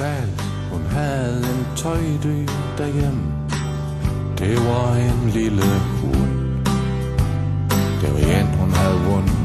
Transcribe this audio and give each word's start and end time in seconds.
Og 0.00 0.06
hun 0.72 0.82
havde 0.86 1.38
en 1.38 1.66
tøjdø 1.76 2.38
derhjemme. 2.78 3.22
Det 4.38 4.56
var 4.68 4.94
en 4.94 5.30
lille 5.30 5.68
hund. 6.00 6.34
Det 8.00 8.08
var 8.14 8.22
en, 8.38 8.46
hun 8.60 8.70
havde 8.70 8.98
vundet 9.08 9.38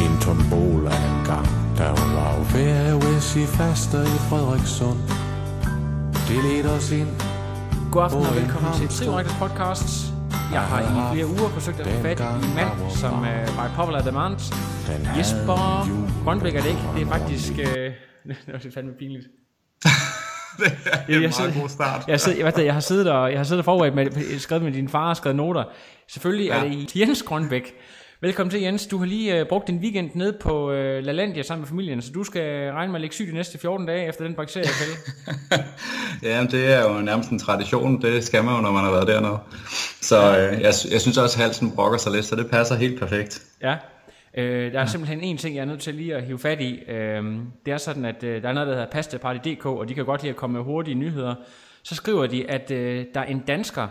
i 0.00 0.04
en 0.10 0.16
tombola 0.24 0.90
en 1.08 1.18
gang, 1.30 1.48
da 1.78 1.84
hun 1.98 2.10
var 2.16 2.38
på 2.38 2.44
ferie 2.44 2.92
hos 2.92 3.36
i 3.36 3.46
faster 3.58 4.02
i 4.02 4.18
Frederikssund. 4.28 5.00
Det 6.28 6.38
ledte 6.44 6.68
os 6.78 6.90
ind. 7.00 7.12
God 7.92 8.02
aften 8.02 8.26
og 8.30 8.34
velkommen 8.40 8.70
en 8.72 8.78
til 8.78 8.88
Trioraktet 8.88 9.34
podcast. 9.42 9.88
Jeg 10.52 10.60
har 10.60 10.80
i 10.80 11.14
flere 11.14 11.26
uger 11.26 11.48
forsøgt 11.56 11.80
at 11.80 11.86
få 11.86 12.02
fat 12.02 12.20
i 12.20 12.46
en 12.46 12.54
mand, 12.58 12.90
som 13.00 13.14
uh, 13.20 13.46
by 13.58 13.66
popular 13.76 14.02
demand. 14.02 14.34
Jesper. 15.18 15.60
Grønbæk 16.24 16.54
er 16.54 16.62
det 16.64 16.70
ikke. 16.74 16.86
Det 16.94 17.02
er 17.02 17.10
faktisk... 17.16 17.52
Uh, 17.52 17.88
det 18.46 18.66
er 18.68 18.70
fandme 18.74 18.92
pinligt. 19.02 19.26
Det 20.58 20.66
er 20.92 20.98
en 21.08 21.12
Jeg 21.12 21.20
meget 21.20 21.34
sidder- 21.34 21.60
god 21.60 21.68
start. 21.68 22.04
Jeg, 22.08 22.20
sidder, 22.20 22.44
jeg, 22.44 22.52
ved, 22.56 22.64
jeg 22.64 22.74
har 22.74 22.80
siddet 22.80 23.10
og 23.10 23.30
jeg 23.30 23.38
har 23.38 23.44
siddet 23.44 23.58
og 23.58 23.64
forberedt 23.64 23.94
med, 23.94 24.38
skrevet 24.38 24.64
med 24.64 24.72
din 24.72 24.88
far 24.88 25.08
og 25.10 25.16
skrevet 25.16 25.36
noter. 25.36 25.64
Selvfølgelig 26.08 26.46
ja. 26.46 26.56
er 26.64 26.68
det 26.68 26.96
Jens 26.96 27.22
Grønbæk. 27.22 27.74
Velkommen 28.20 28.50
til 28.50 28.60
Jens. 28.60 28.86
Du 28.86 28.98
har 28.98 29.06
lige 29.06 29.42
uh, 29.42 29.48
brugt 29.48 29.66
din 29.66 29.78
weekend 29.78 30.10
ned 30.14 30.32
på 30.40 30.68
uh, 30.70 30.74
LaLandia 30.76 31.42
sammen 31.42 31.60
med 31.62 31.68
familien, 31.68 32.02
så 32.02 32.10
du 32.14 32.24
skal 32.24 32.72
regne 32.72 32.92
med 32.92 32.96
at 32.96 33.00
ligge 33.00 33.14
syg 33.14 33.26
de 33.28 33.34
næste 33.34 33.58
14 33.58 33.86
dage 33.86 34.08
efter 34.08 34.24
den 34.24 34.34
bakteriefælde. 34.34 34.92
Ja, 36.22 36.44
det 36.50 36.72
er 36.72 36.82
jo 36.82 37.00
nærmest 37.00 37.30
en 37.30 37.38
tradition. 37.38 38.02
Det 38.02 38.24
skal 38.24 38.44
man 38.44 38.54
jo, 38.54 38.60
når 38.60 38.72
man 38.72 38.84
har 38.84 38.90
været 38.90 39.06
dernede. 39.08 39.38
Så 40.00 40.38
øh, 40.38 40.52
jeg, 40.60 40.72
jeg 40.92 41.00
synes 41.00 41.18
også, 41.18 41.38
at 41.38 41.44
halsen 41.44 41.70
brokker 41.70 41.98
sig 41.98 42.12
lidt, 42.12 42.24
så 42.26 42.36
det 42.36 42.50
passer 42.50 42.74
helt 42.74 43.00
perfekt. 43.00 43.42
Ja. 43.62 43.74
Øh, 44.38 44.72
der 44.72 44.80
er 44.80 44.86
simpelthen 44.86 45.20
en 45.20 45.36
ting, 45.36 45.56
jeg 45.56 45.60
er 45.60 45.64
nødt 45.64 45.80
til 45.80 45.94
lige 45.94 46.14
at 46.14 46.22
hive 46.22 46.38
fat 46.38 46.60
i. 46.60 46.82
Øh, 46.88 47.24
det 47.66 47.72
er 47.72 47.76
sådan, 47.76 48.04
at 48.04 48.24
øh, 48.24 48.42
der 48.42 48.48
er 48.48 48.52
noget, 48.52 48.66
der 48.66 48.74
hedder 48.74 48.90
pastaparty.dk, 48.90 49.66
og 49.66 49.88
de 49.88 49.94
kan 49.94 50.04
godt 50.04 50.22
lide 50.22 50.30
at 50.30 50.36
komme 50.36 50.56
med 50.56 50.64
hurtige 50.64 50.94
nyheder. 50.94 51.34
Så 51.82 51.94
skriver 51.94 52.26
de, 52.26 52.50
at 52.50 52.70
øh, 52.70 53.06
der 53.14 53.20
er 53.20 53.24
en 53.24 53.38
dansker, 53.38 53.88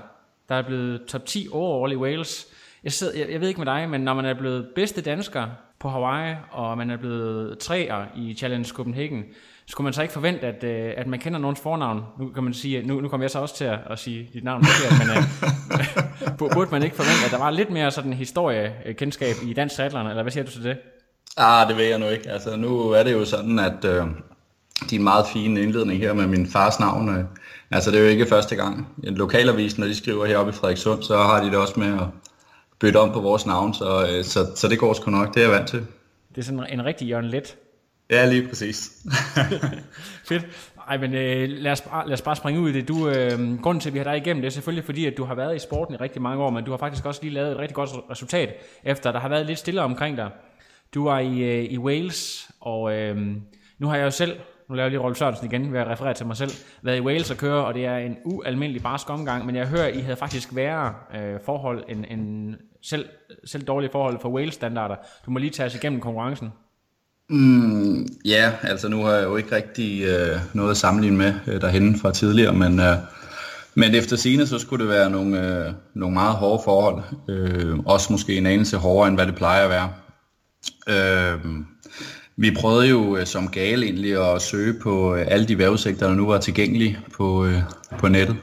der 0.50 0.56
er 0.56 0.62
blevet 0.62 1.06
top 1.06 1.26
10 1.26 1.48
overall 1.52 1.94
i 1.94 1.96
Wales. 1.96 2.48
Jeg, 2.84 2.92
sidder, 2.92 3.20
jeg, 3.20 3.32
jeg 3.32 3.42
ved 3.42 3.48
ikke 3.48 3.60
med 3.60 3.66
dig, 3.66 3.90
men 3.90 4.02
når 4.02 4.14
man 4.14 4.26
er 4.26 4.34
blevet 4.34 4.68
bedste 4.76 5.02
dansker 5.02 5.48
på 5.80 5.90
Hawaii, 5.90 6.36
og 6.52 6.78
man 6.78 6.90
er 6.90 6.98
blevet 6.98 7.60
treer 7.60 8.06
i 8.16 8.34
Challenge 8.34 8.70
Copenhagen, 8.70 9.24
skulle 9.70 9.86
man 9.86 9.94
så 9.94 10.02
ikke 10.02 10.14
forvente, 10.14 10.48
at, 10.48 10.64
øh, 10.64 10.94
at 10.98 11.08
man 11.08 11.20
kender 11.20 11.40
nogens 11.40 11.60
fornavn? 11.60 12.04
Nu 12.20 12.30
kan 12.30 12.44
man 12.44 12.54
sige, 12.54 12.88
nu, 12.88 13.02
nu 13.02 13.10
kommer 13.10 13.24
jeg 13.24 13.32
så 13.32 13.40
også 13.40 13.56
til 13.56 13.66
at, 13.66 13.80
at 13.90 14.00
sige 14.00 14.30
dit 14.34 14.44
navn 14.44 14.66
forkert, 14.66 15.08
men 15.08 15.18
øh, 15.18 16.38
burde 16.54 16.72
man 16.72 16.84
ikke 16.84 16.96
forvente, 16.96 17.26
at 17.26 17.32
der 17.32 17.38
var 17.38 17.52
lidt 17.52 17.70
mere 17.70 17.92
sådan 17.92 18.14
historiekendskab 18.14 19.36
i 19.44 19.54
dansk 19.54 19.76
triathlon, 19.76 20.08
eller 20.08 20.22
hvad 20.24 20.32
siger 20.32 20.44
du 20.44 20.52
til 20.52 20.64
det? 20.64 20.78
Ah, 21.38 21.68
det 21.68 21.78
ved 21.78 21.86
jeg 21.86 22.00
nu 22.00 22.08
ikke. 22.08 22.30
Altså, 22.30 22.56
nu 22.56 22.90
er 22.90 23.04
det 23.04 23.14
jo 23.14 23.26
sådan, 23.26 23.60
at 23.60 23.86
øh, 23.86 24.06
din 24.90 25.04
meget 25.04 25.26
fine 25.34 25.62
indledning 25.62 26.00
her 26.00 26.14
med 26.14 26.28
min 26.28 26.48
fars 26.48 26.80
navn, 26.80 27.10
øh, 27.10 27.24
altså 27.72 27.92
det 27.92 27.98
er 28.00 28.04
jo 28.04 28.10
ikke 28.10 28.26
første 28.26 28.56
gang. 28.56 28.88
En 29.04 29.16
lokalavis, 29.16 29.78
når 29.78 29.88
de 29.88 29.96
skriver 29.96 30.26
heroppe 30.26 30.50
i 30.50 30.54
Frederikssund, 30.54 31.04
så 31.04 31.18
har 31.18 31.44
de 31.44 31.50
det 31.50 31.58
også 31.58 31.80
med 31.80 31.94
at 31.94 32.08
bytte 32.80 32.98
om 32.98 33.12
på 33.12 33.20
vores 33.20 33.46
navn, 33.46 33.74
så, 33.74 34.08
øh, 34.12 34.24
så, 34.24 34.40
så 34.56 34.68
det 34.68 34.80
går 34.80 34.94
sgu 34.94 35.12
nok. 35.12 35.34
Det 35.34 35.44
er 35.44 35.48
jeg 35.48 35.56
vant 35.56 35.70
til. 35.70 35.80
Det 36.36 36.38
er 36.38 36.46
sådan 36.46 36.66
en 36.70 36.86
rigtig 36.86 37.08
Jørgen 37.08 37.26
Let. 37.26 37.58
Ja, 38.10 38.26
lige 38.26 38.48
præcis. 38.48 38.92
Fedt. 40.30 40.48
Ej, 40.88 40.98
men 40.98 41.14
øh, 41.14 41.50
lad, 41.50 41.72
os 41.72 41.82
bare, 41.82 42.08
lad 42.08 42.14
os 42.14 42.22
bare 42.22 42.36
springe 42.36 42.62
ud 42.62 42.70
i 42.70 42.74
det. 42.74 42.88
Du, 42.88 43.10
øh, 43.10 43.62
grunden 43.62 43.80
til, 43.80 43.90
at 43.90 43.94
vi 43.94 44.00
har 44.00 44.04
dig 44.04 44.18
igennem, 44.18 44.42
det 44.42 44.48
er 44.48 44.52
selvfølgelig 44.52 44.86
fordi, 44.86 45.06
at 45.06 45.18
du 45.18 45.24
har 45.24 45.36
været 45.36 45.56
i 45.56 45.60
sporten 45.60 45.96
i 45.96 45.98
rigtig 45.98 46.22
mange 46.22 46.44
år, 46.44 46.50
men 46.50 46.64
du 46.64 46.72
har 46.72 46.78
faktisk 46.78 47.06
også 47.06 47.22
lige 47.24 47.34
lavet 47.34 47.52
et 47.52 47.58
rigtig 47.58 47.76
godt 47.76 47.90
resultat, 48.10 48.56
efter 48.84 49.12
der 49.12 49.20
har 49.20 49.30
været 49.30 49.46
lidt 49.46 49.60
stille 49.60 49.82
omkring 49.82 50.18
dig. 50.18 50.30
Du 50.94 51.04
var 51.04 51.20
i, 51.20 51.40
øh, 51.40 51.64
i 51.64 51.78
Wales, 51.78 52.52
og 52.60 52.94
øh, 52.94 53.18
nu 53.80 53.88
har 53.88 53.96
jeg 53.96 54.06
jo 54.06 54.12
selv, 54.12 54.40
nu 54.70 54.76
laver 54.76 54.86
jeg 54.86 54.92
lige 54.92 55.02
Rolf 55.02 55.18
Sørensen 55.18 55.46
igen, 55.46 55.74
ved 55.74 55.80
at 55.80 55.88
referere 55.88 56.14
til 56.14 56.26
mig 56.26 56.38
selv, 56.38 56.52
været 56.82 56.98
i 56.98 57.02
Wales 57.02 57.32
og 57.32 57.38
køre, 57.38 57.66
og 57.66 57.74
det 57.74 57.86
er 57.86 57.98
en 57.98 58.18
ualmindelig 58.26 58.84
barsk 58.84 59.10
omgang, 59.10 59.46
men 59.46 59.56
jeg 59.56 59.68
hører, 59.68 59.88
at 59.88 59.96
I 59.96 60.00
havde 60.00 60.18
faktisk 60.18 60.56
værre 60.56 60.94
øh, 61.16 61.40
forhold 61.46 61.84
end, 61.90 62.06
end 62.10 62.56
selv, 62.82 63.10
selv 63.46 63.64
dårlige 63.64 63.92
forhold 63.92 64.20
for 64.20 64.30
Wales-standarder. 64.30 64.96
Du 65.26 65.32
må 65.32 65.40
lige 65.40 65.52
tage 65.52 65.68
os 65.68 65.76
igennem 65.76 66.02
konkurrencen. 66.02 66.52
Mm, 67.30 68.08
ja, 68.26 68.52
altså 68.64 68.90
nu 68.90 69.04
har 69.04 69.12
jeg 69.12 69.24
jo 69.24 69.36
ikke 69.36 69.56
rigtig 69.56 70.04
øh, 70.04 70.40
noget 70.54 70.72
at 70.72 70.78
sammenligne 70.78 71.18
med 71.18 71.34
øh, 71.48 71.62
derhenne 71.62 72.00
fra 72.00 72.12
tidligere, 72.12 72.54
men, 72.54 72.80
øh, 72.80 72.96
men 73.76 73.96
efter 73.96 74.16
sine 74.16 74.48
så 74.48 74.60
skulle 74.60 74.86
det 74.86 74.94
være 74.94 75.10
nogle, 75.10 75.66
øh, 75.66 75.74
nogle 75.94 76.14
meget 76.14 76.36
hårde 76.36 76.62
forhold. 76.64 77.04
Øh, 77.30 77.80
også 77.80 78.14
måske 78.14 78.38
en 78.38 78.46
anelse 78.46 78.78
hårdere, 78.78 79.08
end 79.08 79.18
hvad 79.18 79.28
det 79.28 79.36
plejer 79.36 79.64
at 79.64 79.70
være. 79.70 79.94
Øh, 80.90 81.40
vi 82.38 82.56
prøvede 82.56 82.90
jo 82.90 83.18
øh, 83.18 83.26
som 83.26 83.48
gale 83.48 83.86
egentlig 83.86 84.34
at 84.34 84.42
søge 84.42 84.80
på 84.82 85.16
øh, 85.16 85.26
alle 85.28 85.48
de 85.48 85.58
vævesigter, 85.58 86.08
der 86.08 86.16
nu 86.16 86.28
var 86.28 86.38
tilgængelige 86.38 87.00
på, 87.14 87.46
øh, 87.46 87.62
på 87.98 88.08
nettet. 88.08 88.36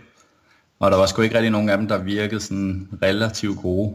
Og 0.79 0.91
der 0.91 0.97
var 0.97 1.07
sgu 1.07 1.23
ikke 1.23 1.35
rigtig 1.35 1.51
nogen 1.51 1.69
af 1.69 1.79
dem, 1.79 1.89
der 1.89 2.03
virkede 2.03 2.41
sådan 2.41 2.89
relativt 3.03 3.61
gode. 3.63 3.95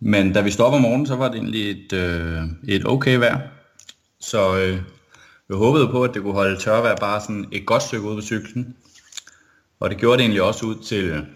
Men 0.00 0.32
da 0.32 0.40
vi 0.40 0.50
stod 0.50 0.66
op 0.66 0.72
om 0.72 0.80
morgenen, 0.80 1.06
så 1.06 1.16
var 1.16 1.28
det 1.28 1.36
egentlig 1.36 1.70
et, 1.70 1.92
øh, 1.92 2.42
et 2.68 2.86
okay 2.86 3.18
vejr. 3.18 3.57
Så 4.20 4.56
øh, 4.56 4.82
jeg 5.48 5.56
håbede 5.56 5.88
på, 5.88 6.04
at 6.04 6.14
det 6.14 6.22
kunne 6.22 6.32
holde 6.32 6.60
tørvejr 6.60 6.96
bare 6.96 7.20
sådan 7.20 7.48
et 7.52 7.66
godt 7.66 7.82
stykke 7.82 8.08
ud 8.08 8.14
på 8.14 8.22
cyklen. 8.22 8.76
Og 9.80 9.90
det 9.90 9.98
gjorde 9.98 10.16
det 10.16 10.22
egentlig 10.22 10.42
også 10.42 10.66
ud 10.66 10.76
til, 10.76 11.26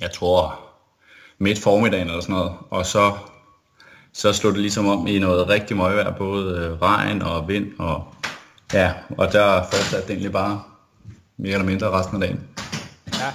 jeg 0.00 0.12
tror, 0.12 0.60
midt 1.38 1.58
formiddagen 1.58 2.08
eller 2.08 2.20
sådan 2.20 2.34
noget. 2.34 2.52
Og 2.70 2.86
så, 2.86 3.12
så 4.12 4.32
slog 4.32 4.52
det 4.52 4.60
ligesom 4.60 4.86
om 4.86 5.06
i 5.06 5.18
noget 5.18 5.48
rigtig 5.48 5.76
møgvejr, 5.76 6.16
både 6.16 6.58
øh, 6.58 6.82
regn 6.82 7.22
og 7.22 7.48
vind. 7.48 7.78
Og, 7.78 8.14
ja, 8.72 8.92
og 9.18 9.32
der 9.32 9.62
fortsatte 9.62 10.06
det 10.06 10.10
egentlig 10.10 10.32
bare 10.32 10.62
mere 11.36 11.52
eller 11.52 11.66
mindre 11.66 11.90
resten 11.90 12.22
af 12.22 12.28
dagen. 12.28 12.48
Ja. 13.12 13.32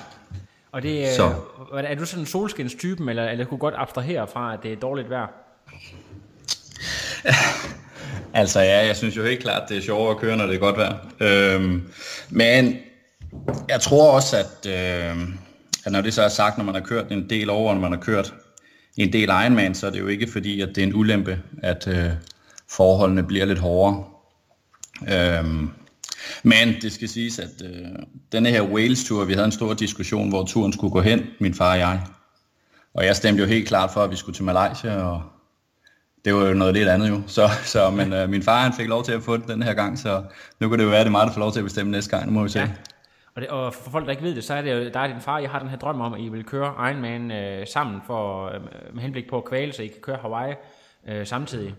Og 0.71 0.81
det, 0.81 1.01
øh, 1.01 1.15
Så. 1.15 1.33
er, 1.73 1.77
er 1.77 1.95
du 1.95 2.05
sådan 2.05 2.23
en 2.23 2.25
solskinstypen, 2.27 3.09
eller, 3.09 3.29
eller 3.29 3.45
kunne 3.45 3.57
godt 3.57 3.73
abstrahere 3.77 4.27
fra, 4.27 4.53
at 4.53 4.59
det 4.63 4.73
er 4.73 4.77
dårligt 4.77 5.09
vejr? 5.09 5.27
Altså 8.33 8.59
ja, 8.59 8.85
jeg 8.85 8.95
synes 8.95 9.17
jo 9.17 9.23
helt 9.23 9.41
klart, 9.41 9.69
det 9.69 9.77
er 9.77 9.81
sjovere 9.81 10.11
at 10.11 10.17
køre, 10.17 10.37
når 10.37 10.45
det 10.45 10.55
er 10.55 10.59
godt 10.59 10.77
vejr. 10.77 10.95
Øhm, 11.19 11.83
men 12.29 12.77
jeg 13.69 13.81
tror 13.81 14.11
også, 14.11 14.37
at, 14.37 14.65
øh, 14.67 15.17
at 15.85 15.91
når 15.91 16.01
det 16.01 16.13
så 16.13 16.21
er 16.21 16.29
sagt, 16.29 16.57
når 16.57 16.65
man 16.65 16.75
har 16.75 16.81
kørt 16.81 17.11
en 17.11 17.29
del 17.29 17.49
over, 17.49 17.73
når 17.73 17.81
man 17.81 17.91
har 17.91 17.99
kørt 17.99 18.33
en 18.97 19.13
del 19.13 19.29
Ironman, 19.29 19.75
så 19.75 19.87
er 19.87 19.91
det 19.91 19.99
jo 19.99 20.07
ikke 20.07 20.31
fordi, 20.31 20.61
at 20.61 20.69
det 20.75 20.77
er 20.77 20.87
en 20.87 20.95
ulempe, 20.95 21.41
at 21.63 21.87
øh, 21.87 22.09
forholdene 22.69 23.23
bliver 23.23 23.45
lidt 23.45 23.59
hårdere. 23.59 24.03
Øhm, 25.09 25.69
men 26.43 26.75
det 26.81 26.91
skal 26.91 27.09
siges, 27.09 27.39
at 27.39 27.63
øh, 27.65 27.87
denne 28.31 28.49
her 28.49 28.61
Wales-tur, 28.61 29.25
vi 29.25 29.33
havde 29.33 29.45
en 29.45 29.51
stor 29.51 29.73
diskussion, 29.73 30.29
hvor 30.29 30.45
turen 30.45 30.73
skulle 30.73 30.91
gå 30.91 31.01
hen, 31.01 31.27
min 31.39 31.53
far 31.53 31.71
og 31.71 31.79
jeg. 31.79 32.01
Og 32.93 33.05
jeg 33.05 33.15
stemte 33.15 33.41
jo 33.41 33.47
helt 33.47 33.67
klart 33.67 33.91
for, 33.93 34.03
at 34.03 34.11
vi 34.11 34.15
skulle 34.15 34.35
til 34.35 34.43
Malaysia, 34.43 34.95
og 34.95 35.21
det 36.25 36.35
var 36.35 36.45
jo 36.45 36.53
noget 36.53 36.73
lidt 36.73 36.89
andet 36.89 37.09
jo. 37.09 37.21
Så, 37.27 37.49
så 37.63 37.89
men 37.89 38.13
øh, 38.13 38.29
min 38.29 38.43
far 38.43 38.63
han 38.63 38.73
fik 38.73 38.87
lov 38.87 39.03
til 39.03 39.11
at 39.11 39.23
få 39.23 39.37
den 39.37 39.47
den 39.47 39.63
her 39.63 39.73
gang, 39.73 39.99
så 39.99 40.23
nu 40.59 40.69
kan 40.69 40.79
det 40.79 40.85
jo 40.85 40.89
være, 40.89 40.99
at 40.99 41.05
det 41.05 41.09
er 41.09 41.11
mig, 41.11 41.27
der 41.27 41.33
får 41.33 41.39
lov 41.39 41.51
til 41.51 41.59
at 41.59 41.63
bestemme 41.63 41.91
næste 41.91 42.09
gang. 42.09 42.25
Nu 42.25 42.31
må 42.31 42.43
vi 42.43 42.49
se. 42.49 42.59
Ja. 42.59 42.69
Og, 43.35 43.41
det, 43.41 43.49
og 43.49 43.73
for 43.73 43.91
folk, 43.91 44.05
der 44.05 44.11
ikke 44.11 44.23
ved 44.23 44.35
det, 44.35 44.43
så 44.43 44.53
er 44.53 44.61
det 44.61 44.73
jo, 44.73 44.89
der 44.93 44.99
er 44.99 45.07
din 45.07 45.21
far, 45.21 45.39
jeg 45.39 45.49
har 45.49 45.59
den 45.59 45.69
her 45.69 45.77
drøm 45.77 46.01
om, 46.01 46.13
at 46.13 46.19
I 46.19 46.29
vil 46.29 46.43
køre 46.43 46.89
Ironman 46.89 47.31
øh, 47.31 47.67
sammen 47.67 48.01
for, 48.07 48.45
øh, 48.45 48.61
med 48.93 49.01
henblik 49.01 49.29
på 49.29 49.37
at 49.37 49.45
kvæle, 49.45 49.73
så 49.73 49.83
I 49.83 49.87
kan 49.87 50.01
køre 50.01 50.17
Hawaii 50.21 50.53
øh, 51.07 51.27
samtidig. 51.27 51.75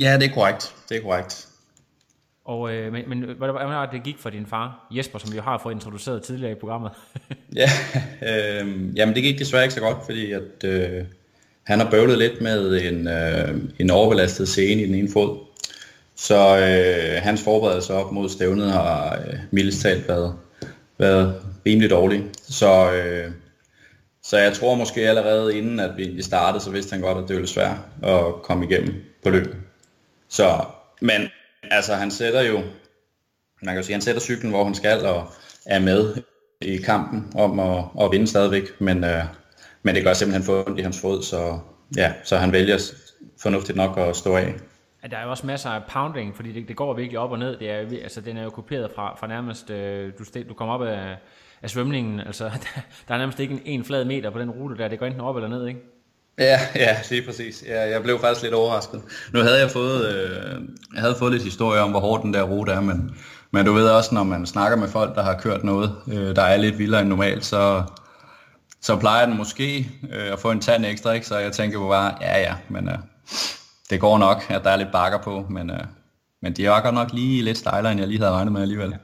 ja, 0.00 0.18
det 0.18 0.30
er 0.30 0.34
korrekt. 0.34 0.74
Det 0.88 0.96
er 0.96 1.02
korrekt. 1.02 1.48
Og, 2.44 2.72
øh, 2.74 2.92
men, 2.92 3.08
men 3.08 3.18
hvordan 3.18 3.38
hvordan 3.38 3.68
var 3.68 3.86
det, 3.86 3.92
det 3.92 4.02
gik 4.02 4.18
for 4.18 4.30
din 4.30 4.46
far, 4.46 4.86
Jesper, 4.90 5.18
som 5.18 5.32
vi 5.32 5.36
jo 5.36 5.42
har 5.42 5.58
fået 5.58 5.74
introduceret 5.74 6.22
tidligere 6.22 6.52
i 6.52 6.54
programmet? 6.60 6.90
Ja, 7.56 7.68
øh, 8.28 8.96
jamen 8.96 9.14
det 9.14 9.22
gik 9.22 9.38
desværre 9.38 9.62
ikke 9.62 9.74
så 9.74 9.80
godt, 9.80 10.04
fordi 10.04 10.32
at, 10.32 10.64
øh, 10.64 11.04
han 11.70 11.80
har 11.80 11.90
bøvlet 11.90 12.18
lidt 12.18 12.40
med 12.40 12.82
en, 12.82 13.08
øh, 13.08 13.58
en 13.78 13.90
overbelastet 13.90 14.48
scene 14.48 14.82
i 14.82 14.86
den 14.86 14.94
ene 14.94 15.12
fod. 15.12 15.38
Så 16.16 16.58
øh, 16.58 17.22
hans 17.22 17.42
forberedelse 17.42 17.94
op 17.94 18.12
mod 18.12 18.28
stævnet 18.28 18.72
har 18.72 19.18
øh, 19.26 19.38
mildest 19.50 19.82
talt 19.82 20.08
været, 20.08 20.34
været 20.98 21.42
rimelig 21.66 21.90
dårlig. 21.90 22.24
Så, 22.34 22.92
øh, 22.92 23.30
så 24.22 24.38
jeg 24.38 24.52
tror 24.52 24.74
måske 24.74 25.08
allerede 25.08 25.58
inden 25.58 25.80
at 25.80 25.90
vi 25.96 26.22
startede, 26.22 26.64
så 26.64 26.70
vidste 26.70 26.92
han 26.92 27.00
godt, 27.00 27.18
at 27.18 27.24
det 27.28 27.36
ville 27.36 27.48
svært 27.48 27.76
at 28.02 28.24
komme 28.42 28.66
igennem 28.66 28.94
på 29.22 29.30
løbet. 29.30 29.56
Så, 30.28 30.64
men 31.00 31.20
altså 31.70 31.94
han 31.94 32.10
sætter 32.10 32.42
jo 32.42 32.62
man 33.62 33.74
kan 33.74 33.76
jo 33.76 33.82
sige, 33.82 33.94
han 33.94 34.02
sætter 34.02 34.20
cyklen, 34.20 34.50
hvor 34.50 34.64
han 34.64 34.74
skal, 34.74 35.06
og 35.06 35.32
er 35.66 35.78
med 35.78 36.14
i 36.60 36.76
kampen 36.76 37.32
om 37.34 37.60
at, 37.60 37.84
at 38.00 38.12
vinde 38.12 38.26
stadigvæk, 38.26 38.80
men, 38.80 39.04
øh, 39.04 39.24
men 39.82 39.94
det 39.94 40.04
gør 40.04 40.12
simpelthen 40.12 40.44
få 40.44 40.64
ondt 40.66 40.78
i 40.78 40.82
hans 40.82 41.00
fod, 41.00 41.22
så, 41.22 41.58
ja, 41.96 42.12
så 42.24 42.36
han 42.36 42.52
vælger 42.52 42.78
fornuftigt 43.42 43.76
nok 43.76 43.98
at 43.98 44.16
stå 44.16 44.36
af. 44.36 44.54
Ja, 45.02 45.08
der 45.08 45.16
er 45.16 45.24
jo 45.24 45.30
også 45.30 45.46
masser 45.46 45.70
af 45.70 45.82
pounding, 45.88 46.36
fordi 46.36 46.52
det, 46.52 46.68
det 46.68 46.76
går 46.76 46.94
virkelig 46.94 47.18
op 47.18 47.30
og 47.30 47.38
ned. 47.38 47.56
Det 47.56 47.70
er, 47.70 47.76
altså, 48.02 48.20
den 48.20 48.36
er 48.36 48.42
jo 48.42 48.50
kopieret 48.50 48.90
fra, 48.94 49.16
fra 49.20 49.26
nærmest, 49.26 49.70
øh, 49.70 50.12
du, 50.18 50.24
du 50.48 50.54
kommer 50.54 50.74
op 50.74 50.82
af, 50.82 51.16
af 51.62 51.70
svømningen, 51.70 52.20
altså 52.20 52.44
der, 52.74 52.80
der 53.08 53.14
er 53.14 53.18
nærmest 53.18 53.40
ikke 53.40 53.54
en, 53.54 53.60
en 53.64 53.84
flad 53.84 54.04
meter 54.04 54.30
på 54.30 54.38
den 54.38 54.50
rute 54.50 54.76
der, 54.78 54.88
det 54.88 54.98
går 54.98 55.06
enten 55.06 55.20
op 55.20 55.36
eller 55.36 55.48
ned, 55.48 55.66
ikke? 55.66 55.80
Ja, 56.38 56.60
ja, 56.74 56.96
lige 57.10 57.26
præcis. 57.26 57.64
Ja, 57.68 57.90
jeg 57.90 58.02
blev 58.02 58.20
faktisk 58.20 58.42
lidt 58.42 58.54
overrasket. 58.54 59.02
Nu 59.32 59.40
havde 59.40 59.60
jeg 59.60 59.70
fået, 59.70 60.14
øh, 60.14 60.60
jeg 60.94 61.00
havde 61.02 61.14
fået 61.18 61.32
lidt 61.32 61.42
historie 61.42 61.80
om, 61.80 61.90
hvor 61.90 62.00
hård 62.00 62.22
den 62.22 62.34
der 62.34 62.42
rute 62.42 62.72
er, 62.72 62.80
men, 62.80 63.16
men 63.50 63.66
du 63.66 63.72
ved 63.72 63.88
også, 63.88 64.14
når 64.14 64.22
man 64.22 64.46
snakker 64.46 64.78
med 64.78 64.88
folk, 64.88 65.14
der 65.14 65.22
har 65.22 65.38
kørt 65.38 65.64
noget, 65.64 65.94
øh, 66.12 66.36
der 66.36 66.42
er 66.42 66.56
lidt 66.56 66.78
vildere 66.78 67.00
end 67.00 67.08
normalt, 67.08 67.44
så, 67.44 67.82
så 68.80 68.96
plejer 68.96 69.26
den 69.26 69.36
måske 69.36 69.90
øh, 70.12 70.32
at 70.32 70.38
få 70.38 70.50
en 70.50 70.60
tand 70.60 70.86
ekstra, 70.86 71.12
ikke? 71.12 71.26
så 71.26 71.38
jeg 71.38 71.52
tænker 71.52 71.88
bare, 71.88 72.14
ja 72.20 72.40
ja, 72.40 72.54
men 72.68 72.88
øh, 72.88 72.98
det 73.90 74.00
går 74.00 74.18
nok, 74.18 74.42
at 74.48 74.64
der 74.64 74.70
er 74.70 74.76
lidt 74.76 74.92
bakker 74.92 75.18
på, 75.18 75.46
men, 75.50 75.70
øh, 75.70 75.84
men 76.42 76.52
de 76.52 76.66
er 76.66 76.80
godt 76.80 76.94
nok 76.94 77.12
lige 77.12 77.42
lidt 77.42 77.58
stejlere, 77.58 77.92
end 77.92 78.00
jeg 78.00 78.08
lige 78.08 78.20
havde 78.20 78.32
regnet 78.32 78.52
med 78.52 78.62
alligevel. 78.62 78.90
Ja 78.90 78.96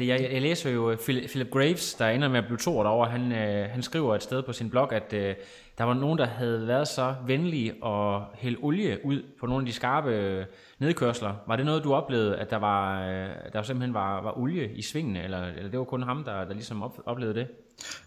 jeg, 0.00 0.28
jeg 0.32 0.42
læser 0.42 0.70
jo 0.70 0.90
øh, 0.90 0.98
Philip 0.98 1.50
Graves, 1.50 1.94
der 1.94 2.08
ender 2.08 2.28
med 2.28 2.38
at 2.38 2.44
blive 2.44 2.58
to 2.58 2.82
derovre. 2.82 3.10
Han, 3.10 3.32
øh, 3.32 3.70
han 3.70 3.82
skriver 3.82 4.14
et 4.14 4.22
sted 4.22 4.42
på 4.42 4.52
sin 4.52 4.70
blog, 4.70 4.92
at 4.92 5.12
øh, 5.12 5.34
der 5.78 5.84
var 5.84 5.94
nogen, 5.94 6.18
der 6.18 6.26
havde 6.26 6.66
været 6.66 6.88
så 6.88 7.14
venlige 7.26 7.72
at 7.86 8.20
hælde 8.34 8.56
olie 8.62 8.98
ud 9.04 9.22
på 9.40 9.46
nogle 9.46 9.62
af 9.62 9.66
de 9.66 9.72
skarpe 9.72 10.10
øh, 10.10 10.44
nedkørsler. 10.78 11.34
Var 11.46 11.56
det 11.56 11.66
noget, 11.66 11.84
du 11.84 11.94
oplevede, 11.94 12.36
at 12.36 12.50
der, 12.50 12.56
var, 12.56 13.02
øh, 13.02 13.28
der 13.52 13.62
simpelthen 13.62 13.94
var, 13.94 14.22
var 14.22 14.38
olie 14.38 14.72
i 14.74 14.82
svingene, 14.82 15.24
eller, 15.24 15.46
eller 15.56 15.70
det 15.70 15.78
var 15.78 15.84
kun 15.84 16.02
ham, 16.02 16.24
der, 16.24 16.44
der 16.44 16.54
ligesom 16.54 16.82
op, 16.82 16.98
oplevede 17.06 17.34
det? 17.34 17.46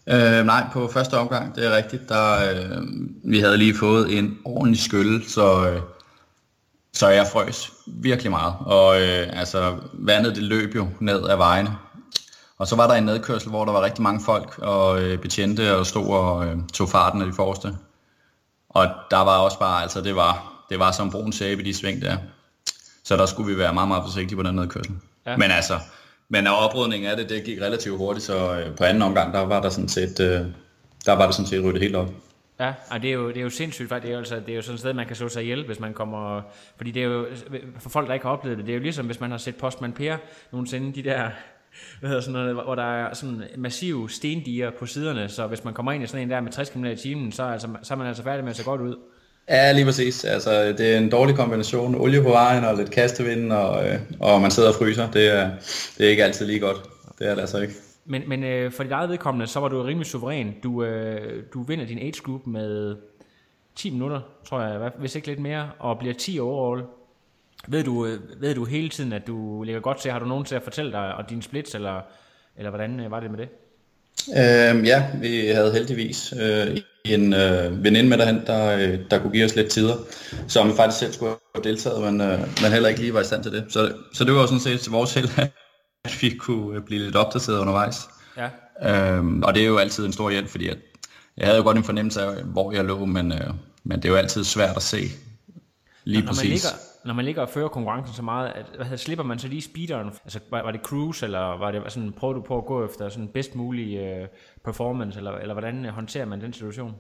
Øh, 0.07 0.45
nej, 0.45 0.63
på 0.73 0.87
første 0.87 1.17
omgang, 1.17 1.55
det 1.55 1.65
er 1.67 1.77
rigtigt. 1.77 2.09
Der, 2.09 2.33
øh, 2.33 2.81
vi 3.23 3.39
havde 3.39 3.57
lige 3.57 3.75
fået 3.75 4.17
en 4.17 4.37
ordentlig 4.45 4.79
skyld, 4.79 5.23
så, 5.23 5.69
øh, 5.69 5.81
så 6.93 7.07
jeg 7.07 7.27
frøs 7.27 7.71
virkelig 7.85 8.31
meget. 8.31 8.53
Og 8.59 9.01
øh, 9.01 9.39
altså, 9.39 9.77
vandet 9.93 10.35
det 10.35 10.43
løb 10.43 10.75
jo 10.75 10.87
ned 10.99 11.29
ad 11.29 11.35
vejene. 11.35 11.77
Og 12.57 12.67
så 12.67 12.75
var 12.75 12.87
der 12.87 12.93
en 12.93 13.03
nedkørsel, 13.03 13.49
hvor 13.49 13.65
der 13.65 13.71
var 13.71 13.81
rigtig 13.81 14.03
mange 14.03 14.21
folk 14.25 14.59
og 14.59 15.01
øh, 15.01 15.19
betjente 15.19 15.77
og 15.77 15.85
stod 15.85 16.07
og 16.07 16.45
øh, 16.45 16.57
tog 16.73 16.89
farten 16.89 17.21
af 17.21 17.27
de 17.27 17.33
forreste. 17.33 17.77
Og 18.69 18.87
der 19.11 19.17
var 19.17 19.37
også 19.37 19.59
bare, 19.59 19.81
altså 19.81 20.01
det 20.01 20.15
var, 20.15 20.63
det 20.69 20.79
var 20.79 20.91
som 20.91 21.11
brun 21.11 21.33
sæbe 21.33 21.61
i 21.61 21.65
de 21.65 21.73
sving 21.73 22.01
der. 22.01 22.17
Så 23.03 23.17
der 23.17 23.25
skulle 23.25 23.53
vi 23.53 23.59
være 23.59 23.73
meget, 23.73 23.87
meget 23.87 24.03
forsigtige 24.03 24.37
på 24.37 24.43
den 24.43 24.55
nedkørsel. 24.55 24.93
Ja. 25.25 25.37
Men 25.37 25.51
altså, 25.51 25.79
men 26.29 26.47
oprydningen 26.47 27.09
af 27.09 27.17
det, 27.17 27.29
det 27.29 27.43
gik 27.43 27.61
relativt 27.61 27.97
hurtigt, 27.97 28.25
så 28.25 28.55
øh, 28.55 28.75
på 28.75 28.83
anden 28.83 29.01
omgang, 29.01 29.33
der 29.33 29.39
var 29.39 29.61
der 29.61 29.69
sådan 29.69 29.89
set, 29.89 30.19
øh, 30.19 30.41
der 31.05 31.13
var 31.13 31.25
det 31.25 31.35
sådan 31.35 31.49
set 31.49 31.63
ryddet 31.63 31.81
helt 31.81 31.95
op. 31.95 32.09
Ja, 32.59 32.73
og 32.89 33.01
det 33.01 33.09
er 33.09 33.13
jo, 33.13 33.27
det 33.27 33.37
er 33.37 33.41
jo 33.41 33.49
sindssygt, 33.49 33.89
faktisk. 33.89 34.07
det 34.07 34.13
er 34.13 34.17
altså, 34.17 34.35
det 34.35 34.49
er 34.49 34.55
jo 34.55 34.61
sådan 34.61 34.73
et 34.73 34.79
sted, 34.79 34.93
man 34.93 35.07
kan 35.07 35.15
slå 35.15 35.29
sig 35.29 35.43
ihjel, 35.43 35.65
hvis 35.65 35.79
man 35.79 35.93
kommer... 35.93 36.41
Fordi 36.77 36.91
det 36.91 37.03
er 37.03 37.07
jo, 37.07 37.25
for 37.79 37.89
folk, 37.89 38.07
der 38.07 38.13
ikke 38.13 38.25
har 38.25 38.33
oplevet 38.33 38.57
det, 38.57 38.65
det 38.65 38.71
er 38.71 38.77
jo 38.77 38.83
ligesom, 38.83 39.05
hvis 39.05 39.19
man 39.19 39.31
har 39.31 39.37
set 39.37 39.55
Postman 39.55 39.93
Per 39.93 40.17
nogensinde, 40.51 40.93
de 40.95 41.09
der 41.09 41.29
hvad 41.99 42.09
hedder 42.09 42.21
sådan 42.21 42.33
noget, 42.33 42.53
hvor 42.53 42.75
der 42.75 43.05
er 43.05 43.13
sådan 43.13 43.43
massive 43.57 44.09
stendiger 44.09 44.71
på 44.79 44.85
siderne, 44.85 45.29
så 45.29 45.47
hvis 45.47 45.63
man 45.63 45.73
kommer 45.73 45.91
ind 45.91 46.03
i 46.03 46.07
sådan 46.07 46.21
en 46.21 46.29
der 46.29 46.41
med 46.41 46.51
60 46.51 46.69
km 46.69 46.85
i 46.85 46.95
timen, 46.95 47.31
så, 47.31 47.43
altså, 47.43 47.67
så 47.83 47.93
er 47.93 47.97
man 47.97 48.07
altså 48.07 48.23
færdig 48.23 48.43
med 48.43 48.51
at 48.51 48.57
se 48.57 48.63
godt 48.63 48.81
ud. 48.81 48.95
Ja, 49.49 49.71
lige 49.71 49.85
præcis. 49.85 50.23
Altså, 50.23 50.73
det 50.77 50.93
er 50.93 50.97
en 50.97 51.09
dårlig 51.09 51.35
kombination. 51.35 51.95
Olie 51.95 52.21
på 52.21 52.29
vejen 52.29 52.63
og 52.63 52.77
lidt 52.77 52.91
kastevind, 52.91 53.51
og, 53.51 53.87
øh, 53.87 53.99
og 54.19 54.41
man 54.41 54.51
sidder 54.51 54.69
og 54.69 54.75
fryser. 54.75 55.11
Det 55.11 55.27
er, 55.27 55.49
det 55.97 56.05
er 56.05 56.09
ikke 56.09 56.23
altid 56.23 56.45
lige 56.45 56.59
godt. 56.59 56.77
Det 57.19 57.27
er 57.27 57.35
det 57.35 57.41
altså 57.41 57.59
ikke. 57.59 57.73
Men, 58.05 58.29
men 58.29 58.43
øh, 58.43 58.71
for 58.71 58.83
dit 58.83 58.91
eget 58.91 59.09
vedkommende, 59.09 59.47
så 59.47 59.59
var 59.59 59.67
du 59.67 59.81
rimelig 59.81 60.07
suveræn. 60.07 60.55
Du, 60.63 60.83
øh, 60.83 61.43
du 61.53 61.63
vinder 61.63 61.85
din 61.85 61.99
age 61.99 62.21
group 62.23 62.47
med 62.47 62.95
10 63.75 63.89
minutter, 63.89 64.21
tror 64.45 64.61
jeg, 64.61 64.91
hvis 64.99 65.15
ikke 65.15 65.27
lidt 65.27 65.39
mere, 65.39 65.69
og 65.79 65.99
bliver 65.99 66.13
10 66.13 66.39
overall. 66.39 66.83
Ved 67.67 67.83
du, 67.83 68.05
øh, 68.05 68.19
ved 68.41 68.55
du 68.55 68.65
hele 68.65 68.89
tiden, 68.89 69.13
at 69.13 69.27
du 69.27 69.63
ligger 69.63 69.81
godt 69.81 69.97
til? 69.97 70.11
Har 70.11 70.19
du 70.19 70.25
nogen 70.25 70.45
til 70.45 70.55
at 70.55 70.63
fortælle 70.63 70.91
dig 70.91 71.15
og 71.15 71.29
dine 71.29 71.43
splits, 71.43 71.75
eller, 71.75 72.01
eller 72.57 72.69
hvordan 72.69 72.99
øh, 72.99 73.11
var 73.11 73.19
det 73.19 73.31
med 73.31 73.39
det? 73.39 73.49
Øhm, 74.29 74.85
ja, 74.85 75.05
vi 75.21 75.47
havde 75.47 75.71
heldigvis 75.73 76.33
øh, 76.41 76.77
en 77.05 77.33
øh, 77.33 77.83
veninde 77.83 78.09
med 78.09 78.17
derhen, 78.17 78.41
der, 78.47 78.77
øh, 78.77 78.99
der 79.11 79.19
kunne 79.19 79.31
give 79.31 79.45
os 79.45 79.55
lidt 79.55 79.69
tider, 79.69 79.95
som 80.47 80.69
vi 80.69 80.73
faktisk 80.75 80.99
selv 80.99 81.13
skulle 81.13 81.35
have 81.55 81.63
deltaget, 81.63 82.01
men, 82.01 82.21
øh, 82.21 82.39
men 82.39 82.71
heller 82.71 82.89
ikke 82.89 83.01
lige 83.01 83.13
var 83.13 83.21
i 83.21 83.23
stand 83.23 83.43
til 83.43 83.51
det. 83.51 83.65
Så, 83.69 83.93
så 84.13 84.23
det 84.23 84.33
var 84.33 84.41
jo 84.41 84.47
sådan 84.47 84.59
set 84.59 84.91
vores 84.91 85.13
held, 85.13 85.29
vi 86.21 86.37
kunne 86.37 86.81
blive 86.81 87.01
lidt 87.01 87.15
opdateret 87.15 87.59
undervejs. 87.59 88.09
Ja. 88.37 88.49
Øhm, 88.81 89.43
og 89.43 89.55
det 89.55 89.63
er 89.63 89.67
jo 89.67 89.77
altid 89.77 90.05
en 90.05 90.13
stor 90.13 90.29
hjælp, 90.29 90.49
fordi 90.49 90.67
at 90.67 90.77
jeg 91.37 91.45
havde 91.45 91.57
jo 91.57 91.63
godt 91.63 91.77
en 91.77 91.83
fornemmelse 91.83 92.21
af, 92.21 92.43
hvor 92.43 92.71
jeg 92.71 92.85
lå, 92.85 93.05
men, 93.05 93.31
øh, 93.31 93.53
men 93.83 93.97
det 93.97 94.05
er 94.05 94.09
jo 94.09 94.15
altid 94.15 94.43
svært 94.43 94.75
at 94.75 94.83
se 94.83 95.07
lige 96.03 96.21
når 96.21 96.27
præcis. 96.27 96.43
Man 96.43 96.49
ligger, 96.51 96.69
når 97.05 97.13
man 97.13 97.25
ligger 97.25 97.41
og 97.41 97.49
fører 97.49 97.67
konkurrencen 97.67 98.15
så 98.15 98.21
meget, 98.21 98.51
at, 98.55 98.87
hvad, 98.87 98.97
slipper 98.97 99.23
man 99.23 99.39
så 99.39 99.47
lige 99.47 99.61
speederen? 99.61 100.07
Altså, 100.23 100.39
var, 100.51 100.61
var 100.61 100.71
det 100.71 100.81
cruise, 100.81 101.25
eller 101.25 101.57
var 101.57 101.71
det 101.71 101.81
sådan, 101.87 102.13
prøvede 102.13 102.39
du 102.39 102.43
på 102.45 102.57
at 102.57 102.65
gå 102.65 102.85
efter 102.85 103.09
sådan 103.09 103.27
bedst 103.27 103.55
mulig 103.55 104.21
uh, 104.21 104.27
performance, 104.65 105.17
eller, 105.17 105.31
eller 105.31 105.53
hvordan 105.53 105.85
håndterer 105.85 106.25
man 106.25 106.41
den 106.41 106.53
situation? 106.53 106.95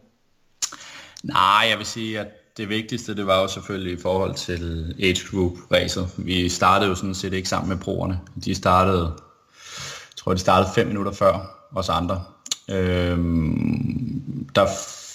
Nej, 1.23 1.65
jeg 1.69 1.77
vil 1.77 1.85
sige, 1.85 2.19
at 2.19 2.27
det 2.57 2.69
vigtigste, 2.69 3.15
det 3.15 3.27
var 3.27 3.41
jo 3.41 3.47
selvfølgelig 3.47 3.93
i 3.93 4.01
forhold 4.01 4.35
til 4.35 4.95
age 4.99 5.27
group 5.31 5.53
racet. 5.71 6.09
Vi 6.17 6.49
startede 6.49 6.89
jo 6.89 6.95
sådan 6.95 7.15
set 7.15 7.33
ikke 7.33 7.49
sammen 7.49 7.69
med 7.69 7.77
proerne. 7.77 8.19
De 8.45 8.55
startede, 8.55 9.03
jeg 9.03 10.15
tror 10.15 10.33
de 10.33 10.39
startede 10.39 10.69
fem 10.75 10.87
minutter 10.87 11.11
før 11.11 11.59
os 11.75 11.89
andre. 11.89 12.23
Øhm, 12.71 14.47
der 14.55 14.67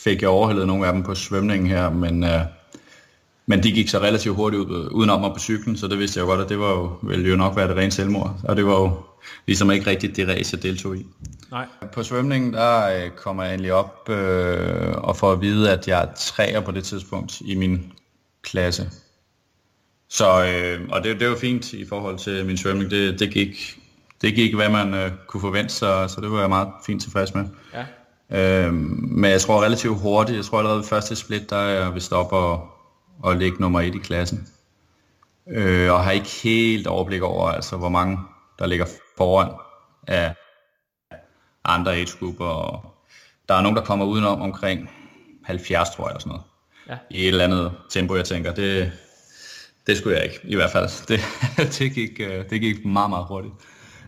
fik 0.05 0.23
jeg 0.23 0.31
overhældet 0.31 0.67
nogle 0.67 0.87
af 0.87 0.93
dem 0.93 1.03
på 1.03 1.15
svømningen 1.15 1.69
her, 1.69 1.91
men, 1.91 2.25
øh, 2.25 2.41
men 3.47 3.63
de 3.63 3.73
gik 3.73 3.89
så 3.89 3.99
relativt 3.99 4.37
hurtigt 4.37 4.63
ud, 4.63 4.89
udenom 4.91 5.21
mig 5.21 5.31
på 5.33 5.39
cyklen, 5.39 5.77
så 5.77 5.89
det 5.89 5.99
vidste 5.99 6.19
jeg 6.19 6.27
jo 6.27 6.31
godt, 6.31 6.41
at 6.41 6.49
det 6.49 6.59
var 6.59 6.71
jo, 6.71 6.91
ville 7.03 7.29
jo 7.29 7.37
nok 7.37 7.57
være 7.57 7.69
det 7.69 7.77
rene 7.77 7.91
selvmord. 7.91 8.41
Og 8.45 8.57
det 8.57 8.67
var 8.67 8.81
jo 8.81 8.93
ligesom 9.47 9.71
ikke 9.71 9.91
rigtigt 9.91 10.17
det 10.17 10.29
race, 10.29 10.57
jeg 10.57 10.63
deltog 10.63 10.97
i. 10.97 11.07
Nej. 11.51 11.67
På 11.93 12.03
svømningen, 12.03 12.53
der 12.53 13.05
øh, 13.05 13.11
kommer 13.11 13.45
jeg 13.45 13.53
endelig 13.53 13.73
op 13.73 14.09
øh, 14.09 14.95
og 14.97 15.17
får 15.17 15.33
at 15.33 15.41
vide, 15.41 15.73
at 15.73 15.89
jeg 15.89 16.03
er 16.03 16.07
træer 16.17 16.61
på 16.61 16.71
det 16.71 16.85
tidspunkt 16.85 17.41
i 17.41 17.55
min 17.55 17.93
klasse. 18.43 18.91
Så, 20.09 20.45
øh, 20.45 20.89
og 20.91 21.05
det, 21.05 21.21
det 21.21 21.29
var 21.29 21.37
fint 21.37 21.73
i 21.73 21.87
forhold 21.89 22.19
til 22.19 22.47
min 22.47 22.57
svømning. 22.57 22.91
Det, 22.91 23.21
det, 23.21 23.31
gik, 23.31 23.79
det 24.23 24.35
gik, 24.35 24.55
hvad 24.55 24.69
man 24.69 24.95
øh, 24.95 25.11
kunne 25.27 25.41
forvente, 25.41 25.75
så, 25.75 26.09
så 26.09 26.21
det 26.21 26.31
var 26.31 26.41
jeg 26.41 26.49
meget 26.49 26.69
fint 26.87 27.03
tilfreds 27.03 27.35
med. 27.35 27.45
Ja. 27.75 27.85
Øh, 28.67 28.75
men 28.75 29.31
jeg 29.31 29.41
tror 29.41 29.65
relativt 29.65 29.99
hurtigt, 29.99 30.37
jeg 30.37 30.45
tror 30.45 30.59
allerede 30.59 30.85
første 30.85 31.17
split, 31.17 31.51
der 31.51 31.57
er 31.57 31.85
jeg 31.85 31.95
vist 31.95 32.13
op 32.13 32.33
og, 32.33 32.69
og 33.23 33.37
ligge 33.37 33.57
nummer 33.61 33.81
et 33.81 33.95
i 33.95 33.99
klassen. 33.99 34.49
Øh, 35.51 35.93
og 35.93 36.05
har 36.05 36.11
ikke 36.11 36.31
helt 36.43 36.87
overblik 36.87 37.23
over, 37.23 37.49
altså 37.49 37.77
hvor 37.77 37.89
mange 37.89 38.19
der 38.59 38.67
ligger 38.67 38.87
foran 39.19 39.51
af 40.07 40.35
andre 41.65 41.95
age-grupper. 41.95 42.45
Og 42.45 42.95
der 43.49 43.55
er 43.55 43.63
nogen, 43.63 43.77
der 43.77 43.85
kommer 43.85 44.05
udenom 44.07 44.43
omkring 44.43 44.91
70, 45.45 45.91
tror 45.91 46.05
jeg, 46.05 46.11
eller 46.11 46.21
sådan 46.21 46.31
noget. 46.31 46.45
Ja. 46.89 46.97
I 47.11 47.23
et 47.23 47.29
eller 47.29 47.45
andet 47.45 47.73
tempo, 47.91 48.17
jeg 48.17 48.25
tænker, 48.25 48.55
det, 48.55 48.93
det 49.87 49.97
skulle 49.97 50.17
jeg 50.17 50.25
ikke, 50.25 50.41
i 50.45 50.55
hvert 50.55 50.71
fald. 50.71 50.89
Det, 51.09 51.21
det, 51.79 51.93
gik, 51.93 52.21
øh, 52.21 52.51
det 52.51 52.61
gik 52.61 52.85
meget, 52.85 53.11
meget 53.11 53.27
hurtigt. 53.27 53.55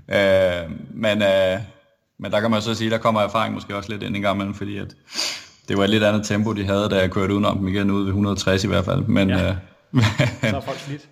Øh, 0.08 0.70
men, 0.90 1.22
øh, 1.22 1.58
men 2.18 2.32
der 2.32 2.40
kan 2.40 2.50
man 2.50 2.62
så 2.62 2.74
sige, 2.74 2.90
der 2.90 2.98
kommer 2.98 3.20
erfaring 3.20 3.54
måske 3.54 3.76
også 3.76 3.92
lidt 3.92 4.02
ind 4.02 4.16
i 4.16 4.20
gang 4.20 4.36
imellem, 4.36 4.54
fordi 4.54 4.78
at 4.78 4.96
det 5.68 5.78
var 5.78 5.84
et 5.84 5.90
lidt 5.90 6.04
andet 6.04 6.26
tempo, 6.26 6.52
de 6.52 6.64
havde, 6.64 6.88
da 6.88 6.96
jeg 6.96 7.10
kørte 7.10 7.32
udenom 7.32 7.58
dem 7.58 7.68
igen 7.68 7.90
ude 7.90 8.04
ved 8.04 8.08
160 8.08 8.64
i 8.64 8.66
hvert 8.68 8.84
fald. 8.84 9.00
Men, 9.00 9.30
ja. 9.30 9.48
øh, 9.48 9.54
så 10.50 10.56
er 10.56 10.60
folk 10.60 10.78
slidt. 10.78 11.08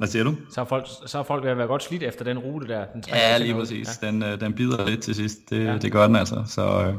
Hvad 0.00 0.08
siger 0.08 0.24
du? 0.24 0.36
Så 0.50 0.60
er 0.60 0.64
folk, 0.64 0.86
så 1.06 1.18
er 1.18 1.22
folk 1.22 1.44
ved 1.44 1.50
at 1.50 1.58
være 1.58 1.66
godt 1.66 1.82
slidt 1.82 2.02
efter 2.02 2.24
den 2.24 2.38
rute 2.38 2.68
der. 2.68 2.84
Den 2.86 3.04
ja, 3.08 3.38
lige 3.38 3.54
præcis. 3.54 3.98
Ja. 4.02 4.06
Den, 4.06 4.22
øh, 4.22 4.40
den 4.40 4.52
bider 4.52 4.86
lidt 4.86 5.02
til 5.02 5.14
sidst. 5.14 5.50
Det, 5.50 5.64
ja. 5.64 5.78
det 5.78 5.92
gør 5.92 6.06
den 6.06 6.16
altså. 6.16 6.44
Så, 6.46 6.62
øh, 6.62 6.94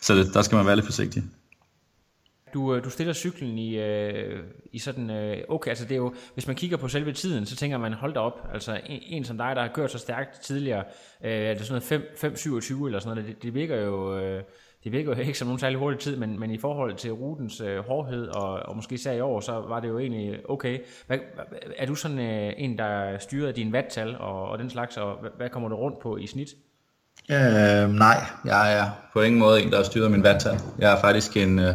så 0.00 0.14
det, 0.14 0.34
der 0.34 0.42
skal 0.42 0.56
man 0.56 0.66
være 0.66 0.76
lidt 0.76 0.86
forsigtig. 0.86 1.22
Du, 2.54 2.74
øh, 2.74 2.84
du 2.84 2.90
stiller 2.90 3.12
cyklen 3.12 3.58
i, 3.58 3.78
øh, 3.78 4.40
i 4.72 4.78
sådan, 4.78 5.10
øh, 5.10 5.36
okay, 5.48 5.68
altså 5.68 5.84
det 5.84 5.92
er 5.92 5.96
jo, 5.96 6.14
hvis 6.34 6.46
man 6.46 6.56
kigger 6.56 6.76
på 6.76 6.88
selve 6.88 7.12
tiden, 7.12 7.46
så 7.46 7.56
tænker 7.56 7.78
man, 7.78 7.92
hold 7.92 8.14
da 8.14 8.20
op, 8.20 8.48
altså 8.52 8.80
en, 8.86 9.00
en 9.06 9.24
som 9.24 9.36
dig, 9.36 9.56
der 9.56 9.62
har 9.62 9.70
kørt 9.74 9.90
så 9.90 9.98
stærkt 9.98 10.40
tidligere, 10.40 10.84
øh, 11.24 11.32
er 11.32 11.54
det 11.54 11.66
sådan 11.66 11.82
noget 11.90 12.38
5.27 12.38 12.86
eller 12.86 12.98
sådan 12.98 13.16
noget, 13.16 13.28
det, 13.28 13.42
det 13.42 13.54
virker 13.54 13.76
jo, 13.76 14.18
øh, 14.18 14.42
det 14.84 14.92
virker 14.92 15.14
jo 15.16 15.20
ikke 15.20 15.38
som 15.38 15.46
nogen 15.46 15.58
særlig 15.58 15.78
hurtig 15.78 16.00
tid, 16.00 16.16
men, 16.16 16.40
men 16.40 16.50
i 16.50 16.58
forhold 16.58 16.94
til 16.94 17.12
rutens 17.12 17.60
øh, 17.60 17.78
hårdhed, 17.78 18.28
og, 18.28 18.52
og 18.52 18.76
måske 18.76 18.94
især 18.94 19.12
i 19.12 19.20
år, 19.20 19.40
så 19.40 19.52
var 19.52 19.80
det 19.80 19.88
jo 19.88 19.98
egentlig 19.98 20.50
okay. 20.50 20.78
Hvad, 21.06 21.18
er 21.76 21.86
du 21.86 21.94
sådan 21.94 22.18
øh, 22.18 22.52
en, 22.56 22.78
der 22.78 23.18
styrer 23.18 23.52
din 23.52 23.72
vattal 23.72 24.16
og, 24.20 24.48
og 24.48 24.58
den 24.58 24.70
slags, 24.70 24.96
og 24.96 25.16
hvad, 25.20 25.30
hvad 25.36 25.48
kommer 25.48 25.68
du 25.68 25.76
rundt 25.76 25.98
på 25.98 26.16
i 26.16 26.26
snit? 26.26 26.48
Øh, 27.30 27.90
nej, 27.90 28.24
jeg 28.44 28.78
er 28.78 28.90
på 29.12 29.20
ingen 29.20 29.38
måde 29.38 29.62
en, 29.62 29.70
der 29.70 29.76
har 29.76 29.84
styret 29.84 30.10
min 30.10 30.22
vattal. 30.22 30.58
Jeg 30.78 30.92
er 30.92 31.00
faktisk 31.00 31.36
en, 31.36 31.58
øh, 31.58 31.74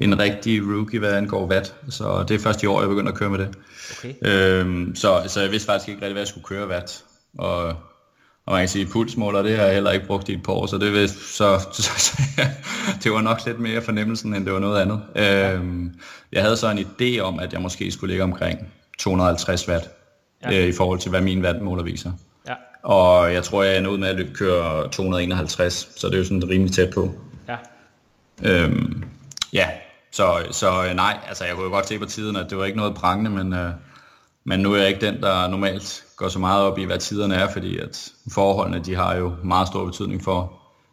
en 0.00 0.18
rigtig 0.18 0.62
rookie, 0.62 0.98
hvad 0.98 1.12
angår 1.12 1.46
vat. 1.46 1.74
Så 1.88 2.24
det 2.28 2.34
er 2.34 2.38
først 2.38 2.62
i 2.62 2.66
år, 2.66 2.80
jeg 2.80 2.88
begynder 2.88 3.12
at 3.12 3.18
køre 3.18 3.30
med 3.30 3.38
det. 3.38 3.56
Okay. 3.98 4.14
Øhm, 4.22 4.94
så, 4.94 5.22
så 5.26 5.40
jeg 5.40 5.50
vidste 5.50 5.66
faktisk 5.66 5.88
ikke 5.88 6.00
rigtig, 6.00 6.12
hvad 6.12 6.22
jeg 6.22 6.28
skulle 6.28 6.44
køre 6.44 6.68
vat. 6.68 7.04
Og, 7.38 7.74
og 8.50 8.54
man 8.54 8.62
kan 8.62 8.68
sige, 8.68 8.86
pulsmåler, 8.86 9.42
det 9.42 9.56
har 9.56 9.64
jeg 9.64 9.74
heller 9.74 9.90
ikke 9.90 10.06
brugt 10.06 10.28
i 10.28 10.32
et 10.32 10.42
par 10.42 10.52
år, 10.52 10.66
så 10.66 10.78
det, 10.78 11.10
så, 11.10 11.58
så, 11.72 11.82
så, 11.82 11.90
så 11.98 12.22
det 13.02 13.12
var 13.12 13.20
nok 13.20 13.46
lidt 13.46 13.60
mere 13.60 13.82
fornemmelsen, 13.82 14.34
end 14.34 14.44
det 14.44 14.52
var 14.52 14.58
noget 14.58 14.80
andet. 14.80 15.02
Øhm, 15.16 15.94
jeg 16.32 16.42
havde 16.42 16.56
så 16.56 16.70
en 16.70 16.78
idé 16.78 17.20
om, 17.20 17.38
at 17.38 17.52
jeg 17.52 17.60
måske 17.60 17.92
skulle 17.92 18.10
ligge 18.10 18.24
omkring 18.24 18.58
250 18.98 19.68
watt, 19.68 19.90
ja. 20.42 20.60
øh, 20.60 20.68
i 20.68 20.72
forhold 20.72 20.98
til, 20.98 21.10
hvad 21.10 21.20
min 21.20 21.44
wattmåler 21.44 21.82
viser. 21.82 22.12
Og 22.82 23.32
jeg 23.32 23.44
tror, 23.44 23.62
jeg 23.62 23.78
ender 23.78 23.90
ud 23.90 23.98
med 23.98 24.08
at 24.08 24.26
køre 24.34 24.88
251, 24.88 25.88
så 25.96 26.06
det 26.06 26.14
er 26.14 26.18
jo 26.18 26.24
sådan 26.24 26.48
rimelig 26.48 26.72
tæt 26.72 26.90
på. 26.94 27.14
Ja. 27.48 27.56
Øhm, 28.42 29.04
ja, 29.52 29.68
så, 30.12 30.46
så 30.50 30.84
øh, 30.84 30.94
nej, 30.94 31.18
altså 31.28 31.44
jeg 31.44 31.54
kunne 31.54 31.64
jo 31.64 31.70
godt 31.70 31.88
se 31.88 31.98
på 31.98 32.04
tiden, 32.04 32.36
at 32.36 32.50
det 32.50 32.58
var 32.58 32.64
ikke 32.64 32.78
noget 32.78 32.94
prangende, 32.94 33.30
men, 33.30 33.52
øh, 33.52 33.70
men 34.44 34.60
nu 34.60 34.72
er 34.72 34.78
jeg 34.78 34.88
ikke 34.88 35.06
den, 35.06 35.22
der 35.22 35.48
normalt 35.48 36.04
går 36.20 36.28
så 36.28 36.38
meget 36.38 36.64
op 36.64 36.78
i, 36.78 36.84
hvad 36.84 36.98
tiderne 36.98 37.34
er, 37.34 37.48
fordi 37.52 37.78
at 37.78 38.12
forholdene, 38.32 38.84
de 38.84 38.94
har 38.94 39.16
jo 39.16 39.32
meget 39.44 39.68
stor 39.68 39.84
betydning 39.84 40.22
for, 40.22 40.52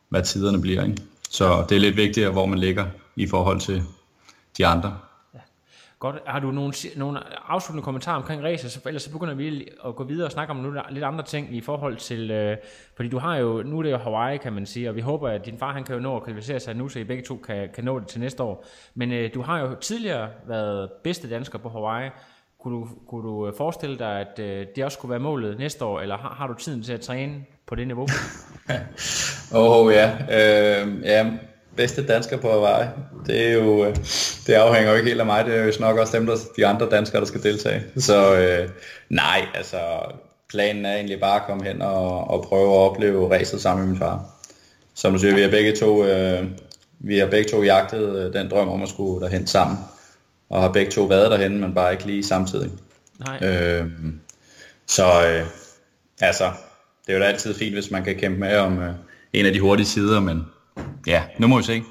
hvad 0.09 0.23
tiderne 0.23 0.61
bliver. 0.61 0.83
Ikke? 0.83 0.97
Så 1.29 1.65
det 1.69 1.75
er 1.75 1.79
lidt 1.79 1.97
vigtigere, 1.97 2.31
hvor 2.31 2.45
man 2.45 2.59
ligger 2.59 2.85
i 3.15 3.27
forhold 3.27 3.59
til 3.59 3.83
de 4.57 4.65
andre. 4.65 4.97
Godt. 5.99 6.15
Har 6.25 6.39
du 6.39 6.51
nogle, 6.51 6.73
nogle 6.95 7.19
afsluttende 7.49 7.83
kommentarer 7.83 8.15
omkring 8.17 8.43
racet, 8.43 8.71
så, 8.71 8.79
ellers 8.85 9.03
så 9.03 9.11
begynder 9.11 9.33
vi 9.33 9.67
at 9.85 9.95
gå 9.95 10.03
videre 10.03 10.27
og 10.27 10.31
snakke 10.31 10.51
om 10.51 10.57
nogle 10.57 10.81
lidt 10.89 11.03
andre 11.03 11.23
ting 11.23 11.55
i 11.55 11.61
forhold 11.61 11.97
til, 11.97 12.31
øh, 12.31 12.57
fordi 12.95 13.09
du 13.09 13.17
har 13.17 13.35
jo, 13.35 13.63
nu 13.63 13.79
er 13.79 13.83
det 13.83 13.91
jo 13.91 13.97
Hawaii, 13.97 14.37
kan 14.37 14.53
man 14.53 14.65
sige, 14.65 14.89
og 14.89 14.95
vi 14.95 15.01
håber, 15.01 15.29
at 15.29 15.45
din 15.45 15.57
far 15.57 15.73
han 15.73 15.83
kan 15.83 15.95
jo 15.95 16.01
nå 16.01 16.15
at 16.15 16.23
kvalificere 16.23 16.59
sig 16.59 16.75
nu, 16.75 16.89
så 16.89 16.99
I 16.99 17.03
begge 17.03 17.23
to 17.23 17.35
kan, 17.35 17.69
kan 17.75 17.83
nå 17.83 17.99
det 17.99 18.07
til 18.07 18.19
næste 18.19 18.43
år. 18.43 18.65
Men 18.95 19.11
øh, 19.11 19.33
du 19.33 19.41
har 19.41 19.59
jo 19.59 19.75
tidligere 19.81 20.29
været 20.47 20.89
bedste 21.03 21.29
dansker 21.29 21.59
på 21.59 21.69
Hawaii. 21.69 22.09
Kunne 22.59 22.75
du, 22.75 22.87
kunne 23.09 23.27
du 23.29 23.47
øh, 23.47 23.53
forestille 23.57 23.99
dig, 23.99 24.19
at 24.19 24.39
øh, 24.39 24.67
det 24.75 24.85
også 24.85 24.95
skulle 24.95 25.09
være 25.09 25.19
målet 25.19 25.59
næste 25.59 25.85
år, 25.85 25.99
eller 25.99 26.17
har, 26.17 26.29
har 26.29 26.47
du 26.47 26.53
tiden 26.53 26.83
til 26.83 26.93
at 26.93 27.01
træne 27.01 27.33
på 27.67 27.75
det 27.75 27.87
niveau? 27.87 28.07
Åh 29.55 29.77
oh, 29.77 29.93
ja, 29.93 30.11
øh, 30.31 31.01
ja 31.03 31.31
bedste 31.77 32.07
dansker 32.07 32.37
på 32.37 32.47
vej. 32.47 32.87
Det, 33.27 33.47
er 33.47 33.53
jo, 33.53 33.85
øh, 33.85 33.95
det 34.47 34.53
afhænger 34.53 34.91
jo 34.91 34.97
ikke 34.97 35.09
helt 35.09 35.19
af 35.19 35.25
mig, 35.25 35.45
det 35.45 35.55
er 35.55 35.63
jo 35.63 35.71
nok 35.79 35.97
også 35.97 36.17
dem, 36.17 36.25
der, 36.25 36.35
de 36.57 36.65
andre 36.65 36.89
danskere, 36.89 37.19
der 37.19 37.27
skal 37.27 37.43
deltage. 37.43 37.83
Så 37.97 38.35
øh, 38.35 38.69
nej, 39.09 39.45
altså 39.53 39.77
planen 40.49 40.85
er 40.85 40.93
egentlig 40.93 41.19
bare 41.19 41.35
at 41.35 41.47
komme 41.47 41.63
hen 41.63 41.81
og, 41.81 42.29
og 42.29 42.43
prøve 42.43 42.73
at 42.73 42.77
opleve 42.77 43.31
racet 43.33 43.61
sammen 43.61 43.85
med 43.85 43.91
min 43.91 43.99
far. 43.99 44.25
Som 44.95 45.13
du 45.13 45.19
siger, 45.19 45.35
vi 45.35 45.41
har 45.41 45.49
begge 45.49 45.75
to, 45.75 46.05
øh, 46.05 46.45
vi 46.99 47.17
har 47.17 47.27
begge 47.27 47.49
to 47.49 47.63
jagtet 47.63 48.15
øh, 48.15 48.33
den 48.33 48.49
drøm 48.51 48.69
om 48.69 48.83
at 48.83 48.89
skulle 48.89 49.25
derhen 49.25 49.47
sammen. 49.47 49.77
Og 50.49 50.61
har 50.61 50.71
begge 50.71 50.91
to 50.91 51.03
været 51.03 51.31
derhen, 51.31 51.59
men 51.59 51.73
bare 51.73 51.91
ikke 51.91 52.05
lige 52.05 52.23
samtidig. 52.23 52.71
Nej. 53.19 53.49
Øh, 53.49 53.85
så 54.87 55.03
øh, 55.03 55.45
altså, 56.21 56.51
det 57.07 57.13
er 57.13 57.17
jo 57.17 57.23
da 57.23 57.27
altid 57.27 57.53
fint, 57.53 57.73
hvis 57.73 57.91
man 57.91 58.03
kan 58.03 58.15
kæmpe 58.15 58.39
med 58.39 58.57
om 58.57 58.79
øh, 58.79 58.93
en 59.33 59.45
af 59.45 59.53
de 59.53 59.59
hurtige 59.59 59.85
sider, 59.85 60.19
men 60.19 60.45
Ja, 61.07 61.23
nu 61.37 61.47
må 61.47 61.57
vi 61.57 61.63
se. 61.63 61.83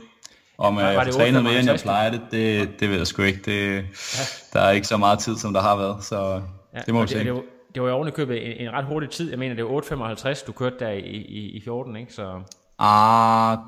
Om 0.58 0.78
jeg 0.78 0.86
har 0.86 1.10
trænet 1.10 1.42
mere, 1.42 1.58
end 1.58 1.70
jeg 1.70 1.80
plejer 1.82 2.10
det, 2.10 2.20
det, 2.30 2.70
det 2.80 2.90
ved 2.90 2.96
jeg 2.96 3.06
sgu 3.06 3.22
ikke. 3.22 3.40
Det, 3.44 3.74
ja. 3.76 4.22
Der 4.52 4.60
er 4.60 4.70
ikke 4.70 4.86
så 4.86 4.96
meget 4.96 5.18
tid, 5.18 5.36
som 5.36 5.52
der 5.52 5.60
har 5.60 5.76
været, 5.76 6.04
så 6.04 6.42
ja, 6.74 6.80
det 6.86 6.94
må 6.94 7.02
vi 7.02 7.08
se. 7.08 7.18
Det, 7.18 7.42
det 7.74 7.82
var 7.82 7.88
jo 7.88 7.94
ovenikøbet 7.94 8.60
en, 8.60 8.68
en 8.68 8.72
ret 8.72 8.84
hurtig 8.84 9.10
tid. 9.10 9.30
Jeg 9.30 9.38
mener, 9.38 9.54
det 9.54 9.64
var 9.64 9.70
8.55, 10.30 10.46
du 10.46 10.52
kørte 10.52 10.76
der 10.78 10.90
i, 10.90 11.00
i, 11.00 11.50
i 11.50 11.60
14, 11.64 11.96
ikke? 11.96 12.12
Så... 12.12 12.40
Ah, 12.78 13.58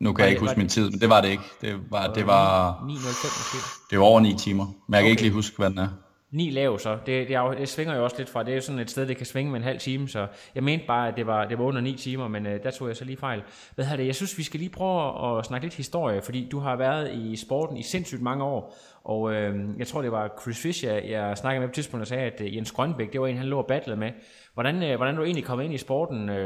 nu 0.00 0.12
kan 0.12 0.22
jeg 0.22 0.30
ikke 0.30 0.40
huske 0.40 0.58
min 0.58 0.68
tid, 0.68 0.90
men 0.90 1.00
det 1.00 1.08
var 1.08 1.20
det 1.20 1.28
ikke. 1.28 1.42
Det 1.60 1.78
var, 1.90 2.12
det 2.12 2.26
var, 2.26 2.72
9.05 2.72 2.86
måske. 2.86 3.58
Det 3.90 3.98
var 3.98 4.04
over 4.04 4.20
9 4.20 4.34
timer, 4.38 4.64
men 4.64 4.74
jeg 4.94 4.98
okay. 4.98 5.02
kan 5.02 5.10
ikke 5.10 5.22
lige 5.22 5.32
huske, 5.32 5.56
hvad 5.56 5.70
den 5.70 5.78
er. 5.78 5.88
9 6.32 6.50
lav 6.50 6.78
så. 6.78 6.92
Det, 7.06 7.28
det, 7.28 7.36
er, 7.36 7.50
det 7.50 7.68
svinger 7.68 7.96
jo 7.96 8.04
også 8.04 8.16
lidt 8.18 8.28
fra, 8.28 8.42
det 8.42 8.56
er 8.56 8.60
sådan 8.60 8.78
et 8.78 8.90
sted, 8.90 9.06
det 9.06 9.16
kan 9.16 9.26
svinge 9.26 9.52
med 9.52 9.60
en 9.60 9.64
halv 9.64 9.78
time, 9.78 10.08
så 10.08 10.26
jeg 10.54 10.62
mente 10.62 10.86
bare, 10.86 11.08
at 11.08 11.16
det 11.16 11.26
var, 11.26 11.44
det 11.44 11.58
var 11.58 11.64
under 11.64 11.80
9 11.80 11.96
timer, 11.96 12.28
men 12.28 12.46
uh, 12.46 12.52
der 12.52 12.70
tog 12.70 12.88
jeg 12.88 12.96
så 12.96 13.04
lige 13.04 13.16
fejl. 13.16 13.42
Hvad 13.74 13.84
har 13.84 13.96
det? 13.96 14.06
Jeg 14.06 14.14
synes, 14.14 14.38
vi 14.38 14.42
skal 14.42 14.60
lige 14.60 14.70
prøve 14.70 15.38
at 15.38 15.44
snakke 15.44 15.66
lidt 15.66 15.74
historie, 15.74 16.22
fordi 16.22 16.48
du 16.48 16.58
har 16.58 16.76
været 16.76 17.14
i 17.14 17.36
sporten 17.36 17.76
i 17.76 17.82
sindssygt 17.82 18.22
mange 18.22 18.44
år, 18.44 18.76
og 19.04 19.20
uh, 19.20 19.34
jeg 19.78 19.86
tror, 19.86 20.02
det 20.02 20.12
var 20.12 20.30
Chris 20.42 20.58
Fisher, 20.58 20.92
jeg 20.92 21.38
snakkede 21.38 21.60
med 21.60 21.68
på 21.68 21.74
tidspunkt, 21.74 22.02
og 22.02 22.06
sagde, 22.06 22.22
at 22.22 22.40
uh, 22.40 22.56
Jens 22.56 22.72
Grønbæk, 22.72 23.12
det 23.12 23.20
var 23.20 23.26
en, 23.26 23.36
han 23.36 23.46
lå 23.46 23.58
og 23.58 23.66
battlede 23.66 24.00
med. 24.00 24.10
Hvordan, 24.54 24.90
uh, 24.90 24.96
hvordan 24.96 25.16
du 25.16 25.22
egentlig 25.22 25.44
kommet 25.44 25.64
ind 25.64 25.74
i 25.74 25.78
sporten 25.78 26.28
uh, 26.28 26.36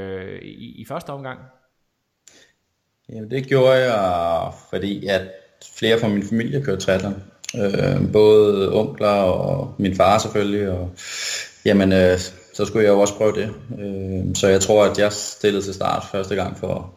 i, 0.42 0.80
i 0.80 0.84
første 0.88 1.10
omgang? 1.10 1.38
Jamen, 3.12 3.30
det 3.30 3.46
gjorde 3.46 3.92
jeg, 3.92 4.52
fordi 4.70 5.06
at 5.06 5.22
flere 5.78 6.00
fra 6.00 6.08
min 6.08 6.28
familie 6.28 6.64
kørte 6.64 6.80
triathlon. 6.80 7.22
Øh, 7.56 8.12
både 8.12 8.72
onkler 8.74 9.08
og 9.08 9.74
min 9.78 9.96
far 9.96 10.18
selvfølgelig. 10.18 10.70
Og, 10.70 10.90
jamen, 11.64 11.92
øh, 11.92 12.18
så 12.54 12.64
skulle 12.64 12.84
jeg 12.84 12.92
jo 12.92 13.00
også 13.00 13.14
prøve 13.14 13.32
det. 13.32 13.50
Øh, 13.78 14.34
så 14.34 14.48
jeg 14.48 14.60
tror, 14.60 14.84
at 14.84 14.98
jeg 14.98 15.12
stillede 15.12 15.64
til 15.64 15.74
start 15.74 16.04
første 16.12 16.34
gang 16.34 16.58
for, 16.58 16.90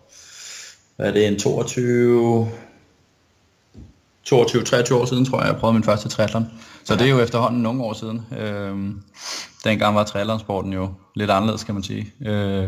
hvad 0.95 1.07
er 1.07 1.11
det, 1.11 1.27
en 1.27 1.39
22... 1.39 2.51
22-23 4.27 4.93
år 4.93 5.05
siden, 5.05 5.25
tror 5.25 5.39
jeg, 5.39 5.47
jeg 5.47 5.59
prøvede 5.59 5.73
min 5.73 5.83
første 5.83 6.09
triathlon. 6.09 6.45
Så 6.83 6.95
det 6.95 7.01
er 7.01 7.09
jo 7.09 7.19
efterhånden 7.19 7.61
nogle 7.61 7.83
år 7.83 7.93
siden. 7.93 8.21
Øh, 8.39 8.75
dengang 9.63 9.95
var 9.95 10.03
triathlonsporten 10.03 10.73
jo 10.73 10.89
lidt 11.15 11.31
anderledes, 11.31 11.63
kan 11.63 11.73
man 11.73 11.83
sige. 11.83 12.13
Øh, 12.25 12.67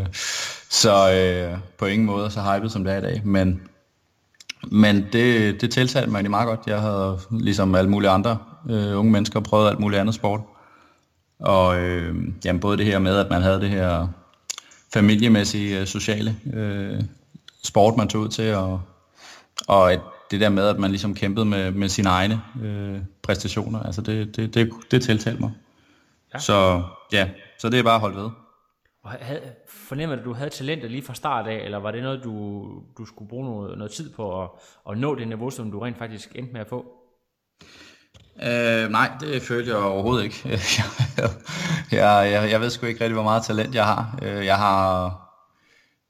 så 0.72 1.14
øh, 1.14 1.58
på 1.78 1.86
ingen 1.86 2.06
måde 2.06 2.32
så 2.32 2.42
hypet 2.42 2.72
som 2.72 2.84
det 2.84 2.94
er 2.94 2.98
i 2.98 3.02
dag. 3.02 3.22
Men 3.26 3.62
men 4.68 5.06
det, 5.14 5.62
det 5.62 5.72
tiltalte 5.72 6.10
mig 6.10 6.18
egentlig 6.18 6.32
meget 6.32 6.48
godt. 6.48 6.60
Jeg 6.68 6.82
havde 6.82 7.20
ligesom 7.32 7.76
alle 7.76 7.90
mulige 7.90 8.10
andre 8.10 8.38
øh, 8.70 9.00
unge 9.00 9.12
mennesker 9.12 9.40
prøvet 9.40 9.70
alt 9.70 9.80
muligt 9.80 10.00
andet 10.00 10.16
sport. 10.16 10.42
Og 11.40 11.80
øh, 11.80 12.16
jamen, 12.46 12.60
både 12.60 12.78
det 12.78 12.86
her 12.86 13.00
med, 13.00 13.18
at 13.18 13.30
man 13.30 13.42
havde 13.42 13.62
det 13.62 13.70
her 13.70 14.08
familiemæssige, 14.94 15.80
øh, 15.80 15.88
sociale 15.88 16.36
øh, 16.54 17.02
sport, 17.64 17.98
man 17.98 18.08
tog 18.08 18.22
ud 18.22 18.30
til, 18.30 18.56
og, 18.56 18.82
og 19.68 19.94
at 19.94 20.00
det 20.32 20.42
der 20.42 20.50
med, 20.50 20.68
at 20.68 20.80
man 20.80 20.90
ligesom 20.90 21.16
kæmpede 21.16 21.46
med, 21.46 21.72
med 21.72 21.90
sine 21.90 22.10
egne 22.10 22.42
øh, 22.64 23.00
præstationer, 23.22 23.84
altså 23.84 24.02
det, 24.02 24.36
det, 24.36 24.54
det, 24.54 24.70
det 24.92 25.04
tiltalte 25.04 25.42
mig. 25.42 25.52
Ja. 26.34 26.40
Så 26.40 26.84
ja, 27.12 27.30
så 27.60 27.70
det 27.70 27.80
er 27.80 27.84
bare 27.84 28.00
holdt 28.00 28.18
ved. 28.18 28.30
Og 29.04 29.12
havde, 29.12 29.42
fornemmer 29.68 30.16
du, 30.16 30.22
at 30.22 30.26
du 30.26 30.34
havde 30.34 30.50
talentet 30.50 30.92
lige 30.92 31.04
fra 31.04 31.14
start 31.14 31.48
af, 31.48 31.66
eller 31.66 31.78
var 31.78 31.92
det 31.92 32.04
noget, 32.04 32.24
du, 32.24 32.66
du 32.98 33.06
skulle 33.06 33.30
bruge 33.30 33.46
noget, 33.46 33.78
noget 33.78 33.92
tid 33.92 34.14
på 34.14 34.44
at, 34.44 34.50
at 34.90 34.98
nå 34.98 35.16
det 35.16 35.28
niveau, 35.28 35.50
som 35.50 35.72
du 35.72 35.80
rent 35.80 35.98
faktisk 35.98 36.32
endte 36.36 36.54
med 36.54 36.62
at 36.62 36.68
få? 36.68 36.86
Øh, 38.44 38.90
nej, 38.90 39.12
det 39.20 39.42
følte 39.42 39.72
jeg 39.72 39.80
overhovedet 39.80 40.24
ikke. 40.24 40.50
jeg, 41.92 42.32
jeg, 42.32 42.52
jeg 42.52 42.62
ved 42.62 42.70
sgu 42.70 42.86
ikke 42.86 43.02
rigtig, 43.02 43.14
hvor 43.14 43.24
meget 43.24 43.44
talent 43.44 43.76
jeg 43.76 43.86
har. 43.86 44.20
Øh, 44.22 44.46
jeg 44.46 44.58
har 44.58 45.18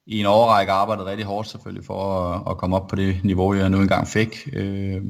i 0.06 0.20
en 0.20 0.26
overrække 0.26 0.72
arbejdet 0.72 1.06
rigtig 1.06 1.26
hårdt 1.26 1.48
selvfølgelig 1.48 1.86
for 1.86 2.30
at, 2.30 2.42
at 2.50 2.58
komme 2.58 2.76
op 2.76 2.88
på 2.88 2.96
det 2.96 3.24
niveau, 3.24 3.54
jeg 3.54 3.70
nu 3.70 3.78
engang 3.78 4.08
fik. 4.08 4.50
Øh, 4.54 5.02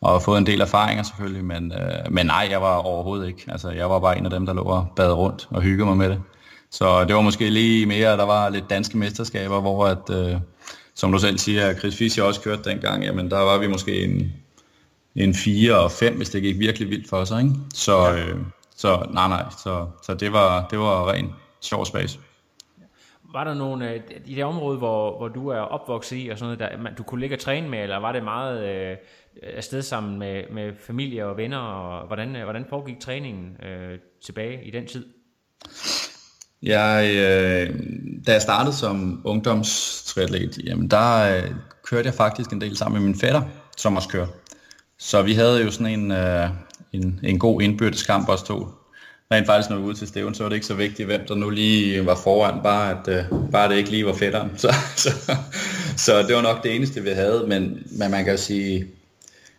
og 0.00 0.22
fået 0.22 0.38
en 0.38 0.46
del 0.46 0.60
erfaringer 0.60 1.02
selvfølgelig, 1.02 1.44
men, 1.44 1.72
øh, 1.72 2.12
men 2.12 2.26
nej, 2.26 2.48
jeg 2.50 2.62
var 2.62 2.76
overhovedet 2.76 3.26
ikke. 3.26 3.44
Altså, 3.48 3.70
jeg 3.70 3.90
var 3.90 3.98
bare 3.98 4.18
en 4.18 4.24
af 4.24 4.30
dem, 4.30 4.46
der 4.46 4.52
lå 4.52 4.62
og 4.62 4.86
bad 4.96 5.12
rundt 5.12 5.48
og 5.50 5.62
hyggede 5.62 5.86
mig 5.86 5.96
med 5.96 6.08
det. 6.08 6.22
Så 6.70 7.04
det 7.04 7.14
var 7.14 7.20
måske 7.20 7.50
lige 7.50 7.86
mere, 7.86 8.16
der 8.16 8.24
var 8.24 8.48
lidt 8.48 8.70
danske 8.70 8.98
mesterskaber, 8.98 9.60
hvor 9.60 9.86
at, 9.86 10.10
øh, 10.10 10.40
som 10.94 11.12
du 11.12 11.18
selv 11.18 11.38
siger, 11.38 11.74
Chris 11.74 11.96
Fischer 11.96 12.24
også 12.24 12.40
kørte 12.40 12.70
dengang, 12.70 13.04
jamen 13.04 13.30
der 13.30 13.38
var 13.38 13.58
vi 13.58 13.66
måske 13.66 14.04
en, 14.04 14.32
en 15.14 15.34
4 15.34 15.78
og 15.78 15.92
5, 15.92 16.16
hvis 16.16 16.30
det 16.30 16.42
gik 16.42 16.58
virkelig 16.58 16.90
vildt 16.90 17.08
for 17.08 17.16
os, 17.16 17.30
ikke? 17.30 17.54
Så, 17.74 18.14
øh, 18.14 18.36
så 18.76 19.06
nej, 19.10 19.28
nej, 19.28 19.44
så, 19.62 19.86
så 20.02 20.14
det 20.14 20.32
var, 20.32 20.68
det 20.70 20.78
var 20.78 21.12
ren 21.12 21.34
sjov 21.60 21.86
space. 21.86 22.18
Var 23.32 23.44
der 23.44 23.54
nogen 23.54 23.82
øh, 23.82 24.00
i 24.26 24.34
det 24.34 24.44
område, 24.44 24.78
hvor, 24.78 25.18
hvor 25.18 25.28
du 25.28 25.48
er 25.48 25.58
opvokset 25.60 26.16
i, 26.16 26.28
og 26.28 26.38
sådan 26.38 26.58
noget, 26.58 26.72
der, 26.72 26.82
man, 26.82 26.94
du 26.94 27.02
kunne 27.02 27.20
ligge 27.20 27.36
og 27.36 27.40
træne 27.40 27.68
med, 27.68 27.82
eller 27.82 27.96
var 27.96 28.12
det 28.12 28.24
meget 28.24 28.64
øh, 28.64 28.96
afsted 29.42 29.82
sammen 29.82 30.18
med, 30.18 30.42
med 30.50 30.72
familie 30.86 31.26
og 31.26 31.36
venner, 31.36 31.58
og 31.58 32.06
hvordan, 32.06 32.36
øh, 32.36 32.42
hvordan 32.44 32.66
foregik 32.68 33.00
træningen 33.00 33.56
øh, 33.66 33.98
tilbage 34.24 34.64
i 34.64 34.70
den 34.70 34.86
tid? 34.86 35.06
Jeg, 36.62 37.10
øh, 37.16 37.74
da 38.26 38.32
jeg 38.32 38.42
startede 38.42 38.76
som 38.76 39.20
ungdomstriatlet, 39.24 40.58
jamen 40.64 40.88
der 40.88 41.36
øh, 41.36 41.50
kørte 41.90 42.06
jeg 42.06 42.14
faktisk 42.14 42.50
en 42.50 42.60
del 42.60 42.76
sammen 42.76 43.02
med 43.02 43.08
min 43.10 43.20
fætter, 43.20 43.42
som 43.76 43.96
også 43.96 44.08
kører. 44.08 44.26
Så 44.98 45.22
vi 45.22 45.32
havde 45.32 45.62
jo 45.62 45.70
sådan 45.70 46.00
en, 46.00 46.10
øh, 46.10 46.48
en, 46.92 47.20
en 47.22 47.38
god 47.38 47.62
indbyrdes 47.62 48.02
kamp 48.02 48.28
også 48.28 48.44
to. 48.44 48.66
Rent 49.32 49.46
faktisk, 49.46 49.70
når 49.70 49.76
vi 49.76 49.82
var 49.82 49.88
ude 49.88 49.98
til 49.98 50.08
Steven, 50.08 50.34
så 50.34 50.42
var 50.42 50.48
det 50.48 50.56
ikke 50.56 50.66
så 50.66 50.74
vigtigt, 50.74 51.06
hvem 51.06 51.20
der 51.28 51.34
nu 51.34 51.50
lige 51.50 52.06
var 52.06 52.14
foran, 52.14 52.62
bare 52.62 52.90
at 52.90 53.08
øh, 53.08 53.50
bare 53.52 53.68
det 53.68 53.76
ikke 53.76 53.90
lige 53.90 54.06
var 54.06 54.14
fætteren. 54.14 54.50
Så, 54.62 54.74
så, 54.96 55.10
så 55.96 56.22
det 56.22 56.36
var 56.36 56.42
nok 56.42 56.62
det 56.62 56.74
eneste, 56.74 57.02
vi 57.02 57.10
havde, 57.10 57.44
men, 57.48 57.82
men 57.98 58.10
man 58.10 58.24
kan 58.24 58.32
jo 58.32 58.38
sige, 58.38 58.86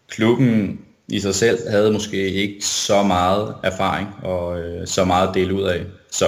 klubben 0.07 0.79
i 1.09 1.19
sig 1.19 1.35
selv 1.35 1.69
havde 1.69 1.91
måske 1.91 2.31
ikke 2.31 2.65
så 2.65 3.03
meget 3.03 3.55
erfaring 3.63 4.09
og 4.23 4.59
øh, 4.59 4.87
så 4.87 5.05
meget 5.05 5.27
at 5.27 5.33
dele 5.33 5.53
ud 5.53 5.63
af. 5.63 5.85
Så 6.11 6.25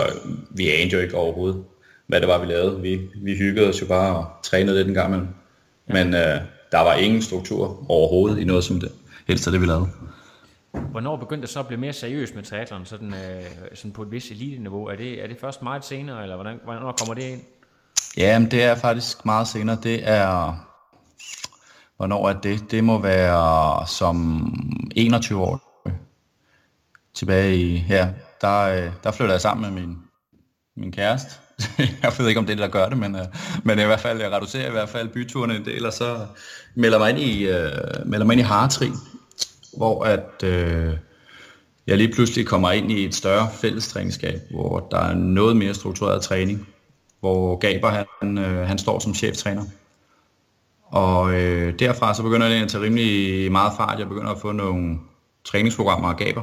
vi 0.49 0.69
anede 0.69 0.95
jo 0.95 0.99
ikke 0.99 1.15
overhovedet, 1.15 1.63
hvad 2.07 2.19
det 2.19 2.27
var, 2.27 2.37
vi 2.37 2.45
lavede. 2.45 2.81
Vi, 2.81 2.99
vi 3.15 3.37
hyggede 3.37 3.69
os 3.69 3.81
jo 3.81 3.85
bare 3.85 4.15
og 4.15 4.25
trænede 4.43 4.77
lidt 4.77 4.87
en 4.87 4.93
gang 4.93 5.07
imellem. 5.07 5.27
Men 5.87 6.13
øh, 6.13 6.41
der 6.71 6.79
var 6.79 6.93
ingen 6.93 7.21
struktur 7.21 7.85
overhovedet 7.89 8.39
i 8.39 8.43
noget 8.43 8.63
som 8.63 8.79
det 8.79 8.91
helst 9.27 9.47
af 9.47 9.51
det, 9.51 9.61
vi 9.61 9.65
lavede. 9.65 9.87
Hvornår 10.91 11.15
begyndte 11.15 11.41
det 11.41 11.49
så 11.49 11.59
at 11.59 11.67
blive 11.67 11.79
mere 11.79 11.93
seriøst 11.93 12.35
med 12.35 12.43
triathlon, 12.43 12.85
sådan, 12.85 13.13
øh, 13.13 13.43
sådan 13.73 13.91
på 13.91 14.01
et 14.01 14.11
vis 14.11 14.31
elite-niveau? 14.31 14.85
Er 14.85 14.95
det, 14.95 15.23
er 15.23 15.27
det 15.27 15.37
først 15.41 15.63
meget 15.63 15.85
senere, 15.85 16.23
eller 16.23 16.35
hvordan, 16.35 16.59
hvornår 16.63 16.91
kommer 16.91 17.13
det 17.13 17.23
ind? 17.23 17.41
Ja, 18.17 18.39
men 18.39 18.51
det 18.51 18.63
er 18.63 18.75
faktisk 18.75 19.25
meget 19.25 19.47
senere. 19.47 19.77
Det 19.83 20.09
er... 20.09 20.53
Hvornår 22.01 22.29
er 22.29 22.33
det? 22.33 22.71
Det 22.71 22.83
må 22.83 23.01
være 23.01 23.87
som 23.87 24.47
21 24.95 25.41
år 25.41 25.85
tilbage 27.13 27.57
i 27.57 27.77
her. 27.77 28.09
Der, 28.41 28.61
øh, 28.61 28.91
der 29.03 29.11
flytter 29.11 29.33
jeg 29.33 29.41
sammen 29.41 29.73
med 29.73 29.81
min, 29.81 29.97
min 30.77 30.91
kæreste. 30.91 31.31
jeg 32.03 32.13
ved 32.17 32.27
ikke, 32.27 32.39
om 32.39 32.45
det 32.45 32.53
er 32.53 32.55
det, 32.55 32.63
der 32.63 32.79
gør 32.79 32.89
det, 32.89 32.97
men, 32.97 33.15
øh, 33.15 33.25
men 33.63 33.79
i 33.79 33.83
hvert 33.83 33.99
fald, 33.99 34.21
jeg 34.21 34.31
reducerer 34.31 34.67
i 34.67 34.71
hvert 34.71 34.89
fald 34.89 35.09
byturene 35.09 35.55
en 35.55 35.65
del, 35.65 35.85
og 35.85 35.93
så 35.93 36.25
melder 36.75 36.99
mig 36.99 37.09
ind 37.09 37.19
i, 37.19 37.47
uh, 37.47 37.55
melder 38.05 38.25
mig 38.25 38.33
ind 38.33 38.41
i 38.41 38.43
Hartri, 38.43 38.89
hvor 39.77 40.03
at, 40.03 40.43
uh, 40.43 40.97
jeg 41.87 41.97
lige 41.97 42.13
pludselig 42.13 42.47
kommer 42.47 42.71
ind 42.71 42.91
i 42.91 43.05
et 43.05 43.15
større 43.15 43.49
fællestræningsskab, 43.53 44.41
hvor 44.51 44.87
der 44.91 44.99
er 44.99 45.13
noget 45.13 45.57
mere 45.57 45.73
struktureret 45.73 46.21
træning, 46.21 46.67
hvor 47.19 47.55
Gaber 47.55 47.89
han, 47.89 48.37
han 48.67 48.77
står 48.77 48.99
som 48.99 49.13
cheftræner. 49.13 49.63
Og 50.91 51.33
øh, 51.33 51.79
derfra 51.79 52.13
så 52.13 52.23
begynder 52.23 52.49
det 52.49 52.63
at 52.63 52.69
tage 52.69 52.83
rimelig 52.83 53.51
meget 53.51 53.73
fart. 53.77 53.99
Jeg 53.99 54.07
begynder 54.07 54.31
at 54.31 54.41
få 54.41 54.51
nogle 54.51 54.97
træningsprogrammer 55.45 56.09
og 56.09 56.17
Gaber. 56.17 56.41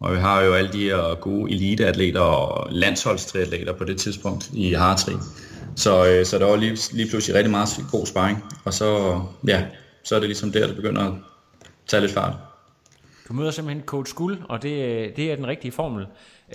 Og 0.00 0.12
vi 0.12 0.18
har 0.18 0.42
jo 0.42 0.52
alle 0.52 0.72
de 0.72 0.84
her 0.84 1.20
gode 1.20 1.52
eliteatleter 1.52 2.20
og 2.20 2.68
landsholdstriatleter 2.70 3.72
på 3.72 3.84
det 3.84 3.96
tidspunkt 3.96 4.50
i 4.52 4.72
Hartri. 4.72 5.12
Så, 5.76 6.06
øh, 6.06 6.26
så 6.26 6.38
der 6.38 6.46
var 6.46 6.56
lige, 6.56 6.78
lige 6.92 7.10
pludselig 7.10 7.36
rigtig 7.36 7.50
meget 7.50 7.68
god 7.90 8.06
sparring. 8.06 8.44
Og 8.64 8.74
så, 8.74 9.20
ja, 9.46 9.64
så 10.04 10.14
er 10.14 10.18
det 10.20 10.28
ligesom 10.28 10.52
der, 10.52 10.66
det 10.66 10.76
begynder 10.76 11.02
at 11.02 11.12
tage 11.86 12.00
lidt 12.00 12.12
fart. 12.12 12.34
Du 13.28 13.32
møder 13.32 13.50
simpelthen 13.50 13.86
coach 13.86 14.10
Skuld, 14.10 14.38
og 14.48 14.62
det, 14.62 14.84
øh, 14.84 15.16
det 15.16 15.32
er 15.32 15.36
den 15.36 15.46
rigtige 15.46 15.72
formel. 15.72 16.06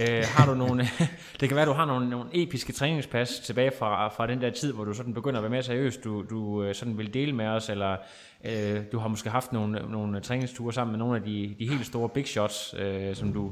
Øh, 0.02 0.24
har 0.28 0.46
du 0.46 0.54
nogle, 0.54 0.88
det 1.40 1.50
kan 1.50 1.56
være, 1.56 1.66
du 1.66 1.74
har 1.74 1.86
nogle, 1.86 2.10
nogle 2.10 2.30
episke 2.34 2.74
træningspas 2.74 3.40
tilbage 3.40 3.72
fra, 3.80 4.08
fra 4.08 4.28
den 4.28 4.42
der 4.42 4.50
tid, 4.50 4.74
hvor 4.74 4.84
du 4.84 4.94
sådan 4.94 5.14
begynder 5.14 5.38
at 5.38 5.44
være 5.44 5.52
mere 5.52 5.64
seriøs, 5.64 5.98
du, 5.98 6.24
du 6.30 6.64
øh, 6.64 6.76
sådan 6.76 6.98
vil 6.98 7.14
dele 7.14 7.34
med 7.34 7.46
os, 7.48 7.70
eller 7.70 7.96
øh, 8.46 8.82
du 8.92 9.00
har 9.00 9.08
måske 9.08 9.30
haft 9.30 9.54
nogle, 9.54 9.82
nogle 9.90 10.20
træningsture 10.20 10.74
sammen 10.74 10.92
med 10.92 11.00
nogle 11.00 11.16
af 11.16 11.24
de, 11.24 11.56
de 11.60 11.70
helt 11.70 11.86
store 11.86 12.10
big 12.10 12.28
shots, 12.28 12.76
øh, 12.80 13.16
som 13.16 13.34
du, 13.34 13.52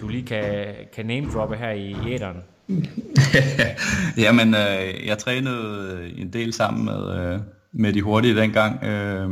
du 0.00 0.08
lige 0.08 0.26
kan, 0.26 0.74
kan 0.94 1.06
name-droppe 1.06 1.56
her 1.56 1.70
i, 1.70 1.96
i 2.06 2.12
æderen. 2.14 2.42
Jamen, 4.24 4.54
øh, 4.54 5.06
jeg 5.06 5.18
trænede 5.18 6.12
en 6.16 6.32
del 6.32 6.52
sammen 6.52 6.84
med, 6.84 7.18
øh, 7.18 7.40
med 7.72 7.92
de 7.92 8.02
hurtige 8.02 8.36
dengang. 8.36 8.84
Øh, 8.84 9.30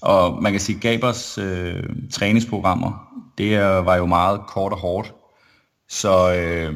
og 0.00 0.42
man 0.42 0.52
kan 0.52 0.60
sige, 0.60 0.80
Gabers 0.80 1.38
øh, 1.38 1.82
træningsprogrammer, 2.12 3.06
det 3.38 3.60
var 3.60 3.96
jo 3.96 4.06
meget 4.06 4.40
kort 4.48 4.72
og 4.72 4.78
hårdt. 4.78 5.14
Så, 5.90 6.34
øh, 6.34 6.74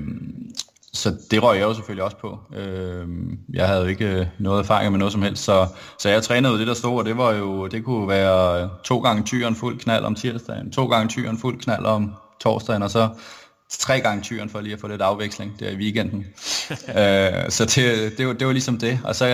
så 0.92 1.16
det 1.30 1.42
røg 1.42 1.58
jeg 1.58 1.64
jo 1.64 1.74
selvfølgelig 1.74 2.04
også 2.04 2.16
på. 2.16 2.38
Øh, 2.56 3.08
jeg 3.52 3.68
havde 3.68 3.80
jo 3.80 3.86
ikke 3.86 4.30
noget 4.38 4.60
erfaring 4.60 4.90
med 4.90 4.98
noget 4.98 5.12
som 5.12 5.22
helst, 5.22 5.44
så, 5.44 5.66
så 5.98 6.08
jeg 6.08 6.22
trænede 6.22 6.58
det, 6.58 6.66
der 6.66 6.74
stod, 6.74 6.98
og 6.98 7.04
det 7.04 7.16
var 7.16 7.32
jo, 7.32 7.66
det 7.66 7.84
kunne 7.84 8.08
være 8.08 8.70
to 8.84 8.98
gange 8.98 9.22
tyren 9.22 9.54
fuld 9.56 9.80
knald 9.80 10.04
om 10.04 10.14
tirsdagen, 10.14 10.70
to 10.72 10.86
gange 10.86 11.08
tyren 11.08 11.38
fuld 11.38 11.60
knald 11.60 11.84
om 11.84 12.14
torsdagen, 12.40 12.82
og 12.82 12.90
så 12.90 13.08
tre 13.70 14.00
gange 14.00 14.22
tyren 14.22 14.48
for 14.48 14.60
lige 14.60 14.74
at 14.74 14.80
få 14.80 14.88
lidt 14.88 15.02
afveksling 15.02 15.60
der 15.60 15.70
i 15.70 15.76
weekenden. 15.76 16.26
øh, 16.98 17.50
så 17.50 17.64
det, 17.64 18.18
det, 18.18 18.26
var, 18.26 18.32
det 18.32 18.46
var 18.46 18.52
ligesom 18.52 18.78
det. 18.78 19.00
Og 19.04 19.14
så 19.14 19.26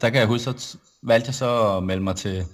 der 0.00 0.10
kan 0.10 0.20
jeg 0.20 0.26
huske, 0.26 0.44
så 0.44 0.76
valgte 1.02 1.28
jeg 1.28 1.34
så 1.34 1.76
at 1.76 1.82
melde 1.82 2.02
mig 2.02 2.16
til 2.16 2.44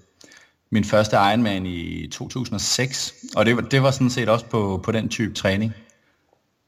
min 0.70 0.84
første 0.84 1.16
Ironman 1.16 1.66
i 1.66 2.08
2006. 2.12 3.14
Og 3.36 3.46
det, 3.46 3.70
det 3.70 3.82
var 3.82 3.90
sådan 3.90 4.10
set 4.10 4.28
også 4.28 4.46
på, 4.46 4.80
på 4.84 4.92
den 4.92 5.08
type 5.08 5.34
træning. 5.34 5.74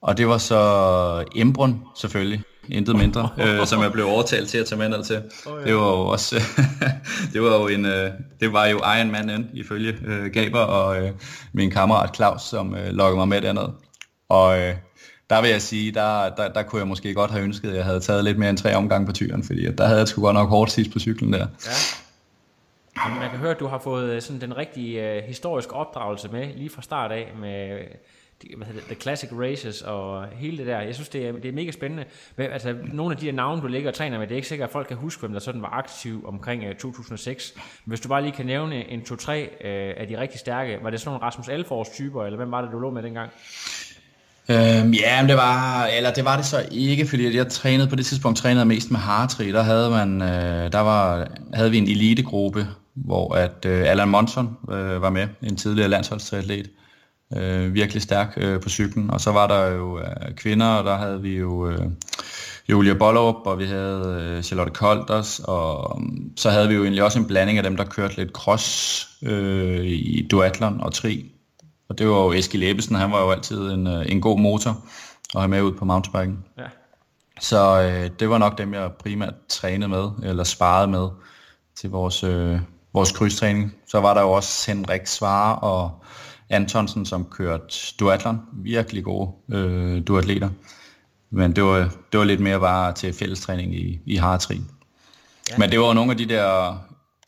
Og 0.05 0.19
det 0.19 0.29
var 0.29 0.39
så 0.39 1.25
Embrun 1.35 1.83
selvfølgelig, 1.97 2.43
intet 2.69 2.97
mindre, 2.97 3.29
øh, 3.39 3.67
som 3.67 3.83
jeg 3.83 3.93
blev 3.93 4.07
overtalt 4.07 4.49
til 4.49 4.59
at 4.59 4.67
tage 4.67 4.79
med 4.79 4.89
ned 4.89 5.05
til. 5.05 5.23
Oh, 5.47 5.61
ja. 5.61 5.67
Det 5.67 5.75
var 5.75 5.87
jo 5.87 6.07
også, 6.07 6.37
det 7.33 7.43
var 7.43 7.61
jo 7.61 7.69
en, 7.69 7.87
øh, 7.87 8.11
det 8.41 8.53
var 8.53 8.67
jo 8.67 8.77
Ironman 8.77 9.49
ifølge 9.55 9.97
øh, 10.07 10.33
Gaber 10.33 10.61
og 10.61 11.03
øh, 11.03 11.13
min 11.53 11.71
kammerat 11.71 12.17
Claus, 12.17 12.43
som 12.43 12.75
øh, 12.75 12.87
lokkede 12.87 13.17
mig 13.17 13.29
med 13.29 13.41
derned. 13.41 13.69
Og 14.29 14.59
øh, 14.59 14.75
der 15.31 15.41
vil 15.41 15.51
jeg 15.51 15.63
sige, 15.63 15.93
der, 15.93 16.29
der, 16.29 16.49
der 16.49 16.63
kunne 16.63 16.79
jeg 16.79 16.89
måske 16.89 17.15
godt 17.15 17.31
have 17.31 17.45
ønsket, 17.45 17.71
at 17.71 17.77
jeg 17.77 17.85
havde 17.85 18.01
taget 18.01 18.25
lidt 18.25 18.39
mere 18.39 18.51
end 18.51 18.59
tre 18.59 18.77
omgange 18.77 19.07
på 19.07 19.13
tyren, 19.13 19.45
fordi 19.45 19.73
der 19.73 19.87
havde 19.87 19.99
jeg 19.99 20.09
sgu 20.09 20.23
godt 20.23 20.35
nok 20.35 20.49
hårdt 20.49 20.71
sidst 20.71 20.93
på 20.93 20.99
cyklen 20.99 21.33
der. 21.33 21.47
Ja. 21.67 21.73
Jamen, 23.05 23.19
man 23.19 23.31
kan 23.31 23.39
høre, 23.39 23.51
at 23.51 23.61
du 23.61 23.67
har 23.67 23.79
fået 23.79 24.11
øh, 24.11 24.23
sådan 24.23 24.41
den 24.41 24.57
rigtige 24.57 25.19
uh, 25.19 25.25
historiske 25.25 25.73
opdragelse 25.73 26.29
med 26.29 26.55
lige 26.57 26.71
fra 26.71 26.83
start 26.83 27.13
af 27.13 27.33
med 27.41 27.79
hvad 28.57 28.67
hedder 28.67 28.81
det, 28.81 28.89
The 28.89 29.01
Classic 29.01 29.31
Races 29.33 29.83
og 29.83 30.27
hele 30.33 30.59
det 30.59 30.67
der. 30.67 30.81
Jeg 30.81 30.95
synes, 30.95 31.09
det 31.09 31.27
er, 31.27 31.33
det 31.33 31.45
er 31.45 31.53
mega 31.53 31.71
spændende. 31.71 32.05
Men, 32.37 32.51
altså, 32.51 32.77
nogle 32.93 33.15
af 33.15 33.21
de 33.21 33.27
der 33.27 33.33
navne, 33.33 33.63
du 33.63 33.67
ligger 33.67 33.91
og 33.91 33.95
træner 33.95 34.19
med, 34.19 34.27
det 34.27 34.33
er 34.33 34.37
ikke 34.37 34.49
sikkert, 34.49 34.69
at 34.69 34.73
folk 34.73 34.89
kan 34.89 34.97
huske, 34.97 35.21
hvem 35.21 35.33
der 35.33 35.41
sådan 35.41 35.63
var 35.63 35.71
aktiv 35.71 36.25
omkring 36.29 36.65
øh, 36.65 36.71
uh, 36.71 36.77
2006. 36.77 37.53
Men 37.57 37.63
hvis 37.91 38.01
du 38.01 38.09
bare 38.09 38.23
lige 38.23 38.33
kan 38.33 38.47
nævne 38.47 38.91
en 38.91 39.01
2-3 39.01 39.31
uh, 39.31 39.37
øh, 39.37 39.47
af 39.97 40.07
de 40.09 40.21
rigtig 40.21 40.41
stærke, 40.41 40.79
var 40.83 40.91
det 40.91 41.01
sådan 41.01 41.11
nogle 41.11 41.27
Rasmus 41.27 41.49
Alfors 41.49 41.89
typer, 41.89 42.25
eller 42.25 42.37
hvem 42.37 42.51
var 42.51 42.61
det, 42.61 42.73
du 42.73 42.79
lå 42.79 42.91
med 42.91 43.03
dengang? 43.03 43.31
Øhm, 44.49 44.93
ja, 44.93 45.23
men 45.23 45.29
det 45.29 45.37
var, 45.37 45.87
eller 45.87 46.13
det 46.13 46.25
var 46.25 46.37
det 46.37 46.47
så 46.47 46.67
ikke, 46.71 47.07
fordi 47.07 47.37
jeg 47.37 47.49
trænede 47.49 47.89
på 47.89 47.97
det 47.97 48.07
tidspunkt 48.07 48.39
trænede 48.39 48.65
mest 48.65 48.91
med 48.91 49.01
Hartree. 49.01 49.53
Der 49.53 49.63
havde 49.63 49.91
man, 49.91 50.23
øh, 50.23 50.73
der 50.73 50.81
var, 50.81 51.29
havde 51.55 51.71
vi 51.71 51.79
en 51.79 51.89
elitegruppe, 51.89 52.67
hvor 52.95 53.35
at 53.35 53.67
øh, 53.67 53.91
Allan 53.91 54.09
Monson 54.09 54.57
øh, 54.71 55.03
var 55.03 55.11
med, 55.11 55.29
en 55.43 55.57
tidligere 55.57 55.89
landsholdstratlet, 55.89 56.71
øh, 57.37 57.75
virkelig 57.75 58.03
stærk 58.03 58.35
øh, 58.37 58.61
på 58.61 58.69
cyklen. 58.69 59.11
Og 59.11 59.21
så 59.21 59.33
var 59.33 59.47
der 59.47 59.67
jo 59.67 59.99
øh, 59.99 60.35
kvinder, 60.37 60.67
og 60.67 60.85
der 60.85 60.97
havde 60.97 61.23
vi 61.23 61.37
jo 61.37 61.69
øh, 61.69 61.87
Julia 62.69 62.95
Bollerup, 62.95 63.47
og 63.47 63.59
vi 63.59 63.65
havde 63.65 64.35
øh, 64.37 64.43
Charlotte 64.43 64.73
Kolders, 64.73 65.41
og 65.45 65.97
um, 65.97 66.33
så 66.37 66.51
havde 66.51 66.69
vi 66.69 66.75
jo 66.75 66.83
egentlig 66.83 67.03
også 67.03 67.19
en 67.19 67.27
blanding 67.27 67.59
af 67.59 67.65
dem, 67.65 67.77
der 67.77 67.85
kørte 67.85 68.17
lidt 68.17 68.31
cross 68.33 69.09
øh, 69.23 69.85
i 69.85 70.29
duatlon 70.31 70.81
og 70.81 70.93
tri. 70.93 71.33
Og 71.89 71.99
det 71.99 72.09
var 72.09 72.15
jo 72.15 72.33
Eskild 72.33 72.63
Ebbesen, 72.63 72.97
han 72.97 73.13
var 73.13 73.21
jo 73.21 73.31
altid 73.31 73.71
en, 73.71 73.87
øh, 73.87 74.05
en 74.09 74.21
god 74.21 74.41
motor 74.41 74.85
at 75.35 75.41
have 75.41 75.49
med 75.49 75.63
ud 75.63 75.73
på 75.73 75.85
mountainbiken. 75.85 76.45
Ja. 76.59 76.65
Så 77.41 77.83
øh, 77.83 78.11
det 78.19 78.31
var 78.31 78.39
nok 78.39 78.59
dem, 78.59 78.75
jeg 78.75 78.91
primært 78.93 79.35
trænede 79.49 79.89
med, 79.89 80.11
eller 80.23 80.45
sparede 80.45 80.89
med 80.89 81.09
til 81.77 81.91
vores, 81.91 82.25
øh, 82.25 82.59
vores 82.95 83.13
krydstræning. 83.13 83.75
Så 83.89 84.01
var 84.01 84.15
der 84.15 84.21
jo 84.21 84.33
også 84.33 84.71
Henrik 84.71 85.07
Svare 85.07 85.57
og 85.57 86.05
Antonsen, 86.51 87.07
som 87.07 87.25
kørte 87.25 87.75
duatlon. 88.01 88.41
Virkelig 88.53 89.05
gode 89.05 89.31
øh, 89.53 90.03
duatleter. 90.07 90.49
Men 91.31 91.57
det 91.57 91.65
var, 91.65 91.79
det 92.13 92.19
var 92.19 92.25
lidt 92.25 92.41
mere 92.41 92.61
bare 92.61 92.93
til 92.93 93.13
fællestræning 93.13 93.75
i, 93.75 94.01
i 94.07 94.17
Hartri. 94.17 94.61
Ja. 95.51 95.59
Men 95.59 95.71
det 95.71 95.81
var 95.81 95.93
nogle 95.93 96.11
af 96.11 96.17
de 96.17 96.27
der 96.27 96.79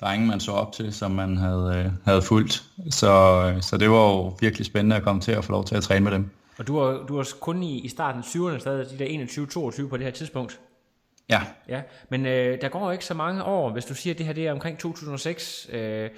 drenge, 0.00 0.26
man 0.26 0.40
så 0.40 0.52
op 0.52 0.72
til, 0.72 0.92
som 0.92 1.11
man 1.11 1.37
havde, 1.37 1.85
øh, 1.87 1.92
havde 2.05 2.22
fulgt. 2.22 2.64
Så, 2.90 3.42
øh, 3.46 3.62
så 3.62 3.76
det 3.76 3.90
var 3.90 3.96
jo 3.96 4.37
virkelig 4.40 4.66
spændende 4.66 4.96
at 4.96 5.02
komme 5.02 5.20
til 5.20 5.33
at 5.33 5.44
få 5.44 5.52
lov 5.52 5.64
til 5.64 5.74
at 5.74 5.83
træne 5.83 6.05
med 6.05 6.12
dem. 6.12 6.31
Og 6.59 6.66
du 6.66 6.79
var, 6.79 7.07
du 7.09 7.16
var 7.16 7.29
kun 7.40 7.62
i, 7.62 7.81
i 7.81 7.88
starten 7.88 8.20
af 8.20 8.24
20'erne 8.24 8.59
stadig, 8.59 8.87
de 8.90 8.98
der 8.98 9.81
21-22 9.85 9.88
på 9.88 9.96
det 9.96 10.05
her 10.05 10.12
tidspunkt? 10.12 10.61
Ja. 11.29 11.42
Ja, 11.68 11.83
men 12.09 12.26
øh, 12.26 12.61
der 12.61 12.68
går 12.68 12.85
jo 12.85 12.90
ikke 12.90 13.05
så 13.05 13.14
mange 13.14 13.44
år, 13.44 13.70
hvis 13.70 13.85
du 13.85 13.94
siger, 13.94 14.14
at 14.14 14.18
det 14.18 14.26
her 14.26 14.33
det 14.33 14.46
er 14.46 14.52
omkring 14.52 14.79
2006. 14.79 15.68
Øh, 15.72 16.11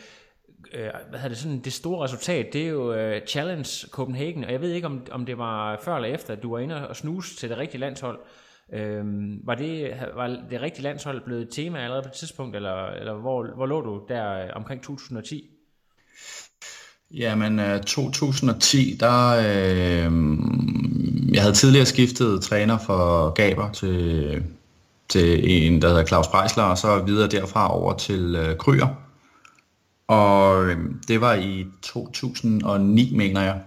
øh, 0.75 0.91
hvad 1.09 1.19
hedder 1.19 1.29
det, 1.29 1.39
sådan, 1.39 1.61
det 1.61 1.73
store 1.73 2.05
resultat, 2.05 2.53
det 2.53 2.63
er 2.63 2.69
jo 2.69 2.93
uh, 2.93 3.27
Challenge 3.27 3.69
Copenhagen, 3.91 4.45
og 4.45 4.53
jeg 4.53 4.61
ved 4.61 4.73
ikke, 4.73 4.87
om, 4.87 5.03
om 5.11 5.27
det 5.27 5.39
var 5.39 5.81
før 5.85 5.97
eller 5.97 6.09
efter, 6.09 6.33
at 6.33 6.43
du 6.43 6.51
var 6.51 6.59
inde 6.59 6.89
og 6.89 6.97
snuse 6.97 7.37
til 7.37 7.49
det 7.49 7.59
rigtige 7.59 7.81
landshold. 7.81 8.19
Øhm, 8.73 9.41
var, 9.45 9.55
det, 9.55 9.95
var 10.15 10.27
det 10.51 10.61
rigtige 10.61 10.83
landshold 10.83 11.21
blevet 11.25 11.43
et 11.43 11.49
tema 11.51 11.79
allerede 11.79 12.03
på 12.03 12.09
et 12.09 12.13
tidspunkt, 12.13 12.57
eller, 12.57 12.87
eller 12.87 13.15
hvor, 13.15 13.47
hvor 13.57 13.67
lå 13.67 13.81
du 13.81 14.03
der 14.09 14.33
øh, 14.33 14.49
omkring 14.55 14.83
2010? 14.83 15.51
Jamen, 17.11 17.81
2010, 17.83 18.97
der... 19.01 19.29
Øh, 19.29 20.13
jeg 21.35 21.43
havde 21.43 21.55
tidligere 21.55 21.87
skiftet 21.87 22.43
træner 22.43 22.79
for 22.79 23.31
Gaber 23.31 23.73
til, 23.73 24.43
til 25.09 25.51
en, 25.51 25.83
der 25.83 25.89
hedder 25.89 26.05
Claus 26.05 26.29
Breisler, 26.29 26.63
og 26.63 26.79
så 26.79 27.03
videre 27.07 27.29
derfra 27.29 27.79
over 27.79 27.97
til 27.97 28.37
øh, 28.37 28.57
Kryer. 28.57 29.08
Og 30.09 30.65
øhm, 30.65 31.03
det 31.09 31.21
var 31.21 31.35
i 31.35 31.67
2009, 31.83 33.17
mener 33.17 33.43
jeg 33.43 33.61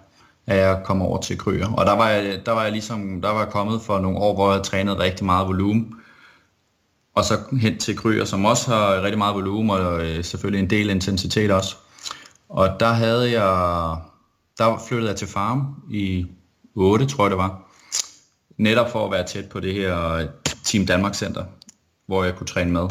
at 0.47 0.57
jeg 0.57 0.81
kom 0.85 1.01
over 1.01 1.21
til 1.21 1.37
Kryer. 1.37 1.67
Og 1.67 1.85
der 1.85 1.91
var 1.91 2.09
jeg, 2.09 2.41
der 2.45 2.51
var 2.51 2.63
jeg 2.63 2.71
ligesom, 2.71 3.21
der 3.21 3.29
var 3.29 3.39
jeg 3.39 3.49
kommet 3.49 3.81
for 3.81 3.99
nogle 3.99 4.17
år, 4.17 4.33
hvor 4.33 4.53
jeg 4.53 4.63
trænede 4.63 4.99
rigtig 4.99 5.25
meget 5.25 5.47
volumen. 5.47 5.95
Og 7.15 7.23
så 7.23 7.39
hen 7.61 7.79
til 7.79 7.97
Kryer, 7.97 8.25
som 8.25 8.45
også 8.45 8.71
har 8.71 9.01
rigtig 9.01 9.17
meget 9.17 9.35
volumen, 9.35 9.69
og 9.69 10.05
øh, 10.05 10.23
selvfølgelig 10.23 10.63
en 10.63 10.69
del 10.69 10.89
intensitet 10.89 11.51
også. 11.51 11.75
Og 12.49 12.79
der 12.79 12.93
havde 12.93 13.31
jeg, 13.31 13.97
der 14.57 14.83
flyttede 14.87 15.09
jeg 15.09 15.17
til 15.17 15.27
Farm 15.27 15.75
i 15.91 16.25
8, 16.75 17.05
tror 17.05 17.23
jeg 17.23 17.31
det 17.31 17.37
var. 17.37 17.61
Netop 18.57 18.91
for 18.91 19.05
at 19.05 19.11
være 19.11 19.27
tæt 19.27 19.49
på 19.49 19.59
det 19.59 19.73
her 19.73 20.13
øh, 20.13 20.25
Team 20.63 20.85
Danmark 20.85 21.15
Center, 21.15 21.45
hvor 22.07 22.23
jeg 22.23 22.35
kunne 22.35 22.47
træne 22.47 22.71
med. 22.71 22.87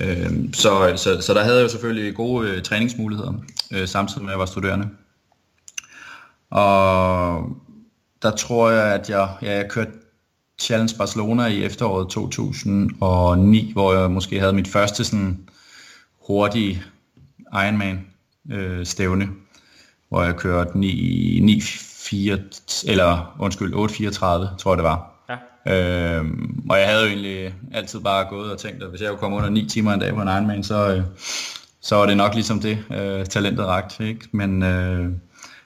Øh, 0.00 0.52
så, 0.52 0.92
så, 0.96 1.20
så 1.20 1.34
der 1.34 1.42
havde 1.42 1.56
jeg 1.56 1.62
jo 1.64 1.68
selvfølgelig 1.68 2.14
gode 2.14 2.48
øh, 2.50 2.62
træningsmuligheder, 2.62 3.32
øh, 3.72 3.88
samtidig 3.88 4.22
med 4.22 4.30
at 4.30 4.32
jeg 4.32 4.38
var 4.38 4.46
studerende. 4.46 4.88
Og 6.50 7.48
der 8.22 8.30
tror 8.30 8.70
jeg, 8.70 8.94
at 8.94 9.10
jeg, 9.10 9.28
ja, 9.42 9.56
jeg 9.56 9.70
kørte 9.70 9.90
Challenge 10.58 10.94
Barcelona 10.98 11.46
i 11.46 11.64
efteråret 11.64 12.08
2009, 12.08 13.72
hvor 13.72 13.94
jeg 13.94 14.10
måske 14.10 14.40
havde 14.40 14.52
mit 14.52 14.68
første 14.68 15.04
sådan 15.04 15.48
hurtige 16.26 16.82
Ironman 17.52 18.06
øh, 18.50 18.86
stævne, 18.86 19.28
hvor 20.08 20.22
jeg 20.22 20.36
kørte 20.36 20.78
9, 20.78 21.38
9 21.42 21.60
4, 21.60 22.38
eller 22.86 23.36
undskyld, 23.38 23.74
8.34, 23.74 24.56
tror 24.56 24.70
jeg 24.70 24.76
det 24.76 24.84
var. 24.84 25.13
Øh, 25.66 26.04
Øhm, 26.14 26.66
og 26.70 26.78
jeg 26.78 26.88
havde 26.88 27.02
jo 27.02 27.08
egentlig 27.08 27.54
altid 27.72 28.00
bare 28.00 28.26
gået 28.30 28.52
og 28.52 28.58
tænkt, 28.58 28.82
at 28.82 28.90
hvis 28.90 29.00
jeg 29.00 29.08
kunne 29.08 29.18
komme 29.18 29.36
under 29.36 29.50
9 29.50 29.68
timer 29.68 29.92
en 29.92 30.00
dag 30.00 30.14
på 30.14 30.22
en 30.22 30.28
Ironman, 30.28 30.64
så, 30.64 30.94
øh, 30.94 31.02
så 31.80 31.96
var 31.96 32.06
det 32.06 32.16
nok 32.16 32.34
ligesom 32.34 32.60
det, 32.60 32.78
øh, 32.90 33.26
talentet 33.26 33.66
ragt. 33.66 34.00
Ikke? 34.00 34.20
Men, 34.32 34.62
øh, 34.62 35.10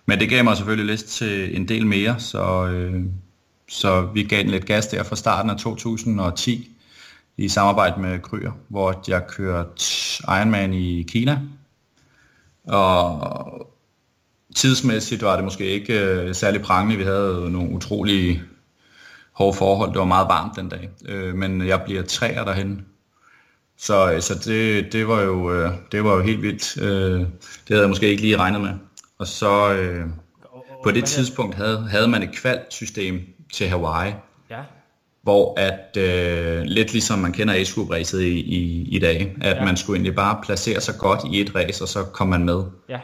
men 0.06 0.20
det 0.20 0.28
gav 0.28 0.44
mig 0.44 0.56
selvfølgelig 0.56 0.92
lyst 0.92 1.08
til 1.08 1.56
en 1.56 1.68
del 1.68 1.86
mere, 1.86 2.18
så, 2.18 2.66
øh, 2.66 3.04
så 3.68 4.08
vi 4.14 4.22
gav 4.22 4.42
den 4.42 4.50
lidt 4.50 4.66
gas 4.66 4.86
der 4.86 5.02
fra 5.02 5.16
starten 5.16 5.50
af 5.50 5.56
2010 5.56 6.70
i 7.36 7.48
samarbejde 7.48 8.00
med 8.00 8.18
Kryer, 8.18 8.52
hvor 8.68 9.04
jeg 9.08 9.26
kørte 9.26 9.84
Ironman 10.22 10.74
i 10.74 11.02
Kina. 11.02 11.40
Og 12.64 13.72
tidsmæssigt 14.56 15.22
var 15.22 15.36
det 15.36 15.44
måske 15.44 15.64
ikke 15.64 16.00
øh, 16.00 16.34
særlig 16.34 16.62
prangende. 16.62 16.96
Vi 16.96 17.04
havde 17.04 17.50
nogle 17.50 17.70
utrolige 17.70 18.42
hårde 19.38 19.56
forhold. 19.56 19.90
Det 19.90 19.98
var 19.98 20.04
meget 20.04 20.28
varmt 20.28 20.56
den 20.56 20.68
dag. 20.68 20.90
Øh, 21.08 21.34
men 21.34 21.66
jeg 21.66 21.82
bliver 21.82 22.02
træer 22.02 22.44
derhen. 22.44 22.86
Så, 23.76 24.12
øh, 24.12 24.20
så 24.20 24.34
det, 24.34 24.92
det, 24.92 25.08
var 25.08 25.20
jo, 25.20 25.52
øh, 25.52 25.72
det 25.92 26.04
var 26.04 26.14
jo 26.14 26.22
helt 26.22 26.42
vildt. 26.42 26.82
Øh, 26.82 27.20
det 27.20 27.68
havde 27.68 27.80
jeg 27.80 27.88
måske 27.88 28.08
ikke 28.08 28.22
lige 28.22 28.36
regnet 28.36 28.60
med. 28.60 28.70
Og 29.18 29.26
så 29.26 29.72
øh, 29.72 30.06
på 30.84 30.90
det 30.90 31.04
tidspunkt 31.04 31.54
havde, 31.54 31.88
havde 31.90 32.08
man 32.08 32.22
et 32.22 32.32
kvalsystem 32.32 33.20
til 33.54 33.68
Hawaii. 33.68 34.12
Ja. 34.50 34.60
Hvor 35.22 35.60
at, 35.60 35.96
øh, 35.96 36.62
lidt 36.62 36.92
ligesom 36.92 37.18
man 37.18 37.32
kender 37.32 37.54
Ace 37.54 37.74
Group 37.74 37.90
racet 37.90 38.22
i, 38.22 38.40
i, 38.40 38.88
i 38.96 38.98
dag, 38.98 39.36
at 39.40 39.56
ja. 39.56 39.64
man 39.64 39.76
skulle 39.76 39.96
egentlig 39.96 40.14
bare 40.14 40.40
placere 40.42 40.80
sig 40.80 40.94
godt 40.98 41.20
i 41.32 41.40
et 41.40 41.54
race, 41.54 41.84
og 41.84 41.88
så 41.88 42.04
kom 42.04 42.28
man 42.28 42.44
med. 42.44 42.62
Ja. 42.88 43.00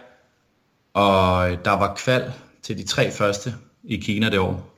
Og 0.95 1.49
der 1.65 1.79
var 1.79 1.95
kval 1.95 2.33
til 2.63 2.79
de 2.79 2.87
tre 2.87 3.11
første 3.11 3.55
i 3.85 3.97
Kina 3.97 4.31
det 4.31 4.39
år. 4.39 4.74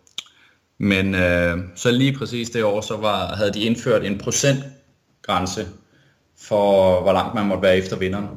Men 0.78 1.14
øh, 1.14 1.58
så 1.74 1.90
lige 1.90 2.18
præcis 2.18 2.50
det 2.50 2.64
år, 2.64 2.80
så 2.80 2.96
var, 2.96 3.34
havde 3.34 3.52
de 3.52 3.60
indført 3.60 4.04
en 4.04 4.18
procentgrænse 4.18 5.66
for, 6.38 7.00
hvor 7.02 7.12
langt 7.12 7.34
man 7.34 7.46
måtte 7.46 7.62
være 7.62 7.76
efter 7.76 7.96
vinderen. 7.96 8.28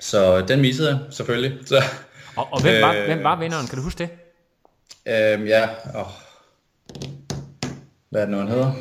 Så 0.00 0.40
den 0.40 0.60
missede 0.60 0.88
jeg 0.88 0.98
selvfølgelig. 1.10 1.58
Så, 1.66 1.82
og, 2.36 2.48
og 2.52 2.62
hvem, 2.62 2.82
var, 2.82 2.94
øh, 2.94 3.04
hvem 3.04 3.22
var 3.24 3.38
vinderen? 3.38 3.66
Kan 3.66 3.78
du 3.78 3.84
huske 3.84 3.98
det? 3.98 4.10
Øh, 5.06 5.48
ja, 5.48 5.68
åh. 5.94 6.06
hvad 8.10 8.20
er 8.20 8.26
det 8.26 8.28
nu, 8.28 8.38
han 8.38 8.48
hedder? 8.48 8.72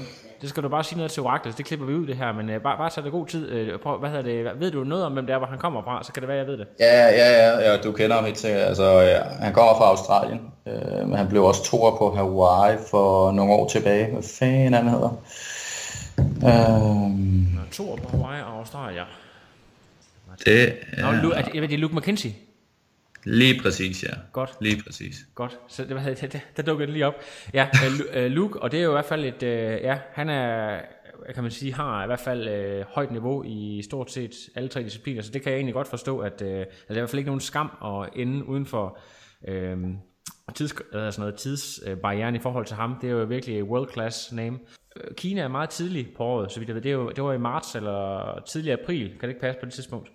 Det 0.44 0.50
skal 0.50 0.64
du 0.64 0.70
bare 0.70 0.84
sige 0.84 0.98
noget 0.98 1.12
til 1.12 1.24
Oraklet, 1.24 1.58
det 1.58 1.66
klipper 1.66 1.86
vi 1.86 1.94
ud 1.94 2.08
det 2.08 2.16
her, 2.16 2.32
men 2.32 2.56
uh, 2.56 2.62
bare, 2.62 2.78
bare 2.78 2.90
tage 2.90 3.04
det 3.04 3.12
god 3.12 3.28
tid. 3.28 3.74
Uh, 3.74 3.80
prøv, 3.80 4.00
hvad 4.00 4.10
hedder 4.10 4.24
det, 4.24 4.60
ved 4.60 4.72
du 4.72 4.84
noget 4.84 5.06
om, 5.06 5.14
hvem 5.14 5.26
det 5.26 5.34
er, 5.34 5.38
hvor 5.38 5.48
han 5.48 5.58
kommer 5.58 5.84
fra, 5.84 6.04
så 6.04 6.14
kan 6.14 6.22
det 6.22 6.28
være, 6.28 6.38
jeg 6.38 6.48
ved 6.48 6.58
det. 6.58 6.68
Ja, 6.80 7.10
ja, 7.10 7.32
ja, 7.32 7.72
ja 7.72 7.78
du 7.78 7.92
kender 7.92 8.16
ham 8.16 8.26
helt 8.26 8.38
sikkert. 8.38 8.62
Altså, 8.62 8.84
ja, 8.84 9.22
han 9.24 9.54
kommer 9.54 9.74
fra 9.78 9.86
Australien, 9.86 10.42
uh, 10.66 11.10
men 11.10 11.18
han 11.18 11.28
blev 11.28 11.44
også 11.44 11.64
toer 11.64 11.98
på 11.98 12.16
Hawaii 12.16 12.78
for 12.92 13.32
nogle 13.32 13.54
år 13.54 13.68
tilbage. 13.68 14.12
Hvad 14.12 14.24
fanden 14.40 14.74
han 14.74 14.88
hedder? 14.88 15.10
Uh, 16.18 17.12
toer 17.72 17.98
på 17.98 18.18
Hawaii 18.18 18.42
og 18.42 18.58
Australien. 18.60 19.06
Det 20.46 20.64
er... 20.64 21.22
Nå, 21.22 21.30
er 21.32 21.42
det, 21.42 21.64
er 21.64 21.68
det 21.68 21.80
Luke 21.80 21.96
McKenzie? 21.96 22.34
Lige 23.26 23.62
præcis, 23.62 24.04
ja. 24.04 24.14
Godt. 24.32 24.52
Lige 24.62 24.84
præcis. 24.84 25.16
Godt. 25.36 25.60
Så 25.68 25.84
det, 25.84 26.22
det, 26.22 26.34
det, 26.34 26.42
der 26.58 26.64
dukkede 26.64 26.88
det 26.88 26.94
lige 26.94 27.08
op. 27.08 27.14
Ja, 27.54 27.68
uh, 28.18 28.32
Luke, 28.32 28.62
og 28.62 28.72
det 28.72 28.80
er 28.80 28.84
jo 28.84 28.90
i 28.90 28.94
hvert 28.94 29.06
fald 29.06 29.26
et, 29.26 29.44
uh, 29.44 29.84
ja, 29.84 30.00
han 30.12 30.30
er, 30.30 30.82
kan 31.34 31.44
man 31.44 31.52
sige, 31.52 31.74
har 31.74 32.04
i 32.04 32.08
hvert 32.08 32.20
fald 32.20 32.80
uh, 32.80 32.86
højt 32.96 33.12
niveau 33.12 33.44
i 33.44 33.82
stort 33.84 34.12
set 34.12 34.32
alle 34.56 34.70
tre 34.70 34.84
discipliner, 34.84 35.22
så 35.22 35.32
det 35.32 35.42
kan 35.42 35.52
jeg 35.52 35.58
egentlig 35.58 35.74
godt 35.74 35.88
forstå, 35.88 36.20
at 36.20 36.42
uh, 36.42 36.48
altså, 36.48 36.68
der 36.88 36.94
er 36.94 36.96
i 36.96 37.00
hvert 37.00 37.10
fald 37.10 37.20
ikke 37.20 37.30
nogen 37.30 37.42
skam 37.42 37.72
at 37.86 38.10
ende 38.16 38.46
uden 38.46 38.66
for 38.66 39.00
uh, 39.48 39.78
tids, 40.56 40.74
sådan 40.92 41.14
noget 41.18 41.36
tidsbarrieren 41.36 42.36
i 42.36 42.40
forhold 42.40 42.66
til 42.66 42.76
ham. 42.76 42.96
Det 43.02 43.10
er 43.10 43.14
jo 43.14 43.24
virkelig 43.24 43.64
world 43.64 43.94
class 43.94 44.32
name. 44.32 44.60
Kina 45.18 45.42
er 45.42 45.48
meget 45.48 45.70
tidlig 45.70 46.08
på 46.18 46.24
året, 46.24 46.52
så 46.52 46.60
vidt 46.60 46.68
jeg 46.68 46.76
ved. 46.76 46.82
Det, 46.82 46.90
er 46.90 46.94
jo, 46.94 47.10
det 47.10 47.24
var 47.24 47.34
i 47.34 47.38
marts 47.38 47.76
eller 47.76 48.44
tidlig 48.48 48.74
april. 48.74 49.10
Kan 49.10 49.22
det 49.22 49.28
ikke 49.28 49.42
passe 49.42 49.60
på 49.60 49.66
det 49.66 49.74
tidspunkt? 49.74 50.10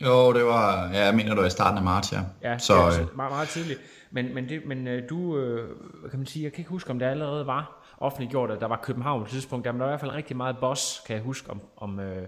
Jo, 0.00 0.32
det 0.32 0.44
var, 0.44 0.90
ja, 0.92 1.04
jeg 1.04 1.14
mener, 1.14 1.34
var 1.34 1.44
i 1.46 1.50
starten 1.50 1.78
af 1.78 1.84
marts, 1.84 2.12
ja. 2.12 2.20
Ja, 2.42 2.58
så, 2.58 2.74
ja, 2.74 2.90
så 2.90 3.00
øh, 3.00 3.16
meget, 3.16 3.32
meget 3.32 3.48
tidligt. 3.48 3.80
Men, 4.10 4.34
men, 4.34 4.48
det, 4.48 4.66
men 4.66 4.86
øh, 4.86 5.08
du, 5.08 5.38
øh, 5.38 5.68
kan 6.10 6.18
man 6.18 6.26
sige, 6.26 6.44
jeg 6.44 6.52
kan 6.52 6.60
ikke 6.60 6.70
huske, 6.70 6.90
om 6.90 6.98
det 6.98 7.06
allerede 7.06 7.46
var 7.46 7.86
offentliggjort, 7.98 8.50
at 8.50 8.60
der 8.60 8.66
var 8.66 8.80
København 8.82 9.20
på 9.20 9.24
et 9.24 9.30
tidspunkt. 9.30 9.64
Der 9.64 9.72
var 9.72 9.84
i 9.84 9.88
hvert 9.88 10.00
fald 10.00 10.12
rigtig 10.12 10.36
meget 10.36 10.56
boss, 10.60 11.02
kan 11.06 11.16
jeg 11.16 11.22
huske, 11.24 11.50
om, 11.50 11.60
om, 11.76 12.00
øh, 12.00 12.26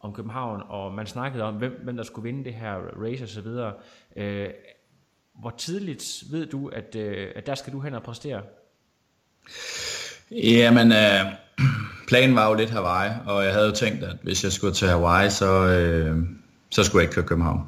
om 0.00 0.14
København, 0.14 0.62
og 0.68 0.92
man 0.92 1.06
snakkede 1.06 1.44
om, 1.44 1.54
hvem, 1.54 1.80
hvem 1.84 1.96
der 1.96 2.04
skulle 2.04 2.32
vinde 2.32 2.44
det 2.44 2.54
her 2.54 2.74
race 3.02 3.24
og 3.24 3.28
så 3.28 3.40
videre. 3.40 3.72
Øh, 4.16 4.48
hvor 5.40 5.50
tidligt 5.50 6.22
ved 6.30 6.46
du, 6.46 6.68
at, 6.68 6.96
øh, 6.96 7.28
at 7.36 7.46
der 7.46 7.54
skal 7.54 7.72
du 7.72 7.80
hen 7.80 7.94
og 7.94 8.02
præstere? 8.02 8.42
Jamen, 10.30 10.92
øh, 10.92 11.32
planen 12.08 12.36
var 12.36 12.48
jo 12.48 12.54
lidt 12.54 12.70
Hawaii, 12.70 13.10
og 13.26 13.44
jeg 13.44 13.52
havde 13.52 13.66
jo 13.66 13.72
tænkt, 13.72 14.04
at 14.04 14.16
hvis 14.22 14.44
jeg 14.44 14.52
skulle 14.52 14.74
til 14.74 14.88
Hawaii, 14.88 15.30
så, 15.30 15.66
øh, 15.66 16.18
så 16.70 16.84
skulle 16.84 17.00
jeg 17.00 17.04
ikke 17.04 17.14
køre 17.14 17.24
København. 17.24 17.60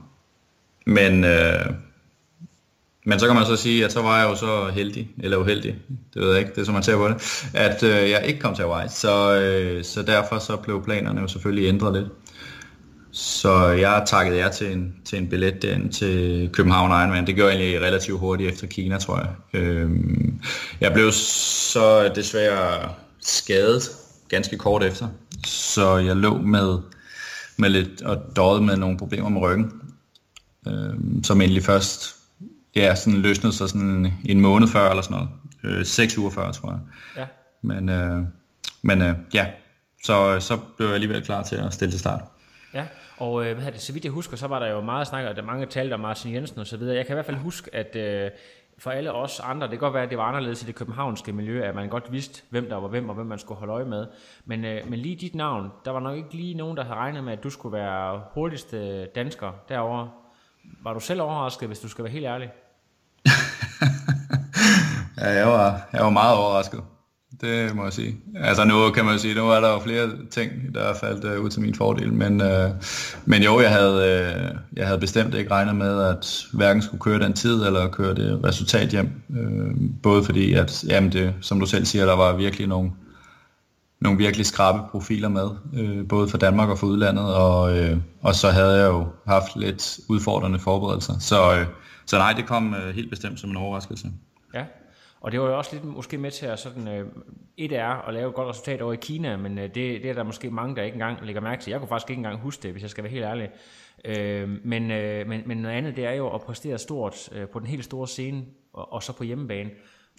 Men, 0.86 1.24
øh, 1.24 1.66
men 3.04 3.18
så 3.18 3.26
kan 3.26 3.36
man 3.36 3.46
så 3.46 3.56
sige, 3.56 3.84
at 3.84 3.92
så 3.92 4.02
var 4.02 4.20
jeg 4.20 4.30
jo 4.30 4.36
så 4.36 4.70
heldig, 4.74 5.10
eller 5.22 5.36
uheldig, 5.36 5.76
det 6.14 6.22
ved 6.22 6.30
jeg 6.30 6.38
ikke, 6.38 6.52
det 6.54 6.60
er 6.60 6.64
som 6.64 6.74
man 6.74 6.82
ser 6.82 6.96
på 6.96 7.08
det, 7.08 7.48
at 7.54 7.82
øh, 7.82 8.10
jeg 8.10 8.24
ikke 8.26 8.40
kom 8.40 8.54
til 8.54 8.64
Hawaii. 8.64 8.88
Så, 8.88 9.40
øh, 9.40 9.84
så 9.84 10.02
derfor 10.02 10.38
så 10.38 10.56
blev 10.56 10.84
planerne 10.84 11.20
jo 11.20 11.28
selvfølgelig 11.28 11.68
ændret 11.68 11.94
lidt. 11.94 12.08
Så 13.14 13.66
jeg 13.68 14.02
takkede 14.06 14.38
jer 14.38 14.50
til 14.50 14.72
en, 14.72 14.94
til 15.04 15.18
en 15.18 15.28
billet 15.28 15.62
derinde 15.62 15.92
til 15.92 16.50
København 16.52 16.90
Ironman. 16.90 17.26
Det 17.26 17.34
gjorde 17.34 17.52
jeg 17.52 17.60
egentlig 17.60 17.80
relativt 17.80 18.18
hurtigt 18.18 18.50
efter 18.50 18.66
Kina, 18.66 18.98
tror 18.98 19.18
jeg. 19.18 19.60
Øhm, 19.60 20.40
jeg 20.80 20.92
blev 20.92 21.12
så 21.12 22.12
desværre 22.14 22.88
skadet 23.20 23.82
ganske 24.28 24.58
kort 24.58 24.84
efter, 24.84 25.08
så 25.46 25.96
jeg 25.96 26.16
lå 26.16 26.38
med 26.38 26.78
med 27.56 27.70
lidt, 27.70 28.02
og 28.02 28.22
døjet 28.36 28.62
med 28.62 28.76
nogle 28.76 28.98
problemer 28.98 29.28
med 29.28 29.40
ryggen, 29.40 29.72
øh, 30.68 31.22
som 31.24 31.40
endelig 31.40 31.62
først 31.62 32.16
ja, 32.76 32.94
sådan 32.94 33.20
løsnede 33.20 33.52
sig 33.52 33.68
sådan 33.68 33.88
en, 33.88 34.14
en 34.24 34.40
måned 34.40 34.68
før, 34.68 34.90
eller 34.90 35.02
sådan 35.02 35.16
noget. 35.16 35.30
Øh, 35.78 35.86
seks 35.86 36.18
uger 36.18 36.30
før, 36.30 36.52
tror 36.52 36.70
jeg. 36.70 36.80
Ja. 37.16 37.26
Men, 37.62 37.88
øh, 37.88 38.22
men 38.82 39.02
øh, 39.02 39.14
ja, 39.34 39.46
så, 40.04 40.40
så 40.40 40.58
blev 40.76 40.86
jeg 40.86 40.94
alligevel 40.94 41.24
klar 41.24 41.42
til 41.42 41.56
at 41.56 41.74
stille 41.74 41.92
til 41.92 42.00
start. 42.00 42.20
Ja, 42.74 42.86
og 43.16 43.46
øh, 43.46 43.58
hvad 43.58 43.72
det, 43.72 43.80
så 43.80 43.92
vidt 43.92 44.04
jeg 44.04 44.12
husker, 44.12 44.36
så 44.36 44.46
var 44.46 44.58
der 44.58 44.70
jo 44.70 44.80
meget 44.80 45.06
snak, 45.06 45.24
og 45.26 45.36
der 45.36 45.42
mange 45.42 45.66
talte 45.66 45.94
om 45.94 46.00
Martin 46.00 46.34
Jensen 46.34 46.58
og 46.58 46.66
så 46.66 46.76
videre. 46.76 46.96
Jeg 46.96 47.06
kan 47.06 47.12
i 47.12 47.16
hvert 47.16 47.26
fald 47.26 47.36
huske, 47.36 47.74
at 47.74 47.96
øh, 47.96 48.30
for 48.82 48.90
alle 48.90 49.12
os 49.12 49.40
andre, 49.40 49.66
det 49.66 49.70
kan 49.70 49.78
godt 49.78 49.94
være, 49.94 50.02
at 50.02 50.10
det 50.10 50.18
var 50.18 50.24
anderledes 50.24 50.62
i 50.62 50.66
det 50.66 50.74
københavnske 50.74 51.32
miljø, 51.32 51.62
at 51.62 51.74
man 51.74 51.88
godt 51.88 52.12
vidste, 52.12 52.42
hvem 52.50 52.68
der 52.68 52.76
var 52.76 52.88
hvem, 52.88 53.08
og 53.08 53.14
hvem 53.14 53.26
man 53.26 53.38
skulle 53.38 53.58
holde 53.58 53.72
øje 53.72 53.84
med. 53.84 54.06
Men, 54.44 54.64
øh, 54.64 54.90
men 54.90 54.98
lige 54.98 55.16
dit 55.16 55.34
navn, 55.34 55.70
der 55.84 55.90
var 55.90 56.00
nok 56.00 56.16
ikke 56.16 56.34
lige 56.34 56.54
nogen, 56.54 56.76
der 56.76 56.82
havde 56.82 56.96
regnet 56.96 57.24
med, 57.24 57.32
at 57.32 57.42
du 57.44 57.50
skulle 57.50 57.72
være 57.78 58.22
hurtigste 58.34 59.06
dansker 59.06 59.52
derovre. 59.68 60.10
Var 60.82 60.94
du 60.94 61.00
selv 61.00 61.22
overrasket, 61.22 61.68
hvis 61.68 61.80
du 61.80 61.88
skal 61.88 62.04
være 62.04 62.12
helt 62.12 62.26
ærlig? 62.26 62.50
ja, 65.20 65.28
jeg 65.28 65.46
var, 65.46 65.88
jeg 65.92 66.04
var 66.04 66.10
meget 66.10 66.38
overrasket 66.38 66.84
det 67.42 67.74
må 67.74 67.85
jeg 67.85 67.92
sige. 67.92 68.16
Altså 68.37 68.64
nu 68.64 68.90
kan 68.90 69.05
man 69.05 69.14
jo 69.14 69.20
sige, 69.20 69.35
nu 69.35 69.50
er 69.50 69.61
der 69.61 69.72
jo 69.72 69.78
flere 69.78 70.11
ting, 70.31 70.74
der 70.74 70.81
er 70.81 70.94
faldt 70.94 71.24
uh, 71.24 71.33
øh, 71.33 71.40
ud 71.40 71.50
til 71.50 71.62
min 71.62 71.74
fordel, 71.74 72.12
men, 72.12 72.40
øh, 72.40 72.70
men 73.24 73.42
jo, 73.42 73.61
jeg 73.61 73.70
havde, 73.70 73.94
øh, 73.94 74.55
jeg 74.76 74.87
havde 74.87 75.00
bestemt 75.00 75.35
ikke 75.35 75.50
regnet 75.50 75.76
med, 75.76 76.02
at 76.02 76.46
hverken 76.52 76.83
skulle 76.83 77.00
køre 77.00 77.18
den 77.18 77.33
tid, 77.33 77.66
eller 77.66 77.88
køre 77.88 78.14
det 78.14 78.40
resultat 78.44 78.88
hjem. 78.88 79.11
Øh, 79.37 79.74
både 80.02 80.24
fordi, 80.24 80.52
at, 80.52 80.85
jamen 80.88 81.12
det, 81.12 81.35
som 81.40 81.61
du 81.61 81.66
selv 81.66 81.85
siger, 81.85 82.07
der 82.07 82.16
var 82.16 82.37
virkelig 82.37 82.66
nogle, 82.66 82.90
nogle 84.00 84.18
virkelig 84.18 84.46
skrabe 84.46 84.78
profiler 84.90 85.28
med, 85.28 85.48
øh, 85.74 86.09
både 86.09 86.28
for 86.28 86.38
Danmark 86.38 86.68
og 86.68 86.78
for 86.78 86.87
udlandet, 86.87 87.35
og, 87.35 87.78
øh, 87.78 87.96
og 88.22 88.35
så 88.35 88.50
havde 88.50 88.81
jeg 88.81 88.88
jo 88.88 89.07
haft 89.26 89.57
lidt 89.57 89.98
udfordrende 90.09 90.59
forberedelser. 90.59 91.14
Så, 91.20 91.55
øh, 91.55 91.66
så 92.07 92.18
nej, 92.18 92.33
det 92.33 92.46
kom 92.46 92.74
øh, 92.74 92.94
helt 92.94 93.11
bestemt 93.11 93.40
som 93.40 93.50
en 93.50 93.57
overraskelse. 93.57 94.07
Og 95.22 95.32
det 95.32 95.40
var 95.40 95.46
jo 95.46 95.58
også 95.58 95.70
lidt 95.72 95.85
måske 95.85 96.18
med 96.18 96.30
til 96.30 96.46
at 96.46 96.58
sådan, 96.58 96.88
øh, 96.88 97.06
et 97.56 97.72
er 97.72 98.08
at 98.08 98.14
lave 98.14 98.28
et 98.28 98.35
godt 98.35 98.48
resultat 98.48 98.82
over 98.82 98.92
i 98.92 98.96
Kina, 98.96 99.37
men 99.37 99.58
øh, 99.58 99.64
det, 99.64 99.74
det 99.74 100.04
er 100.04 100.14
der 100.14 100.22
måske 100.22 100.50
mange, 100.50 100.76
der 100.76 100.82
ikke 100.82 100.94
engang 100.94 101.26
lægger 101.26 101.40
mærke 101.40 101.62
til. 101.62 101.70
Jeg 101.70 101.80
kunne 101.80 101.88
faktisk 101.88 102.11
ikke 102.11 102.18
engang 102.18 102.40
huske 102.40 102.62
det, 102.62 102.70
hvis 102.70 102.82
jeg 102.82 102.90
skal 102.90 103.04
være 103.04 103.11
helt 103.11 103.24
ærlig. 103.24 103.50
Øh, 104.04 104.48
men, 104.64 104.90
øh, 104.90 105.28
men, 105.28 105.42
men 105.46 105.56
noget 105.56 105.76
andet, 105.76 105.96
det 105.96 106.06
er 106.06 106.12
jo 106.12 106.35
at 106.35 106.40
præstere 106.40 106.78
stort 106.78 107.28
øh, 107.32 107.48
på 107.48 107.58
den 107.58 107.66
helt 107.66 107.85
store 107.85 108.08
scene, 108.08 108.44
og, 108.72 108.92
og 108.92 109.02
så 109.02 109.12
på 109.16 109.24
hjemmebane. 109.24 109.70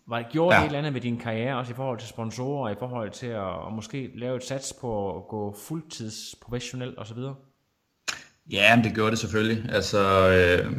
Var 0.07 0.17
det 0.17 0.27
gjort 0.31 0.53
Ja. 0.53 0.57
ja. 0.57 0.63
et 0.63 0.65
eller 0.65 0.79
andet 0.79 0.93
ved 0.93 1.01
din 1.01 1.17
karriere, 1.17 1.57
også 1.57 1.71
i 1.71 1.75
forhold 1.75 1.99
til 1.99 2.09
sponsorer, 2.09 2.69
i 2.69 2.75
forhold 2.79 3.11
til 3.11 3.27
at, 3.27 3.67
at 3.67 3.73
måske 3.73 4.11
lave 4.15 4.35
et 4.35 4.43
sats 4.43 4.73
på 4.81 5.17
at 5.17 5.27
gå 5.27 5.55
fuldtids 5.67 6.35
professionel 6.41 6.99
osv.? 6.99 7.17
Ja, 8.51 8.75
men 8.75 8.85
det 8.85 8.93
gjorde 8.93 9.11
det 9.11 9.19
selvfølgelig. 9.19 9.73
Altså, 9.73 9.99
øh, 10.29 10.71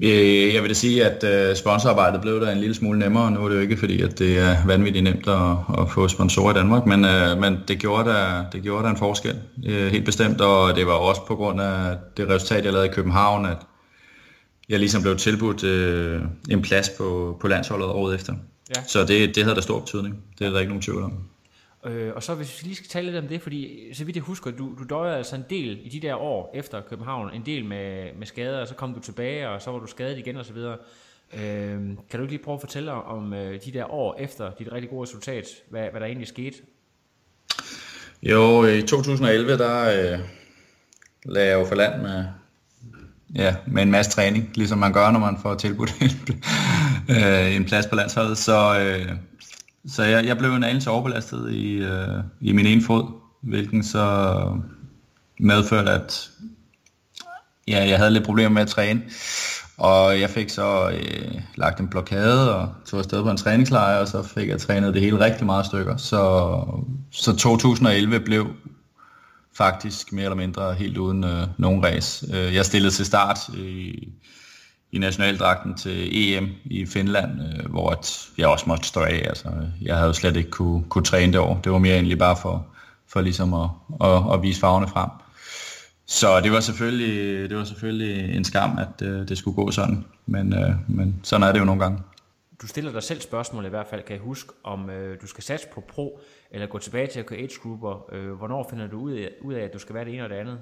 jeg 0.00 0.62
vil 0.62 0.68
da 0.68 0.74
sige, 0.74 1.04
at 1.04 1.24
øh, 1.24 1.56
sponsorarbejdet 1.56 2.20
blev 2.20 2.40
der 2.40 2.52
en 2.52 2.58
lille 2.58 2.74
smule 2.74 2.98
nemmere. 2.98 3.30
Nu 3.30 3.44
er 3.44 3.48
det 3.48 3.56
jo 3.56 3.60
ikke 3.60 3.76
fordi, 3.76 4.02
at 4.02 4.18
det 4.18 4.38
er 4.38 4.66
vanvittigt 4.66 5.04
nemt 5.04 5.28
at, 5.28 5.52
at 5.78 5.90
få 5.90 6.08
sponsorer 6.08 6.50
i 6.50 6.54
Danmark, 6.54 6.86
men, 6.86 7.04
øh, 7.04 7.38
men 7.38 7.58
det, 7.68 7.78
gjorde 7.78 8.10
der, 8.10 8.50
det 8.50 8.62
gjorde 8.62 8.84
der 8.84 8.90
en 8.90 8.96
forskel, 8.96 9.36
øh, 9.66 9.92
helt 9.92 10.04
bestemt. 10.04 10.40
Og 10.40 10.76
det 10.76 10.86
var 10.86 10.92
også 10.92 11.26
på 11.26 11.36
grund 11.36 11.60
af 11.60 11.96
det 12.16 12.28
resultat, 12.28 12.64
jeg 12.64 12.72
lavede 12.72 12.88
i 12.88 12.92
København, 12.92 13.46
at 13.46 13.56
jeg 14.68 14.78
ligesom 14.78 15.02
blev 15.02 15.16
tilbudt 15.16 15.64
øh, 15.64 16.22
en 16.50 16.62
plads 16.62 16.88
på, 16.88 17.36
på 17.40 17.48
landsholdet 17.48 17.88
året 17.88 18.14
efter. 18.14 18.32
Ja. 18.76 18.82
Så 18.86 19.04
det, 19.04 19.34
det 19.34 19.42
havde 19.42 19.54
der 19.54 19.62
stor 19.62 19.80
betydning. 19.80 20.16
Det 20.38 20.46
er 20.46 20.50
der 20.50 20.58
ikke 20.58 20.70
nogen 20.70 20.82
tvivl 20.82 21.02
om. 21.02 21.12
Øh, 21.84 22.12
og 22.14 22.22
så 22.22 22.34
hvis 22.34 22.62
vi 22.62 22.66
lige 22.68 22.76
skal 22.76 22.88
tale 22.88 23.06
lidt 23.06 23.24
om 23.24 23.28
det, 23.28 23.42
fordi 23.42 23.90
så 23.94 24.04
vidt 24.04 24.16
jeg 24.16 24.22
husker, 24.22 24.50
du, 24.50 24.74
du 24.78 24.84
døjede 24.90 25.16
altså 25.16 25.36
en 25.36 25.44
del 25.50 25.80
i 25.82 25.88
de 25.88 26.00
der 26.00 26.14
år 26.14 26.50
efter 26.54 26.80
København, 26.80 27.34
en 27.34 27.46
del 27.46 27.64
med, 27.64 28.14
med 28.18 28.26
skader, 28.26 28.60
og 28.60 28.68
så 28.68 28.74
kom 28.74 28.94
du 28.94 29.00
tilbage, 29.00 29.48
og 29.48 29.62
så 29.62 29.70
var 29.70 29.78
du 29.78 29.86
skadet 29.86 30.18
igen 30.18 30.36
osv. 30.36 30.56
Øh, 30.56 31.80
kan 31.80 31.96
du 32.12 32.18
ikke 32.18 32.32
lige 32.32 32.44
prøve 32.44 32.54
at 32.54 32.60
fortælle 32.60 32.92
om 32.92 33.32
øh, 33.32 33.60
de 33.64 33.72
der 33.72 33.92
år 33.92 34.16
efter 34.18 34.52
dit 34.58 34.72
rigtig 34.72 34.90
gode 34.90 35.02
resultat, 35.02 35.46
hvad, 35.70 35.90
hvad 35.90 36.00
der 36.00 36.06
egentlig 36.06 36.28
skete? 36.28 36.56
Jo, 38.22 38.66
i 38.66 38.82
2011, 38.82 39.58
der 39.58 40.12
øh, 40.12 40.18
lagde 41.24 41.48
jeg 41.48 41.58
jo 41.58 41.64
for 41.64 41.74
land 41.74 42.02
med, 42.02 42.24
ja, 43.34 43.56
med 43.66 43.82
en 43.82 43.90
masse 43.90 44.10
træning, 44.10 44.50
ligesom 44.54 44.78
man 44.78 44.92
gør, 44.92 45.10
når 45.10 45.20
man 45.20 45.38
får 45.42 45.54
tilbudt 45.54 45.94
en, 46.00 46.42
øh, 47.16 47.56
en 47.56 47.64
plads 47.64 47.86
på 47.86 47.94
landsholdet. 47.94 48.38
Så, 48.38 48.80
øh, 48.80 49.16
så 49.88 50.02
jeg, 50.02 50.26
jeg 50.26 50.38
blev 50.38 50.54
en 50.54 50.64
anelse 50.64 50.90
overbelastet 50.90 51.52
i, 51.52 51.74
øh, 51.74 52.22
i 52.40 52.52
min 52.52 52.66
ene 52.66 52.82
fod, 52.82 53.12
hvilken 53.42 53.84
så 53.84 54.44
medførte, 55.40 55.90
at 55.90 56.30
ja, 57.68 57.88
jeg 57.88 57.98
havde 57.98 58.10
lidt 58.10 58.24
problemer 58.24 58.48
med 58.48 58.62
at 58.62 58.68
træne. 58.68 59.02
Og 59.78 60.20
jeg 60.20 60.30
fik 60.30 60.50
så 60.50 60.90
øh, 60.90 61.40
lagt 61.54 61.80
en 61.80 61.88
blokade 61.88 62.56
og 62.56 62.68
tog 62.86 62.98
afsted 62.98 63.22
på 63.22 63.30
en 63.30 63.36
træningslejr, 63.36 63.98
og 63.98 64.08
så 64.08 64.22
fik 64.22 64.48
jeg 64.48 64.60
trænet 64.60 64.94
det 64.94 65.02
hele 65.02 65.20
rigtig 65.20 65.46
meget 65.46 65.66
stykker. 65.66 65.96
Så, 65.96 66.62
så 67.12 67.36
2011 67.36 68.20
blev 68.20 68.46
faktisk 69.54 70.12
mere 70.12 70.24
eller 70.24 70.36
mindre 70.36 70.74
helt 70.74 70.98
uden 70.98 71.24
øh, 71.24 71.46
nogen 71.58 71.84
race. 71.84 72.26
Øh, 72.34 72.54
jeg 72.54 72.64
stillede 72.64 72.94
til 72.94 73.06
start 73.06 73.38
i, 73.54 74.08
i 74.92 74.98
nationaldragten 74.98 75.74
til 75.74 76.08
EM 76.12 76.48
i 76.64 76.86
Finland, 76.86 77.40
øh, 77.40 77.70
hvor 77.70 77.90
at 77.90 78.28
jeg 78.38 78.48
også 78.48 78.64
måtte 78.68 78.84
stå 78.84 79.00
af. 79.00 79.24
Altså, 79.28 79.48
jeg 79.82 79.94
havde 79.94 80.06
jo 80.06 80.12
slet 80.12 80.36
ikke 80.36 80.50
kunne, 80.50 80.84
kunne 80.88 81.04
træne 81.04 81.32
det 81.32 81.40
år. 81.40 81.60
Det 81.64 81.72
var 81.72 81.78
mere 81.78 81.94
egentlig 81.94 82.18
bare 82.18 82.36
for, 82.42 82.66
for 83.06 83.20
ligesom 83.20 83.54
at, 83.54 83.68
at, 84.00 84.22
at 84.32 84.42
vise 84.42 84.60
farverne 84.60 84.88
frem. 84.88 85.10
Så 86.06 86.40
det 86.40 86.52
var 86.52 86.60
selvfølgelig, 86.60 87.50
det 87.50 87.58
var 87.58 87.64
selvfølgelig 87.64 88.36
en 88.36 88.44
skam, 88.44 88.78
at 88.78 89.06
øh, 89.06 89.28
det 89.28 89.38
skulle 89.38 89.54
gå 89.54 89.70
sådan. 89.70 90.04
Men, 90.26 90.52
øh, 90.52 90.70
men 90.88 91.20
sådan 91.22 91.48
er 91.48 91.52
det 91.52 91.60
jo 91.60 91.64
nogle 91.64 91.82
gange. 91.82 91.98
Du 92.62 92.66
stiller 92.66 92.92
dig 92.92 93.02
selv 93.02 93.20
spørgsmål 93.20 93.66
i 93.66 93.68
hvert 93.68 93.86
fald, 93.86 94.02
kan 94.02 94.16
jeg 94.16 94.22
huske, 94.22 94.52
om 94.64 94.90
øh, 94.90 95.20
du 95.22 95.26
skal 95.26 95.44
satse 95.44 95.66
på 95.74 95.80
pro, 95.88 96.20
eller 96.50 96.66
gå 96.66 96.78
tilbage 96.78 97.06
til 97.06 97.20
at 97.20 97.26
køre 97.26 97.38
age 97.38 97.60
grupper. 97.62 98.12
Øh, 98.12 98.32
hvornår 98.32 98.66
finder 98.70 98.86
du 98.86 99.00
ud 99.00 99.12
af, 99.12 99.30
ud 99.42 99.54
af, 99.54 99.64
at 99.64 99.74
du 99.74 99.78
skal 99.78 99.94
være 99.94 100.04
det 100.04 100.14
ene 100.14 100.24
og 100.24 100.30
det 100.30 100.36
andet? 100.36 100.58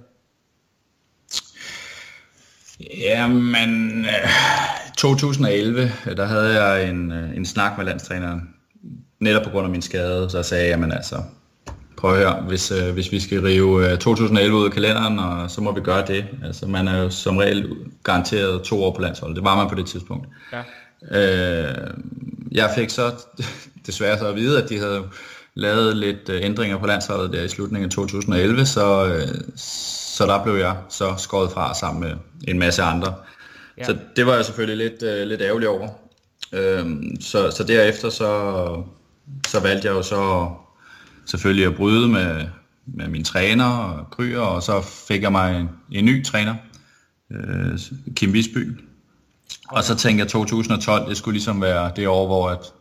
Jamen, 2.81 4.05
øh, 4.05 4.31
2011, 4.97 5.93
der 6.17 6.27
havde 6.27 6.63
jeg 6.63 6.89
en, 6.89 7.13
øh, 7.13 7.37
en 7.37 7.47
snak 7.47 7.79
med 7.79 7.87
landstræneren, 7.87 8.41
netop 9.21 9.43
på 9.43 9.51
grund 9.51 9.65
af 9.65 9.71
min 9.71 9.83
skade, 9.83 10.31
så 10.31 10.43
sagde 10.43 10.65
jeg, 10.65 10.71
jamen 10.71 10.93
altså, 10.93 11.23
prøv 11.97 12.17
høre, 12.17 12.43
hvis, 12.49 12.71
øh, 12.71 12.95
hvis 12.95 13.13
vi 13.13 13.21
skal 13.21 13.43
rive 13.43 13.91
øh, 13.91 13.99
2011 13.99 14.57
ud 14.57 14.65
af 14.65 14.73
kalenderen, 14.73 15.19
og 15.19 15.51
så 15.51 15.61
må 15.61 15.73
vi 15.73 15.81
gøre 15.81 16.07
det. 16.07 16.25
Altså, 16.45 16.67
man 16.67 16.89
er 16.89 17.03
jo 17.03 17.11
som 17.11 17.37
regel 17.37 17.69
garanteret 18.05 18.63
to 18.63 18.85
år 18.85 18.95
på 18.95 19.01
landsholdet. 19.01 19.37
Det 19.37 19.45
var 19.45 19.57
man 19.57 19.69
på 19.69 19.75
det 19.75 19.87
tidspunkt. 19.87 20.29
Ja. 20.53 20.63
Øh, 21.11 21.91
jeg 22.53 22.71
fik 22.77 22.91
så 22.91 23.13
desværre 23.87 24.19
så 24.19 24.27
at 24.29 24.37
vide, 24.37 24.63
at 24.63 24.69
de 24.69 24.79
havde 24.79 25.03
lavet 25.55 25.97
lidt 25.97 26.29
øh, 26.29 26.45
ændringer 26.45 26.79
på 26.79 26.87
landsholdet 26.87 27.33
der 27.33 27.43
i 27.43 27.49
slutningen 27.49 27.85
af 27.85 27.91
2011, 27.91 28.67
så, 28.67 29.07
øh, 29.07 29.29
så 30.17 30.27
der 30.27 30.43
blev 30.45 30.55
jeg 30.55 30.77
så 30.89 31.15
skåret 31.19 31.53
fra 31.53 31.75
sammen 31.75 32.01
med 32.01 32.17
en 32.49 32.59
masse 32.59 32.83
andre. 32.83 33.15
Ja. 33.79 33.85
Så 33.85 33.97
det 34.17 34.27
var 34.27 34.35
jeg 34.35 34.45
selvfølgelig 34.45 34.91
lidt, 34.91 35.03
øh, 35.03 35.27
lidt 35.27 35.41
ærgerlig 35.41 35.69
over. 35.69 35.89
Øh, 36.53 36.97
så, 37.21 37.51
så 37.51 37.65
derefter 37.65 38.11
så, 38.11 38.83
så 39.49 39.61
valgte 39.61 39.89
jeg 39.89 39.95
jo 39.95 40.03
så 40.03 40.51
selvfølgelig 41.27 41.67
at 41.67 41.77
bryde 41.77 42.09
med, 42.09 42.47
med 42.87 43.09
min 43.09 43.25
træner 43.25 43.65
og 43.65 44.11
Kryer, 44.11 44.41
og 44.41 44.63
så 44.63 44.81
fik 45.09 45.23
jeg 45.23 45.33
mig 45.33 45.61
en, 45.61 45.71
en 45.93 46.05
ny 46.05 46.25
træner, 46.25 46.55
øh, 47.31 47.79
Kim 48.15 48.33
Visby. 48.33 48.81
Og 49.69 49.85
så 49.85 49.95
tænkte 49.95 50.23
jeg 50.23 50.29
2012, 50.31 51.09
det 51.09 51.17
skulle 51.17 51.35
ligesom 51.35 51.63
være 51.63 51.93
det 51.97 52.09
år, 52.09 52.27
hvor 52.27 52.49
at, 52.49 52.73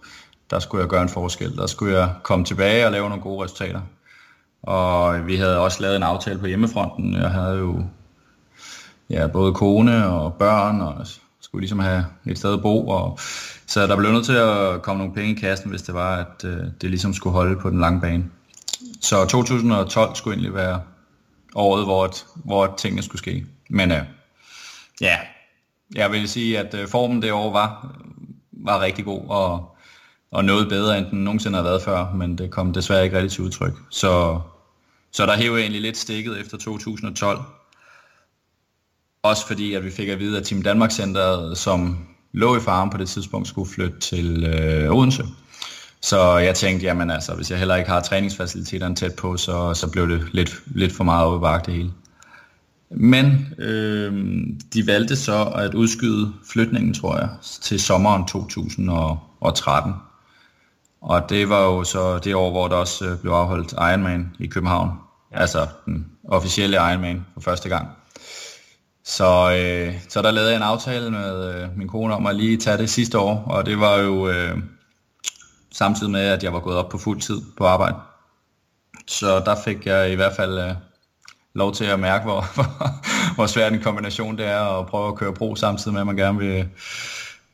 der 0.49 0.59
skulle 0.59 0.81
jeg 0.81 0.89
gøre 0.89 1.01
en 1.01 1.09
forskel. 1.09 1.55
Der 1.55 1.67
skulle 1.67 1.97
jeg 1.97 2.13
komme 2.23 2.45
tilbage 2.45 2.85
og 2.85 2.91
lave 2.91 3.09
nogle 3.09 3.23
gode 3.23 3.43
resultater. 3.43 3.81
Og 4.67 5.27
vi 5.27 5.35
havde 5.35 5.59
også 5.59 5.81
lavet 5.81 5.95
en 5.95 6.03
aftale 6.03 6.39
på 6.39 6.45
hjemmefronten. 6.45 7.13
Jeg 7.13 7.29
havde 7.29 7.57
jo 7.57 7.83
ja, 9.09 9.27
både 9.27 9.53
kone 9.53 10.07
og 10.07 10.33
børn, 10.33 10.81
og 10.81 11.07
skulle 11.39 11.61
ligesom 11.61 11.79
have 11.79 12.05
et 12.25 12.37
sted 12.37 12.53
at 12.53 12.61
bo. 12.61 12.87
Og, 12.87 13.19
så 13.67 13.87
der 13.87 13.97
blev 13.97 14.11
nødt 14.11 14.25
til 14.25 14.33
at 14.33 14.81
komme 14.81 14.97
nogle 14.97 15.13
penge 15.13 15.31
i 15.31 15.39
kassen, 15.39 15.69
hvis 15.69 15.81
det 15.81 15.93
var, 15.95 16.15
at 16.15 16.45
øh, 16.45 16.57
det 16.81 16.89
ligesom 16.89 17.13
skulle 17.13 17.33
holde 17.33 17.59
på 17.59 17.69
den 17.69 17.79
lange 17.79 18.01
bane. 18.01 18.25
Så 19.01 19.25
2012 19.25 20.15
skulle 20.15 20.33
egentlig 20.33 20.53
være 20.53 20.81
året, 21.55 21.85
hvor, 21.85 22.03
at, 22.03 22.25
hvor 22.35 22.75
tingene 22.77 23.03
skulle 23.03 23.19
ske. 23.19 23.45
Men 23.69 23.91
øh, 23.91 24.01
ja, 25.01 25.17
jeg 25.95 26.11
vil 26.11 26.29
sige, 26.29 26.59
at 26.59 26.73
øh, 26.73 26.87
formen 26.87 27.21
det 27.21 27.31
år 27.31 27.51
var, 27.51 27.95
var 28.51 28.81
rigtig 28.81 29.05
god, 29.05 29.21
og, 29.29 29.75
og 30.31 30.45
noget 30.45 30.69
bedre, 30.69 30.97
end 30.97 31.05
den 31.05 31.23
nogensinde 31.23 31.55
har 31.55 31.63
været 31.63 31.81
før, 31.81 32.11
men 32.11 32.37
det 32.37 32.51
kom 32.51 32.73
desværre 32.73 33.03
ikke 33.03 33.17
rigtig 33.17 33.31
til 33.31 33.43
udtryk. 33.43 33.73
Så, 33.91 34.39
så 35.15 35.25
der 35.25 35.37
hæver 35.37 35.55
jeg 35.55 35.61
egentlig 35.61 35.81
lidt 35.81 35.97
stikket 35.97 36.39
efter 36.39 36.57
2012. 36.57 37.39
Også 39.23 39.47
fordi, 39.47 39.73
at 39.73 39.85
vi 39.85 39.91
fik 39.91 40.09
at 40.09 40.19
vide, 40.19 40.37
at 40.37 40.45
Team 40.45 40.61
Danmark 40.61 40.91
Centeret, 40.91 41.57
som 41.57 41.97
lå 42.33 42.57
i 42.57 42.59
farm 42.59 42.89
på 42.89 42.97
det 42.97 43.09
tidspunkt, 43.09 43.47
skulle 43.47 43.71
flytte 43.71 43.99
til 43.99 44.43
øh, 44.43 44.91
Odense. 44.91 45.23
Så 46.01 46.37
jeg 46.37 46.55
tænkte, 46.55 46.85
jamen 46.85 47.11
altså, 47.11 47.33
hvis 47.33 47.51
jeg 47.51 47.59
heller 47.59 47.75
ikke 47.75 47.89
har 47.89 47.99
træningsfaciliteterne 47.99 48.95
tæt 48.95 49.15
på, 49.15 49.37
så, 49.37 49.73
så 49.73 49.91
blev 49.91 50.09
det 50.09 50.27
lidt, 50.31 50.61
lidt 50.65 50.91
for 50.91 51.03
meget 51.03 51.25
overbagt 51.25 51.65
det 51.65 51.73
hele. 51.73 51.91
Men 52.89 53.47
øh, 53.57 54.13
de 54.73 54.87
valgte 54.87 55.15
så 55.15 55.45
at 55.45 55.73
udskyde 55.73 56.33
flytningen, 56.51 56.93
tror 56.93 57.17
jeg, 57.17 57.29
til 57.41 57.79
sommeren 57.79 58.27
2013. 58.27 59.93
Og 61.01 61.29
det 61.29 61.49
var 61.49 61.63
jo 61.63 61.83
så 61.83 62.19
det 62.19 62.35
år, 62.35 62.51
hvor 62.51 62.67
der 62.67 62.75
også 62.75 63.05
øh, 63.05 63.19
blev 63.19 63.31
afholdt 63.31 63.71
Ironman 63.71 64.31
i 64.39 64.47
København. 64.47 65.04
Altså 65.35 65.67
den 65.85 66.05
officielle 66.27 66.77
Ironman 66.77 67.25
for 67.33 67.41
første 67.41 67.69
gang. 67.69 67.87
Så, 69.03 69.51
øh, 69.51 69.95
så 70.09 70.21
der 70.21 70.31
lavede 70.31 70.49
jeg 70.49 70.57
en 70.57 70.63
aftale 70.63 71.11
med 71.11 71.55
øh, 71.55 71.77
min 71.77 71.87
kone 71.87 72.13
om 72.13 72.27
at 72.27 72.35
lige 72.35 72.57
tage 72.57 72.77
det 72.77 72.89
sidste 72.89 73.19
år, 73.19 73.43
og 73.47 73.65
det 73.65 73.79
var 73.79 73.97
jo 73.97 74.29
øh, 74.29 74.57
samtidig 75.71 76.11
med, 76.11 76.21
at 76.21 76.43
jeg 76.43 76.53
var 76.53 76.59
gået 76.59 76.77
op 76.77 76.89
på 76.89 76.97
fuld 76.97 77.21
tid 77.21 77.41
på 77.57 77.65
arbejde. 77.65 77.95
Så 79.07 79.39
der 79.39 79.55
fik 79.65 79.85
jeg 79.85 80.11
i 80.11 80.15
hvert 80.15 80.35
fald 80.35 80.59
øh, 80.59 80.75
lov 81.55 81.73
til 81.73 81.85
at 81.85 81.99
mærke, 81.99 82.23
hvor, 82.23 82.45
hvor, 82.55 82.65
hvor 83.35 83.45
svært 83.45 83.73
en 83.73 83.81
kombination 83.81 84.37
det 84.37 84.45
er 84.45 84.79
at 84.79 84.87
prøve 84.87 85.07
at 85.07 85.15
køre 85.15 85.33
pro 85.33 85.55
samtidig 85.55 85.93
med, 85.93 86.01
at 86.01 86.07
man 86.07 86.17
gerne 86.17 86.39
vil, 86.39 86.69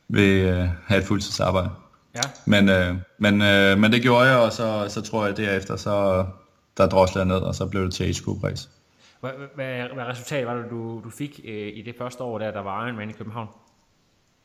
vil 0.08 0.44
øh, 0.44 0.68
have 0.86 1.00
et 1.00 1.06
fuldtidsarbejde. 1.06 1.70
Ja. 2.14 2.20
Men, 2.44 2.68
øh, 2.68 2.96
men, 3.18 3.42
øh, 3.42 3.78
men 3.78 3.92
det 3.92 4.02
gjorde 4.02 4.28
jeg, 4.28 4.38
og 4.38 4.52
så, 4.52 4.86
så 4.88 5.00
tror 5.00 5.26
jeg 5.26 5.36
derefter, 5.36 5.76
så 5.76 6.24
der 6.76 6.88
droslede 6.88 7.26
ned, 7.26 7.36
og 7.36 7.54
så 7.54 7.66
blev 7.66 7.84
det 7.84 7.94
til 7.94 8.14
race. 8.44 8.68
Hvad, 9.20 9.30
hvad, 9.54 9.88
hvad 9.94 10.04
resultat 10.04 10.46
var 10.46 10.54
det, 10.54 10.70
du, 10.70 11.00
du 11.04 11.10
fik 11.10 11.40
øh, 11.44 11.72
i 11.74 11.82
det 11.82 11.94
første 11.98 12.22
år, 12.22 12.38
der, 12.38 12.50
der 12.50 12.60
var 12.60 12.86
Ironman 12.86 13.10
i 13.10 13.12
København? 13.12 13.48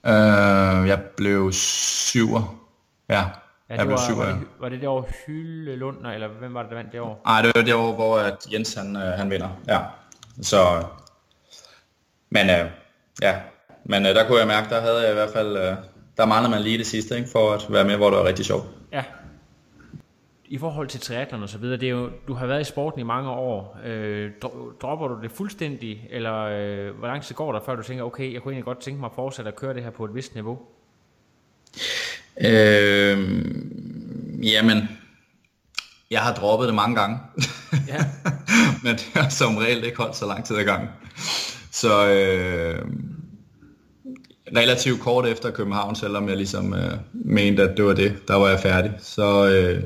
Øh, 0.05 0.87
jeg 0.87 1.01
blev 1.17 1.51
syver. 1.51 2.67
Ja, 3.09 3.23
Ja, 3.69 3.75
jeg 3.75 3.85
blev 3.85 3.97
var, 3.97 4.03
syver. 4.05 4.25
var, 4.25 4.33
det, 4.33 4.47
var 4.59 4.69
det 4.69 4.81
det 4.81 4.89
år 4.89 5.09
Hylde 5.25 5.75
Lund, 5.75 6.07
eller 6.07 6.27
hvem 6.27 6.53
var 6.53 6.61
det, 6.61 6.69
der 6.69 6.75
vandt 6.77 6.91
det 6.91 6.99
år? 7.01 7.21
Nej, 7.25 7.41
det 7.41 7.51
var 7.55 7.61
det 7.61 7.73
år, 7.73 7.95
hvor 7.95 8.19
at 8.19 8.53
Jens 8.53 8.73
han, 8.73 8.95
øh, 8.95 9.01
han 9.01 9.29
vinder. 9.29 9.49
Ja. 9.67 9.79
Så, 10.41 10.83
men 12.29 12.49
øh, 12.49 12.65
ja, 13.21 13.35
men 13.83 14.05
øh, 14.05 14.15
der 14.15 14.27
kunne 14.27 14.39
jeg 14.39 14.47
mærke, 14.47 14.69
der 14.69 14.81
havde 14.81 15.01
jeg 15.01 15.11
i 15.11 15.13
hvert 15.13 15.29
fald, 15.29 15.57
øh, 15.57 15.75
der 16.17 16.25
manglede 16.25 16.51
man 16.51 16.61
lige 16.61 16.77
det 16.77 16.87
sidste, 16.87 17.17
ikke, 17.17 17.29
for 17.31 17.53
at 17.53 17.65
være 17.69 17.83
med, 17.85 17.95
hvor 17.95 18.09
det 18.09 18.19
var 18.19 18.25
rigtig 18.25 18.45
sjovt. 18.45 18.65
Ja. 18.91 19.03
I 20.49 20.57
forhold 20.57 20.87
til 20.87 20.99
triathlon 20.99 21.43
og 21.43 21.49
så 21.49 21.57
videre, 21.57 21.77
det 21.77 21.85
er 21.85 21.91
jo, 21.91 22.09
du 22.27 22.33
har 22.33 22.45
været 22.45 22.61
i 22.61 22.63
sporten 22.63 22.99
i 22.99 23.03
mange 23.03 23.29
år. 23.29 23.79
Øh, 23.85 24.31
dro- 24.41 24.71
dropper 24.81 25.07
du 25.07 25.21
det 25.21 25.31
fuldstændig, 25.31 26.07
eller 26.09 26.35
øh, 26.35 26.97
hvor 26.97 27.07
lang 27.07 27.23
tid 27.23 27.35
går 27.35 27.51
der, 27.51 27.59
før 27.65 27.75
du 27.75 27.83
tænker, 27.83 28.03
okay, 28.03 28.33
jeg 28.33 28.41
kunne 28.41 28.51
egentlig 28.51 28.65
godt 28.65 28.79
tænke 28.81 28.99
mig 28.99 29.07
at 29.07 29.15
fortsætte 29.15 29.51
at 29.51 29.55
køre 29.55 29.73
det 29.73 29.83
her 29.83 29.89
på 29.89 30.05
et 30.05 30.15
vist 30.15 30.33
niveau? 30.33 30.59
Øh, 32.41 33.45
jamen, 34.43 34.89
jeg 36.11 36.19
har 36.21 36.33
droppet 36.33 36.67
det 36.67 36.75
mange 36.75 36.95
gange. 36.95 37.17
Ja. 37.87 38.05
Men 38.83 38.95
det 38.95 39.11
har 39.13 39.29
som 39.29 39.57
regel 39.57 39.83
ikke 39.83 39.97
holdt 39.97 40.15
så 40.15 40.25
lang 40.25 40.45
tid 40.45 40.57
ad 40.57 40.63
gangen. 40.63 40.89
Så 41.71 42.09
øh, 42.09 42.85
relativt 44.55 45.01
kort 45.01 45.27
efter 45.27 45.51
København, 45.51 45.95
selvom 45.95 46.29
jeg 46.29 46.37
ligesom 46.37 46.73
øh, 46.73 46.97
mente, 47.13 47.63
at 47.63 47.77
det 47.77 47.85
var 47.85 47.93
det, 47.93 48.27
der 48.27 48.35
var 48.35 48.49
jeg 48.49 48.59
færdig, 48.59 48.93
så, 48.99 49.49
øh, 49.49 49.83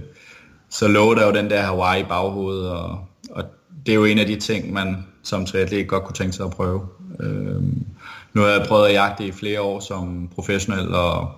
så 0.72 0.88
lå 0.88 1.14
der 1.14 1.26
jo 1.26 1.34
den 1.34 1.50
der 1.50 1.62
Hawaii 1.62 2.02
i 2.02 2.04
baghovedet, 2.04 2.70
og, 2.70 3.00
og 3.32 3.44
det 3.86 3.92
er 3.92 3.96
jo 3.96 4.06
en 4.06 4.20
af 4.20 4.26
de 4.26 4.36
ting, 4.40 4.74
man 4.74 5.06
som 5.24 5.46
triatlet 5.46 5.88
godt 5.88 6.04
kunne 6.04 6.16
tænke 6.16 6.34
sig 6.34 6.46
at 6.46 6.52
prøve. 6.52 6.88
Øh, 7.20 7.62
nu 8.34 8.42
har 8.42 8.48
jeg 8.48 8.66
prøvet 8.68 8.88
at 8.88 8.94
jagte 8.94 9.26
i 9.26 9.32
flere 9.32 9.62
år 9.62 9.80
som 9.80 10.30
professionel, 10.36 10.96
og 10.96 11.32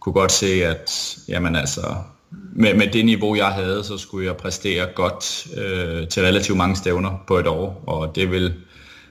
kunne 0.00 0.12
godt 0.12 0.32
se, 0.32 0.64
at 0.64 1.18
jamen 1.28 1.56
altså, 1.56 1.94
med, 2.52 2.74
med 2.74 2.86
det 2.92 3.04
niveau, 3.04 3.36
jeg 3.36 3.48
havde, 3.48 3.84
så 3.84 3.98
skulle 3.98 4.26
jeg 4.26 4.36
præstere 4.36 4.86
godt 4.94 5.46
øh, 5.56 6.08
til 6.08 6.22
relativt 6.22 6.58
mange 6.58 6.76
stævner 6.76 7.24
på 7.26 7.38
et 7.38 7.46
år, 7.46 7.82
og 7.86 8.16
det 8.16 8.30
vil 8.30 8.54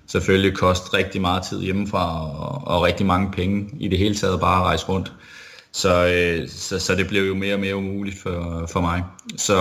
selvfølgelig 0.07 0.57
koste 0.57 0.97
rigtig 0.97 1.21
meget 1.21 1.43
tid 1.43 1.62
hjemmefra, 1.62 2.29
og, 2.29 2.67
og 2.67 2.84
rigtig 2.84 3.05
mange 3.05 3.31
penge 3.31 3.69
i 3.79 3.88
det 3.88 3.97
hele 3.97 4.15
taget 4.15 4.39
bare 4.39 4.60
at 4.60 4.63
rejse 4.63 4.89
rundt. 4.89 5.13
Så, 5.71 6.07
øh, 6.07 6.49
så, 6.49 6.79
så 6.79 6.95
det 6.95 7.07
blev 7.07 7.23
jo 7.23 7.36
mere 7.36 7.53
og 7.53 7.60
mere 7.60 7.75
umuligt 7.75 8.19
for, 8.19 8.65
for 8.71 8.81
mig. 8.81 9.03
Så 9.38 9.55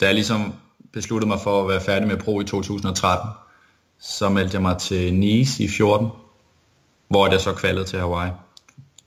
da 0.00 0.06
jeg 0.06 0.14
ligesom 0.14 0.54
besluttede 0.92 1.28
mig 1.28 1.40
for 1.40 1.62
at 1.62 1.68
være 1.68 1.80
færdig 1.80 2.08
med 2.08 2.16
pro 2.16 2.40
i 2.40 2.44
2013, 2.44 3.30
så 3.98 4.28
meldte 4.28 4.54
jeg 4.54 4.62
mig 4.62 4.78
til 4.78 5.14
Nice 5.14 5.64
i 5.64 5.68
14, 5.68 6.08
hvor 7.08 7.30
jeg 7.30 7.40
så 7.40 7.54
kvalede 7.54 7.84
til 7.84 7.98
Hawaii 7.98 8.30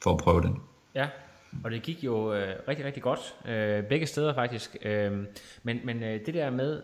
for 0.03 0.11
at 0.13 0.17
prøve 0.17 0.41
den. 0.41 0.59
Ja, 0.95 1.07
og 1.63 1.71
det 1.71 1.81
gik 1.81 2.03
jo 2.03 2.33
øh, 2.33 2.55
rigtig, 2.67 2.85
rigtig 2.85 3.03
godt. 3.03 3.35
Øh, 3.47 3.83
begge 3.83 4.05
steder 4.05 4.33
faktisk. 4.33 4.77
Øh, 4.81 5.11
men 5.63 5.79
men 5.83 6.03
øh, 6.03 6.25
det 6.25 6.33
der 6.33 6.49
med 6.49 6.81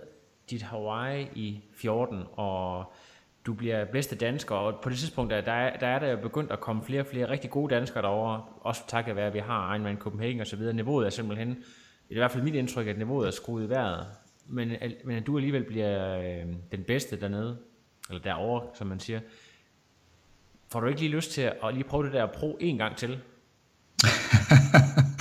dit 0.50 0.62
Hawaii 0.62 1.28
i 1.36 1.62
14, 1.76 2.24
og 2.34 2.94
du 3.46 3.54
bliver 3.54 3.86
bedste 3.86 4.16
dansker, 4.16 4.56
og 4.56 4.80
på 4.84 4.90
det 4.90 4.98
tidspunkt, 4.98 5.32
der, 5.32 5.42
der, 5.42 5.52
er, 5.52 5.78
der 5.78 5.88
er 5.88 6.00
der 6.00 6.08
jo 6.08 6.18
begyndt 6.18 6.52
at 6.52 6.60
komme 6.60 6.84
flere 6.84 7.02
og 7.02 7.08
flere 7.08 7.30
rigtig 7.30 7.50
gode 7.50 7.76
danskere 7.76 8.02
derover 8.02 8.60
også 8.62 8.82
takket 8.88 9.16
være, 9.16 9.28
at 9.28 9.34
vi 9.34 9.40
har 9.40 9.74
Ironman 9.74 9.98
Copenhagen 9.98 10.42
og 10.42 10.48
så 10.48 10.56
videre. 10.56 10.74
Niveauet 10.74 11.06
er 11.06 11.10
simpelthen, 11.10 11.50
det 11.50 11.56
er 12.10 12.16
i 12.16 12.18
hvert 12.20 12.32
fald 12.32 12.44
mit 12.44 12.56
indtryk, 12.56 12.88
at 12.88 12.98
niveauet 12.98 13.28
er 13.28 13.32
skruet 13.32 13.66
i 13.66 13.70
vejret. 13.70 14.08
Men, 14.48 14.72
men 15.06 15.18
at 15.18 15.28
du 15.28 15.38
alligevel 15.38 15.64
bliver 15.64 16.18
øh, 16.20 16.54
den 16.72 16.84
bedste 16.88 17.20
dernede, 17.20 17.58
eller 18.10 18.22
derovre, 18.22 18.68
som 18.74 18.88
man 18.88 19.00
siger. 19.00 19.20
Får 20.72 20.80
du 20.80 20.88
ikke 20.88 21.00
lige 21.00 21.12
lyst 21.12 21.32
til 21.32 21.42
at 21.42 21.74
lige 21.74 21.84
prøve 21.84 22.06
det 22.06 22.14
der 22.14 22.26
pro 22.26 22.58
en 22.60 22.78
gang 22.78 22.96
til? 22.98 23.18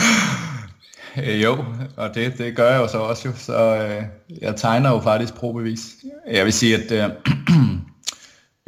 Øh, 1.16 1.42
jo, 1.42 1.64
og 1.96 2.14
det, 2.14 2.38
det 2.38 2.56
gør 2.56 2.70
jeg 2.70 2.80
jo 2.80 2.88
så 2.88 2.98
også 2.98 3.28
jo, 3.28 3.34
så 3.36 3.76
øh, 3.76 4.04
jeg 4.40 4.56
tegner 4.56 4.90
jo 4.90 5.00
faktisk 5.00 5.34
probevis. 5.34 5.96
Jeg 6.30 6.44
vil 6.44 6.52
sige, 6.52 6.76
at 6.76 6.92
øh, 6.92 7.10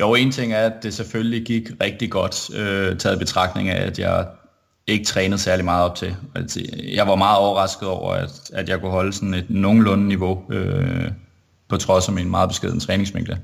jo, 0.03 0.15
en 0.15 0.33
ting 0.33 0.53
er, 0.53 0.67
at 0.67 0.83
det 0.83 0.95
selvfølgelig 0.95 1.47
gik 1.47 1.69
rigtig 1.81 2.11
godt, 2.11 2.55
øh, 2.55 2.99
taget 2.99 3.19
betragtning 3.19 3.69
af, 3.69 3.87
at 3.87 3.99
jeg 3.99 4.27
ikke 4.87 5.05
trænede 5.05 5.39
særlig 5.39 5.65
meget 5.65 5.85
op 5.85 5.97
til. 5.97 6.17
Altså, 6.35 6.61
jeg 6.93 7.07
var 7.07 7.15
meget 7.15 7.39
overrasket 7.39 7.89
over, 7.89 8.13
at, 8.13 8.51
at 8.53 8.69
jeg 8.69 8.81
kunne 8.81 8.91
holde 8.91 9.13
sådan 9.13 9.35
et 9.35 9.51
nogenlunde 9.51 10.09
niveau, 10.09 10.43
øh, 10.51 11.11
på 11.69 11.77
trods 11.77 12.09
af 12.09 12.15
min 12.15 12.31
meget 12.31 12.49
beskeden 12.49 12.81
træningsmængde. 12.81 13.39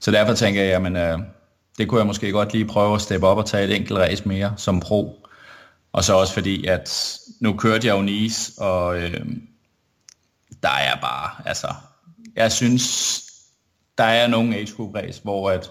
Så 0.00 0.10
derfor 0.10 0.34
tænker 0.34 0.62
jeg, 0.62 0.70
jamen, 0.70 0.96
øh, 0.96 1.18
det 1.78 1.88
kunne 1.88 1.98
jeg 1.98 2.06
måske 2.06 2.32
godt 2.32 2.52
lige 2.52 2.64
prøve 2.64 2.94
at 2.94 3.00
steppe 3.00 3.26
op 3.26 3.38
og 3.38 3.46
tage 3.46 3.64
et 3.64 3.76
enkelt 3.76 3.98
race 3.98 4.28
mere 4.28 4.54
som 4.56 4.80
pro. 4.80 5.26
Og 5.92 6.04
så 6.04 6.14
også 6.14 6.34
fordi, 6.34 6.66
at 6.66 7.18
nu 7.40 7.52
kørte 7.52 7.86
jeg 7.86 7.96
jo 7.96 8.02
Nice, 8.02 8.62
og 8.62 8.98
øh, 8.98 9.26
der 10.62 10.68
er 10.68 11.00
bare, 11.00 11.30
altså, 11.44 11.68
jeg 12.36 12.52
synes, 12.52 13.22
der 13.98 14.04
er 14.04 14.26
nogle 14.26 14.56
age 14.56 14.72
group 14.76 14.94
race, 14.94 15.22
hvor 15.22 15.50
at 15.50 15.70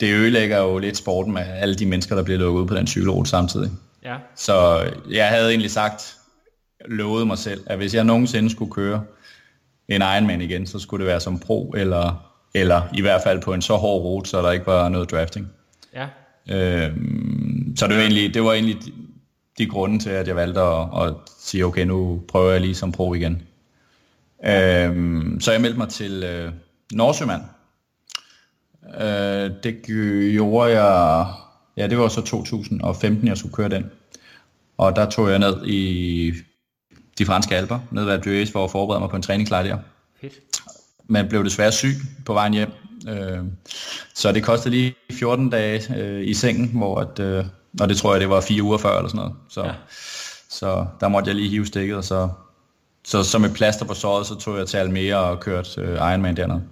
det 0.00 0.14
ødelægger 0.14 0.58
jo 0.58 0.78
lidt 0.78 0.96
sporten 0.96 1.32
med 1.32 1.42
alle 1.42 1.74
de 1.74 1.86
mennesker, 1.86 2.14
der 2.14 2.22
bliver 2.22 2.38
lukket 2.38 2.60
ud 2.60 2.66
på 2.66 2.74
den 2.74 2.86
cykelrute 2.86 3.30
samtidig. 3.30 3.70
Ja. 4.04 4.16
Så 4.36 4.86
jeg 5.10 5.28
havde 5.28 5.48
egentlig 5.48 5.70
sagt, 5.70 6.16
lovet 6.88 7.26
mig 7.26 7.38
selv, 7.38 7.60
at 7.66 7.76
hvis 7.76 7.94
jeg 7.94 8.04
nogensinde 8.04 8.50
skulle 8.50 8.72
køre 8.72 9.02
en 9.88 10.02
Ironman 10.02 10.40
igen, 10.40 10.66
så 10.66 10.78
skulle 10.78 11.04
det 11.04 11.10
være 11.10 11.20
som 11.20 11.38
pro, 11.38 11.74
eller, 11.76 12.30
eller 12.54 12.82
i 12.94 13.00
hvert 13.00 13.22
fald 13.22 13.42
på 13.42 13.54
en 13.54 13.62
så 13.62 13.76
hård 13.76 14.02
rute, 14.02 14.30
så 14.30 14.42
der 14.42 14.50
ikke 14.50 14.66
var 14.66 14.88
noget 14.88 15.10
drafting. 15.10 15.48
Ja. 15.94 16.06
Øhm, 16.50 17.74
så 17.76 17.86
det 17.86 17.96
var, 17.96 18.02
egentlig, 18.02 18.34
det 18.34 18.42
var 18.42 18.52
egentlig 18.52 18.76
de, 18.84 18.92
de 19.58 19.66
grunde 19.66 19.98
til, 19.98 20.10
at 20.10 20.28
jeg 20.28 20.36
valgte 20.36 20.60
at, 20.60 20.86
at 21.02 21.14
sige, 21.38 21.64
okay, 21.64 21.84
nu 21.84 22.22
prøver 22.28 22.50
jeg 22.50 22.60
lige 22.60 22.74
som 22.74 22.92
pro 22.92 23.14
igen. 23.14 23.42
Øhm, 24.46 25.40
så 25.40 25.52
jeg 25.52 25.60
meldte 25.60 25.78
mig 25.78 25.88
til 25.88 26.24
øh, 26.24 26.52
Nordsjømand. 26.92 27.42
Øh, 29.00 29.50
det 29.62 29.82
gjorde 29.86 30.82
jeg, 30.82 31.26
ja 31.76 31.86
det 31.86 31.98
var 31.98 32.08
så 32.08 32.20
2015, 32.20 33.28
jeg 33.28 33.38
skulle 33.38 33.54
køre 33.54 33.68
den. 33.68 33.90
Og 34.78 34.96
der 34.96 35.10
tog 35.10 35.30
jeg 35.30 35.38
ned 35.38 35.66
i 35.66 36.32
de 37.18 37.26
franske 37.26 37.56
alper, 37.56 37.78
ned 37.90 38.04
ved 38.04 38.12
Alpes, 38.12 38.52
for 38.52 38.64
at 38.64 38.70
forberede 38.70 39.00
mig 39.00 39.10
på 39.10 39.16
en 39.16 39.22
træningslejr 39.22 39.62
der. 39.62 39.78
Fedt. 40.20 40.32
Men 41.08 41.28
blev 41.28 41.44
desværre 41.44 41.72
syg 41.72 41.94
på 42.26 42.32
vejen 42.32 42.52
hjem. 42.52 42.72
Øh, 43.08 43.38
så 44.14 44.32
det 44.32 44.44
kostede 44.44 44.74
lige 44.74 44.94
14 45.12 45.50
dage 45.50 45.94
øh, 45.96 46.28
i 46.28 46.34
sengen, 46.34 46.70
hvor 46.74 47.00
at, 47.00 47.18
øh, 47.18 47.44
og 47.80 47.88
det 47.88 47.96
tror 47.96 48.12
jeg, 48.12 48.20
det 48.20 48.30
var 48.30 48.40
fire 48.40 48.62
uger 48.62 48.78
før 48.78 48.96
eller 48.96 49.08
sådan 49.08 49.18
noget. 49.18 49.34
Så, 49.48 49.64
ja. 49.64 49.72
så 50.50 50.86
der 51.00 51.08
måtte 51.08 51.28
jeg 51.28 51.36
lige 51.36 51.48
hive 51.48 51.66
stikket, 51.66 51.96
og 51.96 52.04
så, 52.04 52.28
så 53.04 53.22
som 53.22 53.44
et 53.44 53.52
plaster 53.54 53.84
på 53.84 53.94
såret, 53.94 54.26
så 54.26 54.34
tog 54.34 54.58
jeg 54.58 54.66
til 54.66 54.76
Almere 54.76 55.16
og 55.16 55.40
kørte 55.40 55.80
øh, 55.80 55.94
Ironman 55.94 56.36
dernede. 56.36 56.62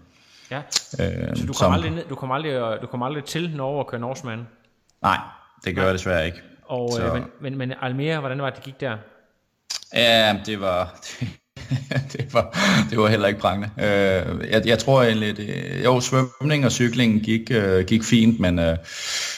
Ja. 0.50 0.58
Øh, 0.58 1.36
så 1.36 1.42
du 1.42 1.46
kom, 1.46 1.54
som, 1.54 1.72
aldrig 1.72 1.90
ned, 1.90 2.04
du, 2.08 2.14
kom 2.14 2.30
aldrig, 2.30 2.78
du 2.82 2.86
kom 2.86 3.02
aldrig 3.02 3.24
til 3.24 3.50
Norge 3.56 3.78
og 3.78 3.86
køre 3.86 4.00
Norseman? 4.00 4.46
Nej, 5.02 5.18
det 5.64 5.74
gør 5.74 5.82
ja. 5.82 5.86
jeg 5.86 5.94
desværre 5.94 6.26
ikke. 6.26 6.38
Og, 6.64 6.90
øh, 7.00 7.14
men, 7.14 7.24
men, 7.40 7.58
men 7.58 7.72
Almere, 7.82 8.20
hvordan 8.20 8.42
var 8.42 8.50
det, 8.50 8.56
det 8.56 8.64
gik 8.64 8.80
der? 8.80 8.96
Ja, 9.94 10.36
det 10.46 10.60
var... 10.60 10.94
det, 12.12 12.34
var, 12.34 12.58
det 12.90 12.98
var 12.98 13.08
heller 13.08 13.28
ikke 13.28 13.40
prangende. 13.40 13.70
Øh, 13.78 14.50
jeg, 14.50 14.66
jeg 14.66 14.78
tror 14.78 15.02
egentlig, 15.02 15.36
det, 15.36 15.84
jo, 15.84 16.00
svømning 16.00 16.64
og 16.64 16.72
cykling 16.72 17.22
gik, 17.22 17.50
øh, 17.50 17.84
gik 17.84 18.04
fint, 18.04 18.40
men, 18.40 18.58
øh, 18.58 18.76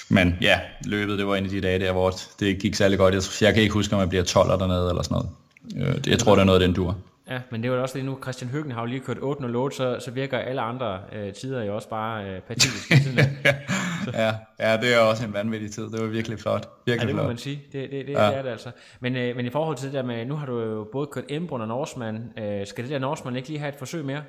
men 0.08 0.36
ja, 0.40 0.60
løbet, 0.84 1.18
det 1.18 1.26
var 1.26 1.36
en 1.36 1.44
af 1.44 1.50
de 1.50 1.60
dage 1.60 1.78
der, 1.78 1.92
hvor 1.92 2.12
det 2.40 2.58
gik 2.58 2.74
særlig 2.74 2.98
godt. 2.98 3.14
Jeg, 3.14 3.22
jeg 3.40 3.54
kan 3.54 3.62
ikke 3.62 3.72
huske, 3.72 3.94
om 3.94 4.00
jeg 4.00 4.08
bliver 4.08 4.24
12 4.24 4.48
dernede 4.48 4.88
eller 4.88 5.02
sådan 5.02 5.22
noget. 5.74 5.96
Øh, 5.96 6.10
jeg 6.10 6.18
tror, 6.18 6.34
det 6.34 6.40
er 6.40 6.46
noget 6.46 6.60
den 6.60 6.72
dur. 6.72 6.96
Ja, 7.30 7.40
men 7.50 7.62
det 7.62 7.70
var 7.70 7.76
også 7.76 7.98
det 7.98 8.04
nu, 8.04 8.18
Christian 8.22 8.50
Høgen 8.50 8.70
har 8.70 8.80
jo 8.80 8.86
lige 8.86 9.00
kørt 9.00 9.18
8 9.20 9.42
0 9.42 9.72
så, 9.72 9.96
så 10.00 10.10
virker 10.10 10.38
alle 10.38 10.60
andre 10.60 11.00
øh, 11.12 11.32
tider 11.32 11.64
jo 11.64 11.74
også 11.74 11.88
bare 11.88 12.24
øh, 12.30 12.40
patetisk. 12.40 12.90
ja, 14.12 14.34
ja, 14.60 14.76
det 14.76 14.94
er 14.94 14.98
også 14.98 15.26
en 15.26 15.32
vanvittig 15.32 15.70
tid. 15.72 15.90
Det 15.90 16.00
var 16.02 16.06
virkelig 16.06 16.38
flot. 16.38 16.68
Virkelig 16.86 17.02
ja, 17.04 17.08
det 17.08 17.14
må 17.14 17.20
flot. 17.22 17.28
man 17.28 17.38
sige. 17.38 17.62
Det, 17.72 17.90
det, 17.90 18.06
det, 18.06 18.12
Ja. 18.12 18.26
det 18.26 18.36
er 18.36 18.42
det 18.42 18.50
altså. 18.50 18.70
Men, 19.00 19.16
øh, 19.16 19.36
men 19.36 19.46
i 19.46 19.50
forhold 19.50 19.76
til 19.76 19.86
det 19.86 19.94
der 19.94 20.02
med, 20.02 20.24
nu 20.26 20.34
har 20.36 20.46
du 20.46 20.60
jo 20.60 20.88
både 20.92 21.06
kørt 21.06 21.24
Embrun 21.28 21.60
og 21.60 21.68
Norseman. 21.68 22.32
Øh, 22.38 22.66
skal 22.66 22.84
det 22.84 22.90
der 22.92 22.98
Norseman 22.98 23.36
ikke 23.36 23.48
lige 23.48 23.58
have 23.58 23.68
et 23.68 23.76
forsøg 23.78 24.04
mere? 24.04 24.22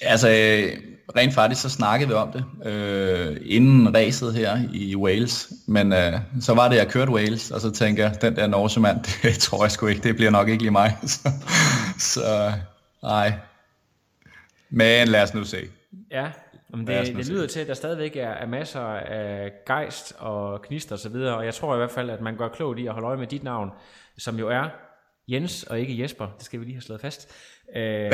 Altså, 0.00 0.28
øh, 0.28 0.76
rent 1.16 1.34
faktisk 1.34 1.62
så 1.62 1.68
snakkede 1.68 2.08
vi 2.08 2.14
om 2.14 2.32
det 2.32 2.44
øh, 2.70 3.36
inden 3.44 3.94
racet 3.94 4.34
her 4.34 4.58
i 4.72 4.96
Wales, 4.96 5.52
men 5.66 5.92
øh, 5.92 6.18
så 6.40 6.54
var 6.54 6.68
det, 6.68 6.76
jeg 6.76 6.88
kørte 6.88 7.12
Wales, 7.12 7.50
og 7.50 7.60
så 7.60 7.70
tænker 7.70 8.02
jeg, 8.04 8.22
den 8.22 8.36
der 8.36 8.46
Norsemand, 8.46 8.98
det 9.22 9.38
tror 9.38 9.64
jeg 9.64 9.70
sgu 9.70 9.86
ikke, 9.86 10.02
det 10.02 10.16
bliver 10.16 10.30
nok 10.30 10.48
ikke 10.48 10.62
lige 10.62 10.70
mig. 10.70 10.98
så, 11.06 11.28
så 11.98 12.52
nej. 13.02 13.32
Men 14.70 15.08
lad 15.08 15.22
os 15.22 15.34
nu 15.34 15.44
se. 15.44 15.68
Ja, 16.10 16.26
men 16.68 16.86
det, 16.86 17.16
det 17.16 17.28
lyder 17.28 17.46
til, 17.46 17.60
at 17.60 17.68
der 17.68 17.74
stadigvæk 17.74 18.16
er, 18.16 18.30
er 18.30 18.46
masser 18.46 18.80
af 18.80 19.52
gejst 19.66 20.14
og 20.18 20.62
knister 20.62 20.94
osv., 20.94 21.14
og, 21.14 21.36
og 21.36 21.44
jeg 21.44 21.54
tror 21.54 21.74
i 21.74 21.78
hvert 21.78 21.90
fald, 21.90 22.10
at 22.10 22.20
man 22.20 22.36
gør 22.36 22.48
klogt 22.48 22.78
i 22.78 22.86
at 22.86 22.92
holde 22.92 23.06
øje 23.06 23.16
med 23.16 23.26
dit 23.26 23.44
navn, 23.44 23.70
som 24.18 24.38
jo 24.38 24.48
er 24.48 24.68
Jens 25.28 25.62
og 25.62 25.80
ikke 25.80 26.02
Jesper, 26.02 26.26
det 26.38 26.44
skal 26.44 26.60
vi 26.60 26.64
lige 26.64 26.74
have 26.74 26.82
slået 26.82 27.00
fast, 27.00 27.28
øh, 27.76 28.12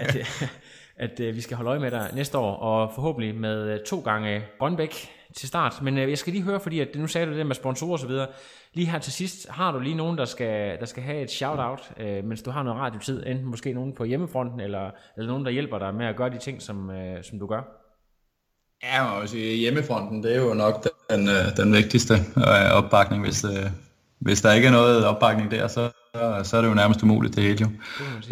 at, 0.00 0.16
at 0.98 1.20
øh, 1.20 1.36
vi 1.36 1.40
skal 1.40 1.56
holde 1.56 1.70
øje 1.70 1.78
med 1.78 1.90
dig 1.90 2.10
næste 2.14 2.38
år, 2.38 2.56
og 2.56 2.92
forhåbentlig 2.94 3.34
med 3.34 3.70
øh, 3.70 3.80
to 3.86 4.00
gange 4.00 4.42
Grønbæk 4.58 5.08
til 5.34 5.48
start. 5.48 5.82
Men 5.82 5.98
øh, 5.98 6.10
jeg 6.10 6.18
skal 6.18 6.32
lige 6.32 6.42
høre, 6.42 6.60
fordi 6.60 6.80
at 6.80 6.88
nu 6.94 7.06
sagde 7.06 7.26
du 7.26 7.32
det 7.32 7.46
med 7.46 7.54
sponsorer 7.54 7.92
og 7.92 7.98
så 7.98 8.06
videre, 8.06 8.26
lige 8.74 8.86
her 8.86 8.98
til 8.98 9.12
sidst, 9.12 9.48
har 9.48 9.72
du 9.72 9.78
lige 9.78 9.94
nogen, 9.94 10.18
der 10.18 10.24
skal, 10.24 10.80
der 10.80 10.86
skal 10.86 11.02
have 11.02 11.22
et 11.22 11.30
shout-out, 11.30 11.90
øh, 12.00 12.24
mens 12.24 12.42
du 12.42 12.50
har 12.50 12.62
noget 12.62 12.80
radiotid, 12.80 13.22
enten 13.26 13.46
måske 13.46 13.72
nogen 13.72 13.94
på 13.94 14.04
hjemmefronten, 14.04 14.60
eller, 14.60 14.90
eller 15.16 15.28
nogen, 15.28 15.44
der 15.44 15.50
hjælper 15.50 15.78
dig 15.78 15.94
med 15.94 16.06
at 16.06 16.16
gøre 16.16 16.30
de 16.30 16.38
ting, 16.38 16.62
som, 16.62 16.90
øh, 16.90 17.24
som 17.24 17.38
du 17.38 17.46
gør? 17.46 17.62
Ja, 18.82 19.10
og 19.10 19.26
hjemmefronten, 19.36 20.22
det 20.22 20.36
er 20.36 20.40
jo 20.40 20.54
nok 20.54 20.86
den, 21.10 21.28
øh, 21.28 21.56
den 21.56 21.72
vigtigste 21.72 22.14
øh, 22.36 22.72
opbakning. 22.72 23.24
Hvis, 23.24 23.44
øh, 23.44 23.70
hvis 24.18 24.42
der 24.42 24.52
ikke 24.52 24.68
er 24.68 24.72
noget 24.72 25.04
opbakning 25.04 25.50
der, 25.50 25.68
så, 25.68 25.90
så 26.42 26.56
er 26.56 26.60
det 26.60 26.68
jo 26.68 26.74
nærmest 26.74 27.02
umuligt 27.02 27.36
det 27.36 27.42
hele 27.42 27.58
jo. 27.60 27.68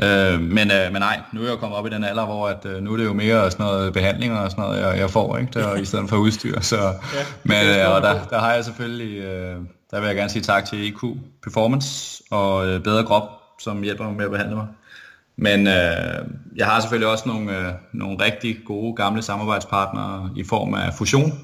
Øh, 0.07 0.41
men, 0.41 0.71
øh, 0.71 0.93
men 0.93 1.03
nej, 1.03 1.21
nu 1.33 1.43
er 1.43 1.49
jeg 1.49 1.59
kommet 1.59 1.79
op 1.79 1.87
i 1.87 1.91
den 1.91 2.05
alder, 2.05 2.25
hvor 2.25 2.49
at, 2.49 2.67
øh, 2.67 2.83
nu 2.83 2.93
er 2.93 2.97
det 2.97 3.05
jo 3.05 3.13
mere 3.13 3.51
sådan 3.51 3.67
noget 3.67 3.93
behandlinger 3.93 4.39
og 4.39 4.51
sådan 4.51 4.65
noget, 4.65 4.81
jeg, 4.81 4.99
jeg 4.99 5.11
får, 5.11 5.37
ikke? 5.37 5.61
Der, 5.61 5.75
i 5.75 5.85
stedet 5.85 6.09
for 6.09 6.17
udstyr. 6.17 6.61
Så, 6.61 6.77
Ja, 6.77 6.93
men, 7.43 7.67
øh, 7.67 7.95
og 7.95 8.03
der, 8.03 8.25
der 8.31 8.39
har 8.39 8.53
jeg 8.53 8.65
selvfølgelig 8.65 9.19
øh, 9.19 9.57
der 9.91 10.01
vil 10.01 10.07
jeg 10.07 10.17
gerne 10.17 10.31
sige 10.31 10.43
tak 10.43 10.65
til 10.65 10.89
EQ 10.89 11.01
Performance 11.43 12.23
og 12.31 12.67
øh, 12.67 12.83
Bedre 12.83 13.05
Krop, 13.05 13.23
som 13.61 13.83
hjælper 13.83 14.05
mig 14.05 14.15
med 14.15 14.25
at 14.25 14.31
behandle 14.31 14.57
mig. 14.57 14.67
Men 15.37 15.67
øh, 15.67 16.27
jeg 16.57 16.67
har 16.67 16.81
selvfølgelig 16.81 17.09
også 17.13 17.29
nogle, 17.29 17.59
øh, 17.59 17.73
nogle 17.93 18.25
rigtig 18.25 18.57
gode 18.67 18.97
gamle 18.97 19.23
samarbejdspartnere 19.23 20.31
i 20.37 20.45
form 20.45 20.75
af 20.75 20.95
Fusion, 20.95 21.41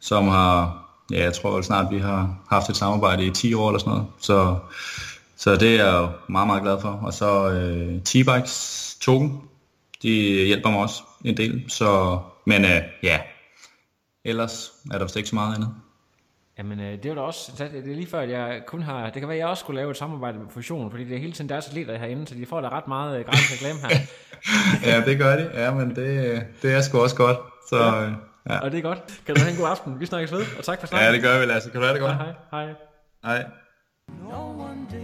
som 0.00 0.28
har, 0.28 0.84
ja, 1.10 1.22
jeg 1.22 1.32
tror 1.32 1.60
snart, 1.60 1.86
vi 1.90 1.98
har 1.98 2.36
haft 2.50 2.70
et 2.70 2.76
samarbejde 2.76 3.24
i 3.24 3.30
10 3.30 3.54
år 3.54 3.68
eller 3.68 3.78
sådan 3.78 3.90
noget. 3.90 4.06
Så, 4.20 4.56
så 5.36 5.56
det 5.56 5.80
er 5.80 5.84
jeg 5.84 5.92
jo 5.92 6.08
meget, 6.28 6.46
meget 6.46 6.62
glad 6.62 6.80
for. 6.80 6.88
Og 6.88 7.12
så 7.12 7.50
øh, 7.50 8.00
T-Bikes 8.08 8.98
Token, 9.00 9.42
de 10.02 10.10
hjælper 10.46 10.70
mig 10.70 10.80
også 10.80 11.02
en 11.24 11.36
del. 11.36 11.64
Så, 11.68 12.18
men 12.46 12.64
øh, 12.64 12.82
ja, 13.02 13.20
ellers 14.24 14.72
er 14.92 14.98
der 14.98 15.04
vist 15.04 15.16
ikke 15.16 15.28
så 15.28 15.34
meget 15.34 15.54
andet. 15.54 15.74
Jamen, 16.58 16.80
øh, 16.80 17.02
det 17.02 17.06
er 17.06 17.14
da 17.14 17.20
også, 17.20 17.52
det 17.58 17.90
er 17.90 17.94
lige 17.94 18.06
før, 18.06 18.20
at 18.20 18.30
jeg 18.30 18.62
kun 18.66 18.82
har, 18.82 19.04
det 19.04 19.14
kan 19.20 19.28
være, 19.28 19.36
at 19.36 19.40
jeg 19.40 19.48
også 19.48 19.60
skulle 19.60 19.80
lave 19.80 19.90
et 19.90 19.96
samarbejde 19.96 20.38
med 20.38 20.46
Fusion, 20.50 20.90
fordi 20.90 21.04
det 21.04 21.14
er 21.14 21.20
hele 21.20 21.32
tiden 21.32 21.48
deres 21.48 21.68
atleter 21.68 21.98
herinde, 21.98 22.26
så 22.28 22.34
de 22.34 22.46
får 22.46 22.60
da 22.60 22.68
ret 22.68 22.88
meget 22.88 23.18
øh, 23.18 23.24
gratis 23.24 23.52
reklame 23.52 23.78
her. 23.80 23.98
ja, 24.90 25.04
det 25.04 25.18
gør 25.18 25.36
de, 25.36 25.50
ja, 25.54 25.74
men 25.74 25.96
det, 25.96 26.42
det 26.62 26.74
er 26.74 26.80
sgu 26.80 26.98
også 26.98 27.16
godt, 27.16 27.38
så 27.68 27.76
ja. 27.76 28.54
ja. 28.54 28.58
Og 28.58 28.70
det 28.70 28.78
er 28.78 28.82
godt. 28.82 29.20
Kan 29.26 29.34
du 29.34 29.40
have 29.40 29.52
en 29.52 29.58
god 29.58 29.68
aften? 29.68 30.00
Vi 30.00 30.06
snakkes 30.06 30.32
ved, 30.32 30.44
og 30.58 30.64
tak 30.64 30.80
for 30.80 30.86
snakken. 30.86 31.06
Ja, 31.06 31.12
det 31.12 31.22
gør 31.22 31.40
vi, 31.40 31.46
Lasse. 31.46 31.70
Kan 31.70 31.80
du 31.80 31.86
have 31.86 31.94
det 31.94 32.02
godt? 32.02 32.16
Hej, 32.16 32.32
hej. 32.50 32.74
Hej. 33.24 33.44
No 34.30 34.40
one 34.50 34.86
dare 34.92 35.03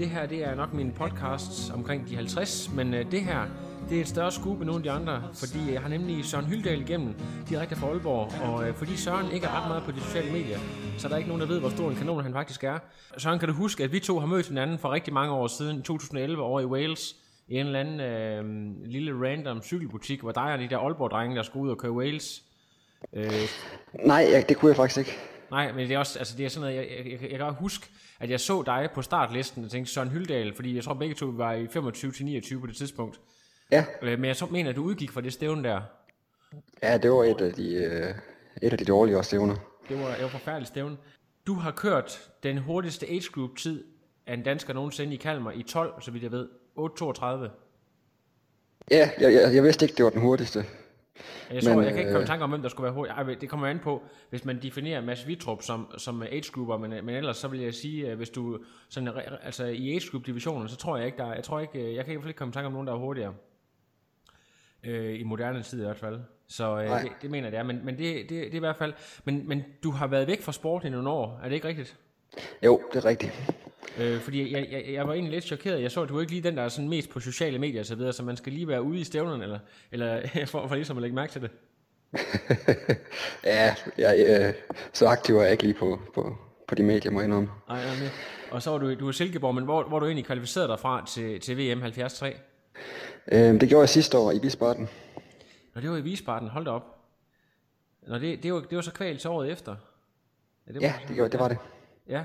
Det 0.00 0.10
her, 0.10 0.26
det 0.26 0.44
er 0.44 0.54
nok 0.54 0.72
min 0.72 0.92
podcast 0.92 1.72
omkring 1.74 2.08
de 2.08 2.16
50, 2.16 2.70
men 2.74 2.94
øh, 2.94 3.10
det 3.10 3.20
her, 3.20 3.46
det 3.88 3.96
er 3.96 4.00
et 4.00 4.08
større 4.08 4.32
skub 4.32 4.56
end 4.60 4.64
nogle 4.64 4.78
af 4.78 4.82
de 4.82 4.90
andre, 4.90 5.22
fordi 5.34 5.72
jeg 5.72 5.80
har 5.80 5.88
nemlig 5.88 6.24
Søren 6.24 6.44
Hyldal 6.44 6.80
igennem 6.80 7.14
direkte 7.48 7.76
fra 7.76 7.86
Aalborg, 7.86 8.32
og 8.42 8.68
øh, 8.68 8.74
fordi 8.74 8.96
Søren 8.96 9.32
ikke 9.32 9.46
er 9.46 9.60
ret 9.60 9.68
meget 9.68 9.82
på 9.82 9.92
de 9.92 10.00
sociale 10.00 10.32
medier, 10.32 10.58
så 10.98 11.06
er 11.06 11.08
der 11.08 11.16
ikke 11.16 11.28
nogen, 11.28 11.40
der 11.40 11.48
ved, 11.48 11.60
hvor 11.60 11.68
stor 11.68 11.90
en 11.90 11.96
kanon 11.96 12.22
han 12.22 12.32
faktisk 12.32 12.64
er. 12.64 12.78
Søren, 13.18 13.38
kan 13.38 13.48
du 13.48 13.54
huske, 13.54 13.84
at 13.84 13.92
vi 13.92 14.00
to 14.00 14.18
har 14.18 14.26
mødt 14.26 14.48
hinanden 14.48 14.78
for 14.78 14.92
rigtig 14.92 15.14
mange 15.14 15.32
år 15.32 15.46
siden, 15.46 15.82
2011 15.82 16.42
over 16.42 16.60
i 16.60 16.64
Wales, 16.64 17.16
i 17.48 17.56
en 17.56 17.66
eller 17.66 17.80
anden 17.80 18.00
øh, 18.00 18.90
lille 18.90 19.28
random 19.28 19.62
cykelbutik, 19.62 20.20
hvor 20.20 20.32
dig 20.32 20.52
og 20.52 20.58
de 20.58 20.68
der 20.68 20.78
Aalborg-drenge, 20.78 21.36
der 21.36 21.42
skulle 21.42 21.64
ud 21.64 21.70
og 21.70 21.78
køre 21.78 21.92
Wales. 21.92 22.42
Øh, 23.12 23.32
Nej, 24.04 24.44
det 24.48 24.56
kunne 24.56 24.68
jeg 24.68 24.76
faktisk 24.76 24.98
ikke. 24.98 25.18
Nej, 25.50 25.72
men 25.72 25.88
det 25.88 25.94
er 25.94 25.98
også, 25.98 26.18
altså 26.18 26.36
det 26.36 26.44
er 26.44 26.48
sådan 26.48 26.60
noget, 26.60 26.76
jeg, 26.76 27.04
jeg, 27.06 27.22
jeg, 27.22 27.30
jeg 27.30 27.38
kan 27.38 27.54
huske, 27.54 27.86
at 28.20 28.30
jeg 28.30 28.40
så 28.40 28.62
dig 28.62 28.88
på 28.94 29.02
startlisten 29.02 29.64
og 29.64 29.70
tænkte 29.70 29.92
Søren 29.92 30.08
Hyldal, 30.08 30.54
fordi 30.54 30.76
jeg 30.76 30.84
tror 30.84 30.94
begge 30.94 31.14
to 31.14 31.26
var 31.26 31.52
i 31.52 31.66
25 31.66 32.12
til 32.12 32.24
29 32.24 32.60
på 32.60 32.66
det 32.66 32.76
tidspunkt. 32.76 33.20
Ja, 33.72 33.84
Øh, 34.02 34.18
Men 34.18 34.24
jeg 34.24 34.36
så, 34.36 34.46
mener, 34.46 34.70
at 34.70 34.76
du 34.76 34.82
udgik 34.82 35.10
fra 35.10 35.20
det 35.20 35.32
stævne 35.32 35.62
der. 35.68 35.80
ja 36.82 36.98
det 36.98 37.10
var 37.10 37.24
et 37.24 37.40
af 37.40 37.52
de, 37.52 37.74
øh, 37.74 38.14
et 38.62 38.72
af 38.72 38.78
de 38.78 38.84
dårligere 38.84 39.24
stævner. 39.24 39.56
Det 39.88 39.98
var, 40.00 40.14
det 40.14 40.22
var 40.22 40.28
forfærdeligt 40.28 40.68
stævne. 40.68 40.96
Du 41.46 41.54
har 41.54 41.70
kørt 41.70 42.30
den 42.42 42.58
hurtigste 42.58 43.06
age 43.06 43.28
group 43.32 43.56
tid 43.56 43.84
af 44.26 44.34
en 44.34 44.42
dansker 44.42 44.74
nogensinde 44.74 45.14
i 45.14 45.16
Kalmar 45.16 45.50
i 45.50 45.62
12, 45.62 46.02
så 46.02 46.10
vidt 46.10 46.22
jeg 46.22 46.32
ved. 46.32 46.48
8.32. 46.78 47.24
Ja, 48.90 49.10
jeg, 49.20 49.32
jeg, 49.32 49.54
jeg 49.54 49.62
vidste 49.62 49.84
ikke, 49.84 49.96
det 49.96 50.04
var 50.04 50.10
den 50.10 50.20
hurtigste. 50.20 50.64
Jeg, 51.50 51.62
tror, 51.62 51.74
Men, 51.74 51.84
jeg 51.84 51.92
kan 51.92 51.98
ikke 51.98 52.10
komme 52.10 52.20
i 52.20 52.22
øh, 52.22 52.26
tanke 52.26 52.44
om, 52.44 52.50
hvem 52.50 52.62
der 52.62 52.68
skulle 52.68 52.84
være 52.84 52.94
hurtig. 52.94 53.12
Ej, 53.12 53.22
det 53.22 53.48
kommer 53.48 53.66
an 53.66 53.78
på, 53.78 54.02
hvis 54.30 54.44
man 54.44 54.62
definerer 54.62 55.00
Mads 55.00 55.26
Vitrup 55.26 55.62
som, 55.62 55.98
som 55.98 56.22
age 56.22 56.52
grouper, 56.52 56.78
men, 56.78 56.90
men 56.90 57.14
ellers 57.14 57.36
så 57.36 57.48
vil 57.48 57.60
jeg 57.60 57.74
sige, 57.74 58.10
at 58.10 58.16
hvis 58.16 58.30
du 58.30 58.58
sådan, 58.88 59.12
altså 59.42 59.64
i 59.64 59.94
age 59.94 60.10
group 60.10 60.26
divisionen, 60.26 60.68
så 60.68 60.76
tror 60.76 60.96
jeg 60.96 61.06
ikke, 61.06 61.18
der 61.18 61.24
er, 61.24 61.34
jeg 61.34 61.44
tror 61.44 61.60
ikke, 61.60 61.78
øh, 61.78 61.94
jeg 61.94 62.04
kan 62.04 62.12
i 62.12 62.14
hvert 62.14 62.22
fald 62.22 62.30
ikke 62.30 62.38
komme 62.38 62.50
i 62.50 62.52
tanke 62.52 62.66
om 62.66 62.72
nogen, 62.72 62.86
der 62.86 62.94
er 62.94 62.98
hurtigere. 62.98 63.34
Øh, 64.84 65.20
I 65.20 65.22
moderne 65.22 65.62
tid 65.62 65.80
i 65.80 65.84
hvert 65.84 65.98
fald. 65.98 66.20
Så 66.48 66.78
øh, 66.78 66.84
Nej. 66.84 67.02
det, 67.02 67.10
det, 67.22 67.30
mener 67.30 67.46
jeg, 67.46 67.52
det 67.52 67.58
er. 67.58 67.62
Men, 67.62 67.84
men 67.84 67.98
det, 67.98 68.14
det, 68.14 68.28
det 68.28 68.52
er 68.52 68.54
i 68.54 68.58
hvert 68.58 68.76
fald... 68.76 68.92
Men, 69.24 69.48
men 69.48 69.64
du 69.82 69.90
har 69.90 70.06
været 70.06 70.26
væk 70.26 70.42
fra 70.42 70.52
sport 70.52 70.84
i 70.84 70.88
nogle 70.88 71.10
år, 71.10 71.40
er 71.42 71.48
det 71.48 71.54
ikke 71.54 71.68
rigtigt? 71.68 71.96
Jo, 72.64 72.80
det 72.92 73.04
er 73.04 73.08
rigtigt. 73.08 73.52
Øh, 73.98 74.20
fordi 74.20 74.52
jeg, 74.52 74.66
jeg, 74.70 74.84
jeg 74.92 75.06
var 75.08 75.12
egentlig 75.14 75.32
lidt 75.32 75.44
chokeret. 75.44 75.82
Jeg 75.82 75.90
så, 75.90 76.02
at 76.02 76.08
du 76.08 76.20
ikke 76.20 76.32
lige 76.32 76.42
den, 76.42 76.56
der 76.56 76.62
er 76.62 76.68
sådan 76.68 76.88
mest 76.88 77.10
på 77.10 77.20
sociale 77.20 77.58
medier 77.58 77.80
og 77.80 77.86
så 77.86 77.94
videre, 77.94 78.12
så 78.12 78.22
man 78.22 78.36
skal 78.36 78.52
lige 78.52 78.68
være 78.68 78.82
ude 78.82 78.98
i 79.00 79.04
stævnerne, 79.04 79.42
eller, 79.44 79.58
eller 79.92 80.22
for, 80.46 80.68
for 80.68 80.74
ligesom 80.74 80.96
at 80.96 81.00
lægge 81.02 81.14
mærke 81.14 81.32
til 81.32 81.42
det. 81.42 81.50
Ja, 83.44 83.74
jeg, 83.98 84.26
øh, 84.48 84.54
så 84.92 85.06
aktiv 85.06 85.36
er 85.36 85.42
jeg 85.42 85.52
ikke 85.52 85.62
lige 85.64 85.74
på, 85.74 86.00
på, 86.14 86.36
på 86.68 86.74
de 86.74 86.82
medier, 86.82 87.12
må 87.12 87.20
jeg 87.20 87.24
indrømme. 87.28 87.48
Ej, 87.68 87.84
nej, 87.84 87.94
men- 88.00 88.10
og 88.50 88.62
så 88.62 88.70
var 88.70 88.78
du, 88.78 88.94
du 88.94 89.08
er 89.08 89.12
Silkeborg, 89.12 89.54
men 89.54 89.64
hvor, 89.64 89.82
hvor 89.82 89.98
du 89.98 90.06
egentlig 90.06 90.24
kvalificeret 90.24 90.68
dig 90.68 90.78
fra 90.80 91.04
til, 91.08 91.40
til 91.40 91.58
VM 91.58 91.80
73? 91.80 92.22
Øh, 92.22 93.60
det 93.60 93.68
gjorde 93.68 93.80
jeg 93.80 93.88
sidste 93.88 94.18
år 94.18 94.32
i 94.32 94.38
Wiesbaden. 94.38 94.88
Nå, 95.74 95.80
det 95.80 95.90
var 95.90 95.96
i 95.96 96.00
Wiesbaden, 96.00 96.48
hold 96.48 96.64
da 96.64 96.70
op. 96.70 96.96
Nå, 98.08 98.18
det, 98.18 98.42
det, 98.42 98.52
var, 98.52 98.60
det 98.60 98.76
var 98.76 98.82
så 98.82 98.92
kvalt 98.92 99.26
året 99.26 99.50
efter. 99.52 99.76
Ja, 100.66 100.72
det 100.72 100.82
Ja, 100.82 100.94
det, 101.08 101.16
gjorde, 101.16 101.32
det 101.32 101.40
var 101.40 101.48
det. 101.48 101.58
Ja. 102.08 102.24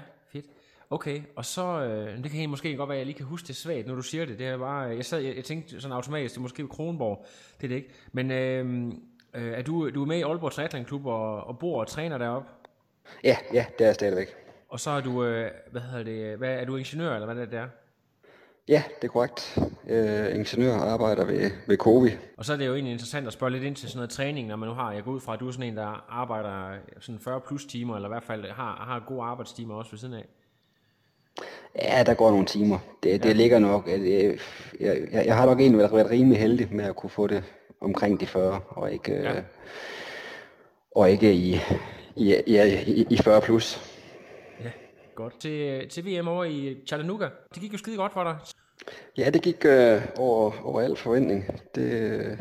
Okay, 0.90 1.22
og 1.36 1.46
så, 1.46 1.82
øh, 1.82 2.24
det 2.24 2.32
kan 2.32 2.42
I 2.42 2.46
måske 2.46 2.76
godt 2.76 2.90
være, 2.90 2.96
at 2.96 3.00
jeg 3.00 3.06
lige 3.06 3.18
kan 3.18 3.26
huske 3.26 3.48
det 3.48 3.56
svagt, 3.56 3.88
når 3.88 3.96
du 3.96 4.02
siger 4.02 4.26
det. 4.26 4.40
Det 4.40 4.48
er 4.48 4.58
bare, 4.58 4.82
jeg, 4.82 5.06
sad, 5.06 5.20
jeg, 5.20 5.36
jeg 5.36 5.44
tænkte 5.44 5.82
sådan 5.82 5.96
automatisk, 5.96 6.34
det 6.34 6.38
er 6.38 6.42
måske 6.42 6.68
Kronborg, 6.68 7.26
det 7.58 7.64
er 7.64 7.68
det 7.68 7.76
ikke. 7.76 7.90
Men 8.12 8.32
øh, 8.32 8.92
øh, 9.34 9.58
er 9.58 9.62
du, 9.62 9.90
du 9.90 10.02
er 10.02 10.06
med 10.06 10.18
i 10.18 10.22
Aalborg 10.22 10.52
Triathlon 10.52 10.86
Klub 10.86 11.06
og, 11.06 11.44
og 11.44 11.60
bor 11.60 11.80
og 11.80 11.88
træner 11.88 12.18
deroppe? 12.18 12.50
Ja, 13.24 13.38
ja, 13.54 13.66
det 13.78 13.84
er 13.84 13.86
jeg 13.86 13.96
stadigvæk. 13.96 14.36
Og 14.70 14.80
så 14.80 14.90
er 14.90 15.02
du, 15.02 15.24
øh, 15.24 15.52
hvad 15.72 15.82
hedder 15.82 16.04
det, 16.04 16.38
hvad, 16.38 16.54
er 16.54 16.66
du 16.66 16.76
ingeniør, 16.76 17.14
eller 17.14 17.34
hvad 17.34 17.48
det 17.48 17.54
er? 17.54 17.68
Ja, 18.68 18.84
det 19.02 19.08
er 19.08 19.12
korrekt. 19.12 19.60
Øh, 19.88 20.36
ingeniør 20.36 20.74
arbejder 20.74 21.26
ved, 21.26 21.52
ved 21.68 21.78
Covi. 21.78 22.10
Og 22.38 22.46
så 22.46 22.54
er 22.54 22.58
det 22.58 22.68
jo 22.68 22.74
egentlig 22.74 22.92
interessant 22.92 23.28
at 23.28 23.34
spørge 23.34 23.52
lidt 23.52 23.64
ind 23.64 23.76
til 23.76 23.90
sådan 23.90 23.98
noget 23.98 24.10
træning, 24.10 24.48
når 24.48 24.56
man 24.56 24.70
nu 24.70 24.76
har, 24.76 24.92
jeg 24.92 25.04
går 25.04 25.12
ud 25.12 25.20
fra, 25.20 25.34
at 25.34 25.40
du 25.40 25.48
er 25.48 25.52
sådan 25.52 25.66
en, 25.66 25.78
der 25.78 26.06
arbejder 26.10 26.78
sådan 27.00 27.20
40 27.20 27.42
plus 27.42 27.66
timer, 27.66 27.96
eller 27.96 28.08
i 28.08 28.12
hvert 28.12 28.24
fald 28.24 28.52
har, 28.52 28.86
har 28.88 29.04
gode 29.08 29.22
arbejdstimer 29.22 29.76
også 29.76 29.92
ved 29.92 30.00
siden 30.00 30.14
af. 30.14 30.26
Ja, 31.82 32.04
der 32.06 32.14
går 32.14 32.30
nogle 32.32 32.46
timer. 32.46 32.80
Det, 33.04 33.24
det 33.24 33.36
ligger 33.36 33.60
nok. 33.60 33.88
øh, 33.94 34.08
Jeg, 34.10 34.38
jeg, 35.12 35.26
jeg 35.26 35.36
har 35.36 35.46
nok 35.46 35.60
egentlig 35.60 35.80
været, 35.80 36.12
rimelig 36.12 36.40
heldig 36.40 36.68
med 36.72 36.86
at 36.86 36.96
kunne 36.96 37.10
få 37.10 37.28
det 37.28 37.44
omkring 37.82 38.20
de 38.20 38.26
40, 38.28 38.60
og 38.68 38.92
ikke, 38.94 39.14
Ja. 39.14 39.34
ja. 39.34 39.42
og 40.96 41.12
ikke 41.12 41.34
i, 41.34 41.60
i, 42.16 42.36
i, 42.46 42.60
i, 42.88 43.08
i 43.10 43.18
40 43.18 43.42
plus. 43.42 43.82
Ja, 44.64 44.70
godt. 45.16 45.40
Til, 45.40 45.90
til 45.90 46.06
VM 46.06 46.28
over 46.28 46.44
i 46.44 46.78
Chattanooga, 46.88 47.28
det 47.54 47.62
gik 47.62 47.74
jo 47.74 47.78
skide 47.78 47.98
godt 47.98 48.14
for 48.14 48.24
dig. 48.24 48.36
Ja, 49.18 49.30
det 49.30 49.42
gik 49.42 49.66
øh, 49.66 50.02
over, 50.18 50.52
over 50.64 50.82
al 50.82 50.96
forventning. 50.96 51.46
Det, 51.76 51.92
øh, 51.92 52.38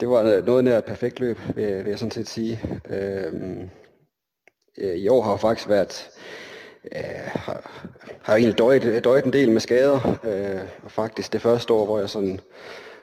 det 0.00 0.08
var 0.08 0.42
noget 0.46 0.64
nær 0.64 0.78
et 0.78 0.84
perfekt 0.84 1.20
løb, 1.20 1.38
vil, 1.54 1.84
vil 1.84 1.90
jeg 1.90 1.98
sådan 1.98 2.10
set 2.10 2.28
sige. 2.28 2.60
Øhm, 2.90 3.70
øh, 4.78 4.94
I 4.96 5.08
år 5.08 5.22
har 5.22 5.36
faktisk 5.36 5.68
været, 5.68 6.10
øh, 6.84 7.30
har, 7.34 7.84
har 8.22 8.36
egentlig 8.36 8.58
døjet, 8.58 9.04
døjet 9.04 9.24
en 9.24 9.32
del 9.32 9.50
med 9.50 9.60
skader. 9.60 10.18
Øh, 10.24 10.60
og 10.84 10.90
faktisk 10.90 11.32
det 11.32 11.42
første 11.42 11.72
år, 11.72 11.84
hvor 11.84 11.98
jeg 11.98 12.10
sådan 12.10 12.40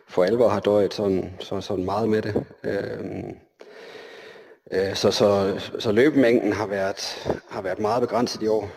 for 0.08 0.24
alvor 0.24 0.48
har 0.48 0.60
døjet 0.60 0.94
sådan, 0.94 1.34
så, 1.40 1.62
sådan 1.62 1.86
meget 1.86 2.10
med 2.10 2.22
det. 2.22 2.44
Øh, 2.64 3.24
øh, 4.72 4.96
så, 4.96 5.12
så, 5.12 5.60
så 5.80 5.92
løbemængden 5.92 6.54
har 6.54 6.68
været, 6.68 7.30
har 7.50 7.62
været 7.62 7.80
meget 7.80 8.02
begrænset 8.02 8.44
i 8.44 8.48
år. 8.48 8.70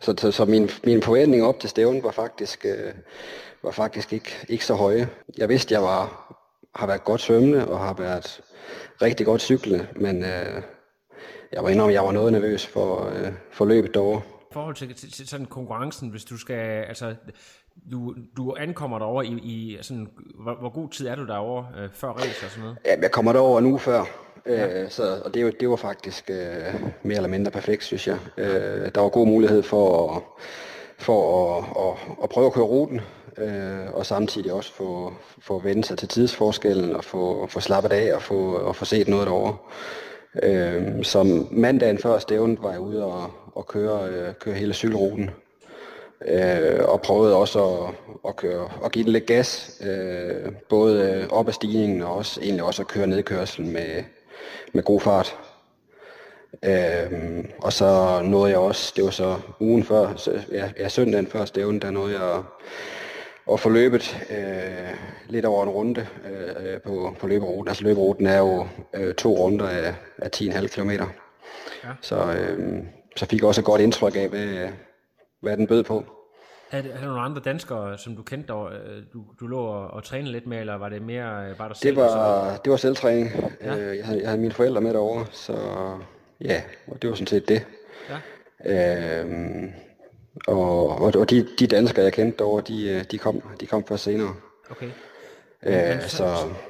Så, 0.00 0.14
så, 0.18 0.30
så 0.30 0.44
min, 0.44 0.70
min 0.84 1.02
forventning 1.02 1.44
op 1.44 1.60
til 1.60 1.70
stævnen 1.70 2.02
var 2.02 2.10
faktisk, 2.10 2.64
øh, 2.64 2.92
var 3.62 3.70
faktisk 3.70 4.12
ikke, 4.12 4.46
ikke 4.48 4.64
så 4.64 4.74
høje. 4.74 5.08
Jeg 5.38 5.48
vidste, 5.48 5.74
jeg 5.74 5.82
var, 5.82 6.32
har 6.74 6.86
været 6.86 7.04
godt 7.04 7.20
svømmende 7.20 7.68
og 7.68 7.78
har 7.78 7.94
været 7.94 8.40
rigtig 9.02 9.26
godt 9.26 9.42
cyklende, 9.42 9.86
men 9.96 10.24
øh, 10.24 10.62
jeg 11.52 11.62
var 11.62 11.68
indrømme, 11.68 11.94
jeg 11.94 12.04
var 12.04 12.12
noget 12.12 12.32
nervøs 12.32 12.66
for, 12.66 13.06
øh, 13.06 13.32
for 13.52 13.64
løbet 13.64 13.94
derovre. 13.94 14.22
Forhold 14.56 14.74
til, 14.74 14.94
til, 14.94 15.12
til 15.12 15.28
sådan 15.28 15.46
konkurrencen, 15.46 16.08
hvis 16.08 16.24
du 16.24 16.36
skal, 16.38 16.84
altså, 16.88 17.14
du, 17.92 18.14
du 18.36 18.54
ankommer 18.58 18.98
derover 18.98 19.22
i, 19.22 19.28
i 19.28 19.78
sådan, 19.82 20.08
hvor, 20.42 20.54
hvor 20.54 20.68
god 20.68 20.88
tid 20.90 21.06
er 21.06 21.14
du 21.14 21.26
derovre 21.26 21.66
øh, 21.78 21.88
før 21.92 22.08
race 22.08 22.44
og 22.46 22.50
sådan 22.50 22.62
noget? 22.62 22.76
Ja, 22.84 23.00
jeg 23.02 23.10
kommer 23.10 23.32
derover 23.32 23.62
uge 23.62 23.78
før, 23.78 24.00
øh, 24.46 24.90
så, 24.90 25.22
og 25.24 25.34
det, 25.34 25.44
var- 25.44 25.50
det 25.60 25.68
var 25.68 25.76
faktisk 25.76 26.30
øh, 26.30 26.74
mere 27.02 27.16
eller 27.16 27.28
mindre 27.28 27.50
perfekt, 27.50 27.84
synes 27.84 28.08
jeg. 28.08 28.18
Øh, 28.36 28.90
der 28.94 29.00
var 29.00 29.08
god 29.08 29.26
mulighed 29.26 29.62
for 29.62 30.14
at, 30.16 30.22
for 30.98 31.20
at, 31.58 31.64
at, 31.88 32.16
at 32.22 32.28
prøve 32.28 32.46
at 32.46 32.52
køre 32.52 32.64
ruten, 32.64 33.00
øh, 33.38 33.92
og 33.94 34.06
samtidig 34.06 34.52
også 34.52 34.72
få, 34.72 35.12
få 35.40 35.58
vende 35.58 35.84
sig 35.84 35.98
til 35.98 36.08
tidsforskellen, 36.08 36.96
og 36.96 37.04
få, 37.04 37.46
få 37.46 37.60
slappet 37.60 37.92
af 37.92 38.14
og 38.14 38.22
få, 38.22 38.52
og 38.56 38.76
få 38.76 38.84
set 38.84 39.08
noget 39.08 39.26
derovre. 39.26 39.56
Øh, 40.42 41.04
som 41.04 41.48
mandagen 41.50 41.98
før 41.98 42.18
stævnet 42.18 42.62
var 42.62 42.70
jeg 42.70 42.80
ude 42.80 43.04
og, 43.04 43.30
og 43.56 43.66
køre, 43.66 44.08
øh, 44.08 44.34
køre 44.34 44.54
hele 44.54 44.74
cykelruten. 44.74 45.30
Øh, 46.24 46.84
og 46.88 47.02
prøvede 47.02 47.36
også 47.36 47.64
at, 47.64 47.94
at, 48.28 48.36
køre, 48.36 48.70
at 48.84 48.92
give 48.92 49.04
den 49.04 49.12
lidt 49.12 49.26
gas, 49.26 49.80
øh, 49.86 50.52
både 50.68 51.26
op 51.30 51.48
ad 51.48 51.52
stigningen 51.52 52.02
og 52.02 52.14
også, 52.14 52.40
egentlig 52.40 52.64
også 52.64 52.82
at 52.82 52.88
køre 52.88 53.06
nedkørselen 53.06 53.72
med, 53.72 54.04
med 54.72 54.82
god 54.82 55.00
fart. 55.00 55.36
Øh, 56.64 57.44
og 57.58 57.72
så 57.72 58.20
nåede 58.24 58.50
jeg 58.50 58.58
også, 58.58 58.92
det 58.96 59.04
var 59.04 59.10
så 59.10 59.36
ugen 59.60 59.84
før, 59.84 60.16
så, 60.16 60.40
ja, 60.52 60.70
ja 60.78 60.88
søndagen 60.88 61.26
før 61.26 61.44
stævnen, 61.44 61.82
der 61.82 61.90
nåede 61.90 62.20
jeg 62.20 62.42
at 63.52 63.60
få 63.60 63.68
løbet 63.68 64.26
øh, 64.30 64.94
lidt 65.28 65.44
over 65.44 65.62
en 65.62 65.68
runde 65.68 66.06
øh, 66.30 66.80
på, 66.80 67.16
på 67.20 67.26
løberuten. 67.26 67.68
Altså 67.68 67.84
løberuten 67.84 68.26
er 68.26 68.38
jo 68.38 68.66
øh, 68.94 69.14
to 69.14 69.36
runder 69.36 69.68
af, 69.68 69.94
af 70.18 70.30
10,5 70.36 70.66
km. 70.66 70.90
Ja. 70.90 71.90
Så, 72.00 72.16
øh, 72.16 72.78
så 73.16 73.26
fik 73.26 73.40
jeg 73.40 73.48
også 73.48 73.60
et 73.60 73.64
godt 73.64 73.80
indtryk 73.80 74.16
af, 74.16 74.28
hvad, 74.28 74.68
hvad 75.40 75.56
den 75.56 75.66
bød 75.66 75.82
på. 75.82 76.04
Er 76.70 76.78
er 76.78 76.82
der 76.82 77.04
nogle 77.04 77.20
andre 77.20 77.42
danskere, 77.44 77.98
som 77.98 78.16
du 78.16 78.22
kendte, 78.22 78.52
der, 78.52 78.64
øh, 78.64 79.02
du, 79.12 79.24
du 79.40 79.46
lå 79.46 79.58
og, 79.58 79.86
og 79.86 80.04
trænede 80.04 80.32
lidt 80.32 80.46
med, 80.46 80.60
eller 80.60 80.74
var 80.74 80.88
det 80.88 81.02
mere 81.02 81.48
øh, 81.48 81.56
bare 81.56 81.68
dig 81.68 81.76
selv? 81.76 81.96
Det 81.96 82.02
var, 82.02 82.56
det 82.56 82.70
var 82.70 82.76
selvtræning. 82.76 83.30
Ja. 83.60 83.76
Øh, 83.76 83.96
jeg, 83.96 84.06
havde, 84.06 84.20
jeg 84.20 84.28
havde 84.28 84.40
mine 84.40 84.52
forældre 84.52 84.80
med 84.80 84.94
derovre, 84.94 85.26
så 85.30 85.52
ja, 86.40 86.62
og 86.86 87.02
det 87.02 87.10
var 87.10 87.16
sådan 87.16 87.26
set 87.26 87.48
det. 87.48 87.66
Ja. 88.64 89.20
Øhm, 89.20 89.72
og, 90.46 90.88
og, 90.88 91.12
og 91.18 91.30
de, 91.30 91.46
de 91.58 91.66
danskere, 91.66 92.04
jeg 92.04 92.12
kendte 92.12 92.38
derovre, 92.38 92.62
de, 92.68 93.04
de, 93.10 93.18
kom, 93.18 93.42
de 93.60 93.66
kom 93.66 93.84
først 93.84 94.04
senere. 94.04 94.34
Okay. 94.70 94.90
Øh, 95.62 96.02
så, 96.08 96.24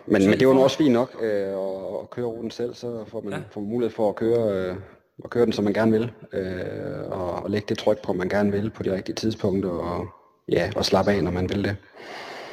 men, 0.07 0.31
men 0.31 0.41
det 0.41 0.49
var 0.49 0.55
nu 0.55 0.63
også 0.63 0.77
fint 0.77 0.93
nok 0.93 1.17
øh, 1.21 1.49
at, 1.49 2.01
at 2.03 2.11
køre 2.11 2.27
ruten 2.27 2.51
selv, 2.51 2.75
så 2.75 3.05
får 3.09 3.21
man, 3.21 3.33
ja. 3.33 3.39
får 3.51 3.61
man 3.61 3.71
mulighed 3.71 3.95
for 3.95 4.09
at 4.09 4.17
køre, 4.17 4.53
øh, 4.53 4.77
at 5.25 5.31
køre 5.31 5.45
den, 5.45 5.53
som 5.53 5.65
man 5.65 5.73
gerne 5.73 5.93
vil, 5.93 6.13
øh, 6.33 7.11
og, 7.11 7.43
og 7.43 7.51
lægge 7.51 7.67
det 7.69 7.79
tryk 7.79 8.03
på, 8.03 8.13
man 8.13 8.29
gerne 8.29 8.53
vil 8.53 8.71
på 8.71 8.83
de 8.83 8.95
rigtige 8.95 9.17
tidspunkter, 9.17 9.71
og, 9.71 10.09
ja, 10.49 10.71
og 10.77 10.85
slappe 10.85 11.11
af, 11.11 11.25
når 11.25 11.31
man 11.31 11.49
vil 11.49 11.65
det. 11.65 11.77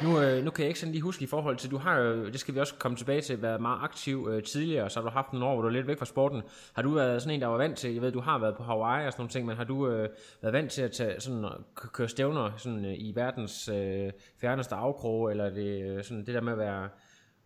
Nu, 0.02 0.20
øh, 0.20 0.44
nu 0.44 0.50
kan 0.50 0.62
jeg 0.62 0.68
ikke 0.68 0.80
sådan 0.80 0.92
lige 0.92 1.02
huske 1.02 1.22
i 1.22 1.26
forhold 1.26 1.56
til, 1.56 1.70
du 1.70 1.76
har 1.76 1.98
jo, 1.98 2.26
det 2.26 2.40
skal 2.40 2.54
vi 2.54 2.60
også 2.60 2.74
komme 2.78 2.96
tilbage 2.96 3.20
til, 3.20 3.42
været 3.42 3.60
meget 3.60 3.78
aktiv 3.82 4.28
øh, 4.30 4.42
tidligere, 4.42 4.90
så 4.90 5.00
har 5.00 5.08
du 5.08 5.12
haft 5.12 5.32
nogle 5.32 5.46
år, 5.46 5.54
hvor 5.54 5.62
du 5.62 5.68
er 5.68 5.72
lidt 5.72 5.86
væk 5.86 5.98
fra 5.98 6.04
sporten. 6.04 6.42
Har 6.72 6.82
du 6.82 6.90
været 6.90 7.22
sådan 7.22 7.34
en, 7.34 7.40
der 7.40 7.46
var 7.46 7.56
vant 7.56 7.78
til, 7.78 7.92
jeg 7.92 8.02
ved, 8.02 8.12
du 8.12 8.20
har 8.20 8.38
været 8.38 8.56
på 8.56 8.62
Hawaii 8.62 9.06
og 9.06 9.12
sådan 9.12 9.20
nogle 9.20 9.30
ting, 9.30 9.46
men 9.46 9.56
har 9.56 9.64
du 9.64 9.88
øh, 9.88 10.08
været 10.42 10.52
vant 10.52 10.70
til 10.70 10.82
at 10.82 10.92
tage, 10.92 11.20
sådan, 11.20 11.44
øh, 11.44 11.50
køre 11.92 12.08
stævner 12.08 12.50
sådan, 12.56 12.84
øh, 12.84 12.94
i 12.94 13.12
verdens 13.14 13.68
øh, 13.68 14.10
fjerneste 14.40 14.74
afkrog, 14.74 15.30
eller 15.30 15.50
det 15.50 15.82
øh, 15.82 16.04
sådan, 16.04 16.26
det 16.26 16.34
der 16.34 16.40
med 16.40 16.52
at 16.52 16.58
være 16.58 16.88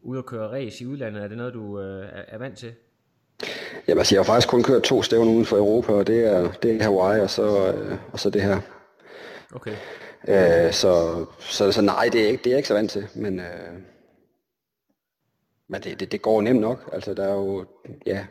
ude 0.00 0.18
og 0.18 0.26
køre 0.26 0.48
race 0.48 0.84
i 0.84 0.86
udlandet, 0.86 1.22
er 1.22 1.28
det 1.28 1.36
noget, 1.36 1.54
du 1.54 1.80
øh, 1.80 2.04
er, 2.04 2.22
er 2.28 2.38
vant 2.38 2.58
til? 2.58 2.72
Jamen 3.88 3.98
altså, 3.98 4.14
jeg 4.14 4.20
har 4.20 4.24
faktisk 4.24 4.48
kun 4.48 4.62
kørt 4.62 4.82
to 4.82 5.02
stævner 5.02 5.32
uden 5.32 5.44
for 5.44 5.56
Europa, 5.56 5.92
og 5.92 6.06
det 6.06 6.24
er, 6.24 6.52
det 6.52 6.76
er 6.76 6.82
Hawaii, 6.82 7.20
og 7.20 7.30
så, 7.30 7.72
øh, 7.72 7.98
og 8.12 8.20
så 8.20 8.30
det 8.30 8.42
her. 8.42 8.60
Okay. 9.54 9.76
Øh, 10.28 10.72
så, 10.72 11.24
så, 11.38 11.72
så 11.72 11.82
nej, 11.82 12.08
det 12.12 12.24
er, 12.24 12.28
ikke, 12.28 12.44
det 12.44 12.46
er 12.46 12.50
jeg 12.50 12.58
ikke 12.58 12.68
så 12.68 12.74
vant 12.74 12.90
til, 12.90 13.08
men, 13.14 13.40
øh, 13.40 13.72
men 15.68 15.82
det, 15.82 16.00
det, 16.00 16.12
det 16.12 16.22
går 16.22 16.42
nemt 16.42 16.60
nok. 16.60 16.90
Altså, 16.92 17.14
der 17.14 17.24
er 17.24 17.34
jo, 17.34 17.64
ja, 18.06 18.26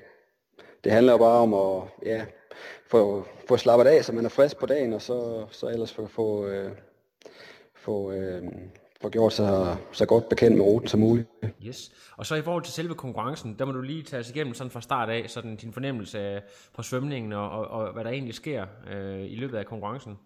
det 0.84 0.91
handler 0.91 1.12
jo 1.12 1.18
bare 1.18 1.41
om 1.41 1.53
at 1.53 1.84
ja, 2.05 2.26
få, 2.88 3.26
få 3.47 3.58
slappet 3.58 3.88
af, 3.88 4.05
så 4.05 4.14
man 4.14 4.26
er 4.26 4.30
frisk 4.30 4.58
på 4.58 4.66
dagen, 4.66 4.93
og 4.93 5.01
så, 5.01 5.45
så 5.51 5.68
ellers 5.68 5.93
få, 5.93 6.08
få, 6.08 6.47
øh, 6.47 6.72
få, 7.76 8.12
øh, 8.12 8.43
få 9.01 9.09
gjort 9.09 9.33
sig 9.33 9.77
så 9.91 10.05
godt 10.05 10.29
bekendt 10.29 10.57
med 10.57 10.65
ruten 10.65 10.87
som 10.87 10.99
muligt. 10.99 11.27
Yes. 11.65 11.91
Og 12.17 12.25
så 12.25 12.35
i 12.35 12.41
forhold 12.41 12.63
til 12.63 12.73
selve 12.73 12.95
konkurrencen, 12.95 13.55
der 13.59 13.65
må 13.65 13.71
du 13.71 13.81
lige 13.81 14.03
tage 14.03 14.19
os 14.19 14.29
igennem 14.29 14.53
sådan 14.53 14.71
fra 14.71 14.81
start 14.81 15.09
af, 15.09 15.25
sådan 15.27 15.55
din 15.55 15.73
fornemmelse 15.73 16.41
på 16.75 16.81
svømningen 16.81 17.33
og, 17.33 17.49
og, 17.49 17.67
og 17.67 17.93
hvad 17.93 18.03
der 18.03 18.09
egentlig 18.09 18.35
sker 18.35 18.65
øh, 18.91 19.31
i 19.31 19.35
løbet 19.35 19.57
af 19.57 19.65
konkurrencen. 19.65 20.17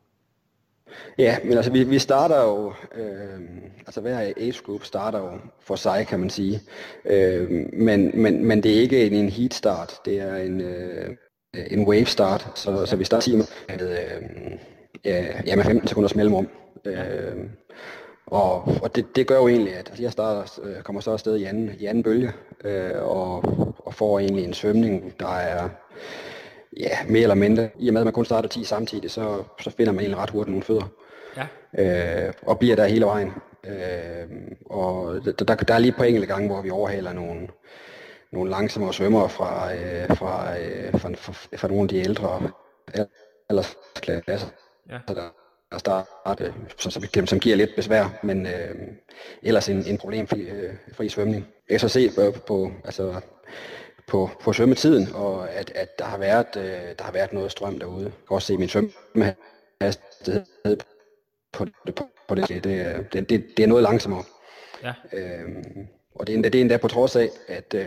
Ja, 1.17 1.37
men 1.43 1.53
altså 1.53 1.71
vi, 1.71 1.83
vi 1.83 1.99
starter 1.99 2.43
jo, 2.43 2.73
øh, 2.95 3.39
altså 3.79 4.01
hver 4.01 4.19
age 4.19 4.61
group 4.65 4.83
starter 4.83 5.19
jo 5.19 5.39
for 5.59 5.75
sig, 5.75 6.07
kan 6.07 6.19
man 6.19 6.29
sige. 6.29 6.59
Øh, 7.05 7.49
men, 7.73 8.21
men, 8.21 8.45
men 8.45 8.63
det 8.63 8.77
er 8.77 8.81
ikke 8.81 9.07
en, 9.07 9.13
en 9.13 9.29
heat 9.29 9.53
start, 9.53 9.93
det 10.05 10.19
er 10.19 10.35
en, 10.35 10.61
øh, 10.61 11.09
en 11.53 11.87
wave 11.87 12.05
start, 12.05 12.51
så, 12.55 12.85
så 12.85 12.95
vi 12.95 13.03
starter 13.03 13.37
med, 13.37 13.45
øh, 15.05 15.47
ja, 15.47 15.55
med 15.55 15.63
15 15.63 15.87
sekunders 15.87 16.15
mellemrum. 16.15 16.47
Øh, 16.85 17.35
og, 18.31 18.63
og 18.83 18.95
det, 18.95 19.15
det 19.15 19.27
gør 19.27 19.37
jo 19.37 19.47
egentlig, 19.47 19.75
at 19.75 19.99
jeg 19.99 20.11
starter, 20.11 20.59
øh, 20.63 20.83
kommer 20.83 21.01
så 21.01 21.11
afsted 21.11 21.37
i 21.37 21.43
anden, 21.43 21.71
i 21.79 21.85
anden 21.85 22.03
bølge, 22.03 22.31
øh, 22.63 22.91
og, 22.95 23.43
og 23.85 23.93
får 23.93 24.19
egentlig 24.19 24.45
en 24.45 24.53
svømning, 24.53 25.19
der 25.19 25.35
er 25.35 25.69
ja, 26.77 26.97
mere 27.09 27.21
eller 27.21 27.35
mindre. 27.35 27.69
I 27.79 27.87
og 27.87 27.93
med, 27.93 28.01
at 28.01 28.05
man 28.05 28.13
kun 28.13 28.25
starter 28.25 28.49
10 28.49 28.63
samtidig, 28.63 29.11
så, 29.11 29.43
så 29.61 29.69
finder 29.69 29.91
man 29.91 29.99
egentlig 29.99 30.17
ret 30.17 30.29
hurtigt 30.29 30.51
nogle 30.51 30.63
fødder. 30.63 30.87
Ja. 31.37 31.47
Øh, 32.27 32.33
og 32.41 32.59
bliver 32.59 32.75
der 32.75 32.85
hele 32.85 33.05
vejen. 33.05 33.31
Øh, 33.67 34.27
og 34.65 35.25
der, 35.25 35.31
der, 35.31 35.55
der 35.55 35.73
er 35.73 35.79
lige 35.79 35.95
på 35.97 36.03
enkelte 36.03 36.27
gange, 36.27 36.47
hvor 36.47 36.61
vi 36.61 36.69
overhaler 36.69 37.13
nogle, 37.13 37.47
nogle 38.31 38.51
langsommere 38.51 38.93
svømmere 38.93 39.29
fra, 39.29 39.73
øh, 39.73 40.17
fra, 40.17 40.59
øh, 40.59 40.99
fra, 40.99 41.09
fra, 41.15 41.57
fra 41.57 41.67
nogle 41.67 41.83
af 41.83 41.89
de 41.89 41.97
ældre 41.97 42.51
aldersklasser. 43.49 44.47
Ja. 44.89 44.99
Der, 45.07 45.31
der 45.71 45.77
start, 45.77 46.05
som, 46.77 47.03
som, 47.03 47.27
som 47.27 47.39
giver 47.39 47.55
lidt 47.55 47.75
besvær, 47.75 48.19
men 48.23 48.45
øh, 48.45 48.75
ellers 49.43 49.69
en, 49.69 49.85
en 49.85 49.97
problemfri 49.97 50.41
øh, 50.41 50.73
fri 50.93 51.09
svømning. 51.09 51.47
Jeg 51.69 51.79
kan 51.79 51.79
så 51.79 51.89
se 51.89 52.09
på, 52.15 52.31
på 52.47 52.71
altså, 52.85 53.21
på, 54.07 54.29
på 54.41 54.53
svømmetiden, 54.53 55.07
og 55.13 55.51
at, 55.51 55.71
at 55.75 55.99
der, 55.99 56.05
har 56.05 56.17
været, 56.17 56.47
øh, 56.57 56.95
der 56.97 57.03
har 57.03 57.11
været 57.11 57.33
noget 57.33 57.51
strøm 57.51 57.79
derude. 57.79 58.03
Jeg 58.03 58.11
kan 58.27 58.35
også 58.35 58.47
se 58.47 58.57
min 58.57 58.69
svømmehastighed 58.69 60.77
på, 61.53 61.65
på, 61.95 62.03
på 62.27 62.35
det. 62.35 62.49
Det, 62.49 62.63
det, 63.13 63.29
det, 63.29 63.45
det 63.57 63.63
er 63.63 63.67
noget 63.67 63.83
langsommere. 63.83 64.23
Ja. 64.83 64.93
Øhm, 65.13 65.87
og 66.15 66.27
det 66.27 66.33
er, 66.33 66.35
endda, 66.35 66.49
det 66.49 66.59
er 66.59 66.61
endda 66.61 66.77
på 66.77 66.87
trods 66.87 67.15
af, 67.15 67.29
at, 67.47 67.73
øh, 67.73 67.85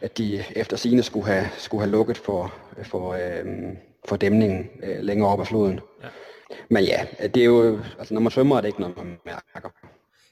at 0.00 0.18
de 0.18 0.44
efter 0.56 0.76
sine 0.76 1.02
skulle 1.02 1.26
have, 1.26 1.46
skulle 1.58 1.80
have 1.80 1.90
lukket 1.90 2.18
for, 2.18 2.54
for, 2.82 3.12
øh, 3.12 3.44
for 4.04 4.16
dæmningen 4.16 4.70
øh, 4.82 5.00
længere 5.00 5.28
op 5.28 5.40
ad 5.40 5.46
floden. 5.46 5.80
Ja. 6.02 6.08
Men 6.68 6.84
ja, 6.84 7.06
det 7.20 7.36
er 7.36 7.44
jo, 7.44 7.80
altså 7.98 8.14
når 8.14 8.20
man 8.20 8.30
svømmer, 8.30 8.56
er 8.56 8.60
det 8.60 8.68
ikke 8.68 8.80
noget, 8.80 8.96
man 8.96 9.18
mærker. 9.26 9.70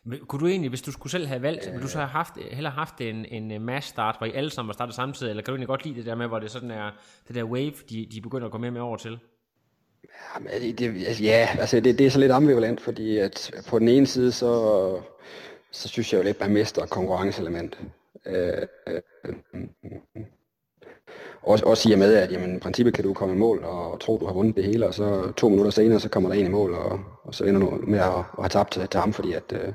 Men 0.04 0.18
kunne 0.18 0.40
du 0.40 0.46
egentlig, 0.46 0.68
hvis 0.68 0.82
du 0.82 0.92
skulle 0.92 1.10
selv 1.10 1.26
have 1.26 1.42
valgt, 1.42 1.66
øh, 1.66 1.72
ville 1.72 1.82
du 1.82 1.88
så 1.88 1.98
have 1.98 2.08
haft, 2.08 2.34
heller 2.50 2.70
haft 2.70 3.00
en, 3.00 3.24
en 3.24 3.62
mass 3.62 3.86
start, 3.86 4.16
hvor 4.18 4.26
I 4.26 4.32
alle 4.32 4.50
sammen 4.50 4.68
var 4.68 4.72
startet 4.72 4.94
samtidig, 4.94 5.30
eller 5.30 5.42
kan 5.42 5.52
du 5.52 5.56
egentlig 5.56 5.68
godt 5.68 5.84
lide 5.84 5.96
det 5.96 6.06
der 6.06 6.14
med, 6.14 6.26
hvor 6.26 6.38
det 6.38 6.50
sådan 6.50 6.70
er, 6.70 6.90
det 7.28 7.34
der 7.36 7.44
wave, 7.44 7.72
de, 7.90 8.06
de 8.12 8.20
begynder 8.20 8.46
at 8.46 8.52
gå 8.52 8.58
mere 8.58 8.70
med 8.70 8.80
over 8.80 8.96
til? 8.96 9.18
Ja, 10.52 10.58
det, 10.58 11.06
altså, 11.06 11.22
ja, 11.22 11.48
altså 11.58 11.80
det, 11.80 11.98
det 11.98 12.06
er 12.06 12.10
så 12.10 12.18
lidt 12.18 12.32
ambivalent, 12.32 12.80
fordi 12.80 13.18
at 13.18 13.50
på 13.68 13.78
den 13.78 13.88
ene 13.88 14.06
side, 14.06 14.32
så, 14.32 15.00
så 15.70 15.88
synes 15.88 16.12
jeg 16.12 16.18
jo 16.18 16.24
lidt, 16.24 16.36
at 16.36 16.40
man 16.40 16.52
mister 16.52 16.86
konkurrenceelement. 16.86 17.78
Øh, 18.26 18.52
øh, 18.88 19.02
også, 21.42 21.64
også 21.64 21.88
i 21.88 21.92
og 21.92 21.98
med, 21.98 22.14
at 22.14 22.32
jamen, 22.32 22.56
i 22.56 22.58
princippet 22.58 22.94
kan 22.94 23.04
du 23.04 23.14
komme 23.14 23.34
i 23.34 23.38
mål 23.38 23.64
og 23.64 24.00
tro, 24.00 24.18
du 24.18 24.26
har 24.26 24.32
vundet 24.32 24.56
det 24.56 24.64
hele, 24.64 24.86
og 24.86 24.94
så 24.94 25.32
to 25.36 25.48
minutter 25.48 25.70
senere, 25.70 26.00
så 26.00 26.08
kommer 26.08 26.30
der 26.30 26.36
en 26.36 26.46
i 26.46 26.50
mål, 26.50 26.74
og, 26.74 27.00
og 27.24 27.34
så 27.34 27.44
ender 27.44 27.60
du 27.60 27.80
med 27.86 27.98
at, 27.98 28.08
at 28.08 28.24
have 28.38 28.48
tabt 28.48 28.72
til, 28.72 28.88
til 28.88 29.00
ham, 29.00 29.12
fordi 29.12 29.32
at, 29.32 29.52
øh, 29.52 29.72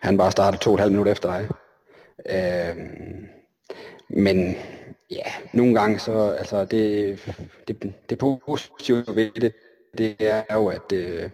han 0.00 0.18
bare 0.18 0.30
starter 0.30 0.58
to 0.58 0.70
og 0.70 0.74
et 0.74 0.80
halvt 0.80 0.92
minut 0.92 1.08
efter 1.08 1.32
dig. 1.32 1.48
Øh, 2.30 2.76
men 4.08 4.56
ja, 5.10 5.32
nogle 5.52 5.74
gange 5.74 5.98
så, 5.98 6.36
altså 6.38 6.64
det, 6.64 7.18
det, 7.68 7.92
det 8.10 8.18
positive 8.18 9.04
ved 9.08 9.30
det, 9.30 9.52
det 9.98 10.16
er 10.18 10.54
jo, 10.54 10.66
at, 10.66 10.92
øh, 10.92 11.30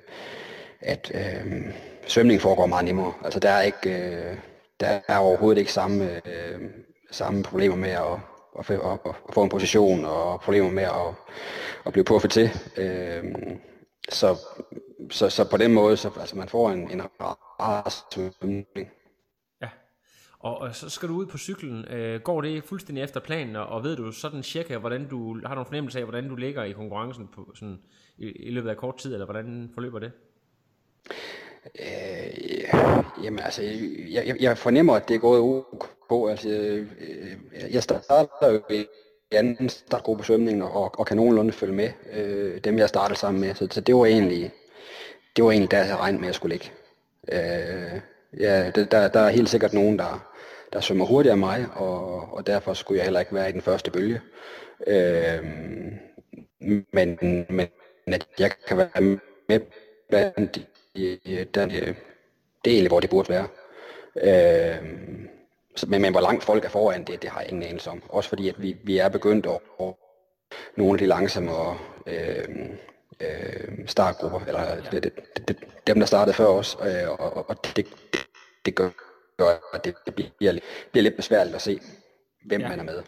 at 0.81 1.13
øh, 1.15 1.63
svømning 2.07 2.41
foregår 2.41 2.67
meget 2.67 2.85
nemmere. 2.85 3.13
Altså 3.25 3.41
der 3.41 3.51
er 3.51 3.63
ikke, 3.63 3.91
øh, 3.91 4.37
der 4.81 5.01
er 5.09 5.19
overhovedet 5.19 5.61
ikke 5.61 5.73
samme, 5.73 6.11
øh, 6.15 6.61
samme 7.11 7.43
problemer 7.43 7.77
med 7.77 7.91
at, 7.91 8.19
at, 8.59 8.71
at, 8.71 8.99
at 9.05 9.15
få 9.33 9.43
en 9.43 9.49
position 9.49 10.05
og 10.05 10.41
problemer 10.41 10.71
med 10.71 10.83
at, 10.83 11.15
at 11.87 11.93
blive 11.93 12.05
puffet 12.05 12.31
til. 12.31 12.51
Øh, 12.77 13.25
så, 14.09 14.37
så, 15.11 15.31
så 15.31 15.51
på 15.51 15.57
den 15.57 15.75
måde, 15.75 15.97
så 15.97 16.11
altså 16.21 16.37
man 16.37 16.49
får 16.49 16.71
en, 16.71 16.91
en 16.91 17.03
rar 17.21 18.05
svømning. 18.13 18.91
Ja, 19.63 19.69
og, 20.39 20.59
og 20.59 20.75
så 20.75 20.89
skal 20.89 21.09
du 21.09 21.15
ud 21.15 21.27
på 21.27 21.39
cyklen. 21.39 21.85
Øh, 21.85 22.21
går 22.21 22.41
det 22.41 22.65
fuldstændig 22.65 23.05
efter 23.05 23.21
planen, 23.21 23.57
og, 23.57 23.67
og 23.67 23.85
ved 23.85 23.97
du 23.97 24.13
sådan 24.13 24.43
cirka, 24.43 24.79
hvordan 24.79 25.09
du 25.09 25.41
har 25.47 25.55
du 25.55 25.61
en 25.61 25.67
fornemmelse 25.67 25.99
af, 25.99 26.05
hvordan 26.05 26.29
du 26.29 26.37
ligger 26.37 26.65
i 26.65 26.73
konkurrencen 26.73 27.29
på, 27.35 27.53
sådan, 27.55 27.79
i, 28.19 28.27
i 28.27 28.51
løbet 28.51 28.71
af 28.71 28.77
kort 28.77 28.97
tid, 28.97 29.13
eller 29.13 29.27
hvordan 29.27 29.71
forløber 29.75 29.99
det? 29.99 30.13
Øh, 31.81 33.25
jamen 33.25 33.39
altså, 33.39 33.63
jeg, 34.09 34.37
jeg 34.41 34.59
fornemmer, 34.59 34.95
at 34.95 35.09
det 35.09 35.15
er 35.15 35.19
gået 35.19 35.41
ok. 35.41 36.31
Altså, 36.31 36.49
øh, 36.49 36.87
jeg 37.71 37.83
starter 37.83 38.51
jo 38.51 38.61
i 38.71 38.87
anden 39.33 39.69
startgruppe 39.69 40.25
svømning 40.25 40.65
og, 40.65 40.99
og 40.99 41.07
kan 41.07 41.17
nogenlunde 41.17 41.53
følge 41.53 41.75
med 41.75 41.91
øh, 42.13 42.59
dem, 42.59 42.79
jeg 42.79 42.89
startede 42.89 43.19
sammen 43.19 43.41
med. 43.41 43.55
Så, 43.55 43.69
så 43.71 43.81
det 43.81 43.97
var 43.97 44.07
egentlig, 44.07 44.51
det 45.37 45.45
var 45.45 45.51
egentlig 45.51 45.71
der, 45.71 45.85
jeg 45.85 45.97
regnede 45.97 46.21
med, 46.21 46.29
at 46.29 46.33
jeg 46.33 46.35
skulle 46.35 46.55
ligge. 46.55 46.71
Øh, 47.33 48.01
ja, 48.41 48.71
der, 48.71 49.09
der 49.09 49.21
er 49.21 49.29
helt 49.29 49.49
sikkert 49.49 49.73
nogen, 49.73 49.99
der, 49.99 50.31
der 50.73 50.81
svømmer 50.81 51.07
hurtigere 51.07 51.35
end 51.35 51.41
mig, 51.41 51.67
og, 51.75 52.33
og 52.35 52.47
derfor 52.47 52.75
skulle 52.75 52.99
jeg 52.99 53.05
heller 53.05 53.21
ikke 53.21 53.35
være 53.35 53.49
i 53.49 53.53
den 53.53 53.63
første 53.63 53.91
bølge. 53.91 54.21
Øh, 54.87 55.45
men, 56.93 57.19
men 57.49 57.69
at 58.07 58.27
jeg 58.39 58.51
kan 58.69 58.77
være 58.77 59.19
med 59.49 59.61
blandt 60.09 60.61
den 61.55 61.71
øh, 61.71 61.95
del, 62.65 62.89
hvor 62.89 63.01
det 63.01 63.11
burde 63.11 63.29
være. 63.29 63.49
Øh, 64.17 64.85
men, 65.87 66.03
men 66.03 66.13
hvor 66.13 66.21
langt 66.21 66.45
folk 66.45 66.65
er 66.65 66.69
foran, 66.69 67.05
det, 67.05 67.23
det 67.23 67.31
har 67.31 67.41
jeg 67.41 67.49
ingen 67.51 67.69
anelse 67.69 67.91
om. 67.91 68.03
Også 68.09 68.29
fordi, 68.29 68.49
at 68.49 68.63
vi, 68.63 68.77
vi 68.85 68.99
er 68.99 69.09
begyndt 69.09 69.47
at, 69.47 69.61
at 69.81 69.95
nogle 70.77 70.93
af 70.93 70.99
de 70.99 71.07
langsommere 71.07 71.79
øh, 72.07 72.49
øh, 73.21 73.87
startgrupper, 73.87 74.41
eller 74.47 74.91
det, 74.91 75.03
det, 75.03 75.49
det, 75.49 75.57
dem, 75.87 75.99
der 75.99 76.07
startede 76.07 76.35
før 76.35 76.47
os, 76.47 76.77
øh, 76.83 77.11
og, 77.11 77.49
og 77.51 77.77
det, 77.77 77.87
det 78.65 78.75
gør, 78.75 78.91
at 79.75 79.85
det, 79.85 79.95
det 80.07 80.15
bliver, 80.15 80.31
bliver 80.91 81.03
lidt 81.03 81.17
besværligt 81.17 81.57
at 81.57 81.63
se, 81.63 81.81
hvem 82.47 82.61
Ja. 82.61 82.69
man 82.69 82.79
er 82.81 82.85
med, 82.85 83.03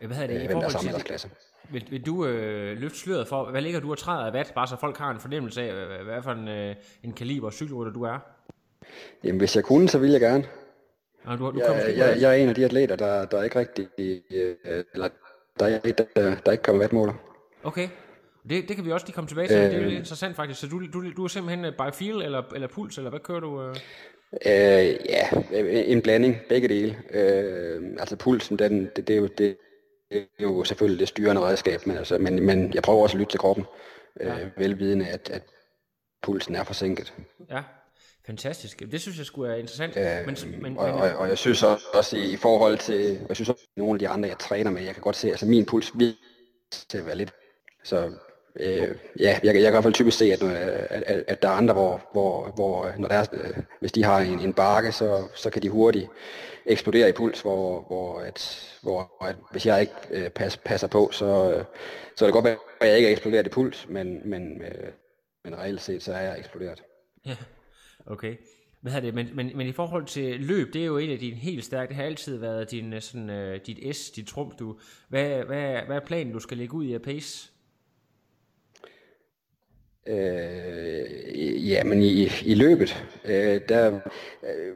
Hvad 0.00 0.16
hedder 0.16 0.26
det, 0.26 0.40
øh, 0.40 0.46
hvem 0.46 0.58
der 0.58 0.66
er 0.66 0.70
samme 0.70 0.88
aldersklasse. 0.90 1.30
Vil, 1.72 1.86
vil 1.90 2.06
du 2.06 2.26
øh, 2.26 2.78
løfte 2.78 2.98
sløret 2.98 3.28
for, 3.28 3.50
hvad 3.50 3.62
ligger 3.62 3.80
du 3.80 3.90
og 3.90 3.98
træder 3.98 4.26
af 4.26 4.32
watt, 4.34 4.54
bare 4.54 4.66
så 4.66 4.76
folk 4.80 4.96
har 4.98 5.10
en 5.10 5.20
fornemmelse 5.20 5.62
af, 5.62 5.86
hvad, 5.86 5.98
hvad 5.98 6.22
for 6.22 6.30
en, 6.30 6.48
øh, 6.48 6.74
en 7.04 7.12
kaliber 7.12 7.50
cykelrytter 7.50 7.92
du 7.92 8.02
er? 8.02 8.18
Jamen, 9.24 9.38
hvis 9.38 9.56
jeg 9.56 9.64
kunne, 9.64 9.88
så 9.88 9.98
ville 9.98 10.12
jeg 10.12 10.20
gerne. 10.20 10.44
Og 11.24 11.38
du, 11.38 11.50
du 11.50 11.60
Jeg, 11.60 11.94
jeg, 11.96 12.16
jeg 12.20 12.30
er 12.30 12.42
en 12.42 12.48
af 12.48 12.54
de 12.54 12.64
atleter, 12.64 12.96
der, 12.96 13.24
der 13.24 13.42
ikke 13.42 13.58
rigtig, 13.58 13.88
øh, 13.98 14.84
eller 14.94 15.08
der, 15.60 15.66
er, 15.66 15.78
der, 16.16 16.34
der 16.46 16.52
ikke 16.52 16.62
kommer 16.62 16.82
vatmåler. 16.82 17.12
Okay. 17.64 17.88
Det, 18.50 18.68
det 18.68 18.76
kan 18.76 18.84
vi 18.84 18.92
også 18.92 19.06
lige 19.06 19.14
komme 19.14 19.28
tilbage 19.28 19.48
til. 19.48 19.56
Øh, 19.56 19.62
det 19.62 19.74
er 19.74 19.80
Øh. 19.80 19.84
lidt 19.86 19.98
interessant 19.98 20.36
faktisk. 20.36 20.60
Så 20.60 20.66
du, 20.66 20.80
du, 20.92 21.12
du 21.16 21.24
er 21.24 21.28
simpelthen 21.28 21.64
øh, 21.64 21.72
by 21.72 21.94
feel 21.94 22.22
eller, 22.22 22.42
eller 22.54 22.68
puls, 22.68 22.98
eller 22.98 23.10
hvad 23.10 23.20
kører 23.20 23.40
du? 23.40 23.62
Øh? 23.62 23.76
Øh, 24.32 24.96
ja, 25.08 25.28
en 25.86 26.02
blanding, 26.02 26.36
begge 26.48 26.68
dele. 26.68 26.96
Øh, 27.10 27.82
altså 27.98 28.16
pulsen, 28.16 28.58
den, 28.58 28.90
det, 28.96 29.10
er 29.10 29.20
det, 29.20 29.38
det 29.38 29.56
er 30.10 30.24
jo 30.40 30.64
selvfølgelig 30.64 31.00
det 31.00 31.08
styrende 31.08 31.42
redskab, 31.42 31.86
men, 31.86 31.96
altså, 31.96 32.18
men, 32.18 32.46
men 32.46 32.74
jeg 32.74 32.82
prøver 32.82 33.02
også 33.02 33.16
at 33.16 33.18
lytte 33.18 33.32
til 33.32 33.40
kroppen, 33.40 33.64
øh, 34.20 34.50
velvidende, 34.56 35.06
at, 35.08 35.30
at 35.30 35.42
pulsen 36.22 36.54
er 36.54 36.64
forsinket. 36.64 37.14
Ja, 37.50 37.62
fantastisk. 38.26 38.82
Det 38.92 39.00
synes 39.00 39.18
jeg 39.18 39.26
skulle 39.26 39.52
er 39.52 39.56
interessant. 39.56 39.96
Øh, 39.96 40.26
men, 40.26 40.62
men, 40.62 40.78
og, 40.78 40.84
men, 40.88 40.94
og, 40.94 41.10
og 41.10 41.28
jeg 41.28 41.38
synes 41.38 41.62
også, 41.62 41.84
også 41.94 42.16
i 42.16 42.36
forhold 42.36 42.78
til, 42.78 43.20
jeg 43.28 43.36
synes 43.36 43.48
også, 43.48 43.66
nogle 43.76 43.94
af 43.94 43.98
de 43.98 44.08
andre, 44.08 44.28
jeg 44.28 44.38
træner 44.38 44.70
med, 44.70 44.82
jeg 44.82 44.94
kan 44.94 45.02
godt 45.02 45.16
se, 45.16 45.28
altså 45.28 45.46
min 45.46 45.66
puls 45.66 45.92
vil 45.94 46.16
til 46.88 46.98
at 46.98 47.06
være 47.06 47.16
lidt. 47.16 47.32
Så 47.84 48.12
øh, 48.56 48.88
ja, 49.20 49.38
jeg, 49.42 49.44
jeg 49.44 49.52
kan 49.54 49.66
i 49.66 49.70
hvert 49.70 49.82
fald 49.82 49.94
typisk 49.94 50.18
se, 50.18 50.32
at, 50.32 50.42
øh, 50.42 50.52
at, 50.90 51.02
at, 51.06 51.24
at 51.28 51.42
der 51.42 51.48
er 51.48 51.52
andre, 51.52 51.74
hvor, 51.74 52.08
hvor, 52.12 52.52
hvor 52.54 52.86
øh, 52.86 52.98
når 52.98 53.08
der 53.08 53.14
er, 53.14 53.26
øh, 53.32 53.62
hvis 53.80 53.92
de 53.92 54.04
har 54.04 54.18
en, 54.20 54.40
en 54.40 54.52
bakke, 54.52 54.92
så, 54.92 55.28
så 55.34 55.50
kan 55.50 55.62
de 55.62 55.68
hurtigt 55.68 56.08
eksplodere 56.66 57.08
i 57.08 57.12
puls, 57.12 57.40
hvor, 57.40 57.84
hvor, 57.86 58.20
at, 58.20 58.70
hvor 58.82 59.26
at, 59.26 59.36
hvis 59.50 59.66
jeg 59.66 59.80
ikke 59.80 59.92
øh, 60.10 60.30
pas, 60.30 60.56
passer 60.56 60.86
på, 60.86 61.10
så, 61.12 61.52
øh, 61.54 61.64
så 62.16 62.24
er 62.24 62.26
det 62.26 62.32
godt 62.32 62.44
være, 62.44 62.56
at 62.80 62.88
jeg 62.88 62.96
ikke 62.96 63.08
er 63.08 63.12
eksploderet 63.12 63.46
i 63.46 63.50
puls, 63.50 63.88
men, 63.88 64.30
men, 64.30 64.62
øh, 64.62 64.92
men 65.44 65.58
reelt 65.58 65.80
set, 65.80 66.02
så 66.02 66.12
er 66.12 66.20
jeg 66.20 66.38
eksploderet. 66.38 66.82
Ja, 67.26 67.36
okay. 68.06 68.36
Hvad 68.82 68.92
er 68.92 69.00
det? 69.00 69.14
Men, 69.14 69.28
men, 69.34 69.50
men 69.54 69.66
i 69.66 69.72
forhold 69.72 70.06
til 70.06 70.40
løb, 70.40 70.72
det 70.72 70.82
er 70.82 70.86
jo 70.86 70.98
en 70.98 71.10
af 71.10 71.18
dine 71.18 71.36
helt 71.36 71.64
stærke, 71.64 71.88
det 71.88 71.96
har 71.96 72.04
altid 72.04 72.36
været 72.36 72.70
din, 72.70 73.00
sådan, 73.00 73.30
øh, 73.30 73.60
dit 73.66 73.96
S, 73.96 74.10
dit 74.10 74.26
trump, 74.26 74.58
Du. 74.58 74.78
Hvad, 75.08 75.44
hvad, 75.44 75.82
hvad 75.86 75.96
er 75.96 76.00
planen, 76.06 76.32
du 76.32 76.40
skal 76.40 76.56
lægge 76.56 76.74
ud 76.74 76.84
i 76.84 76.94
at 76.94 77.02
pace? 77.02 77.50
Øh, 80.10 81.70
ja, 81.70 81.84
men 81.84 82.02
i, 82.02 82.28
i 82.44 82.54
løbet, 82.54 83.04
øh, 83.24 83.60
der, 83.68 84.00
øh, 84.42 84.74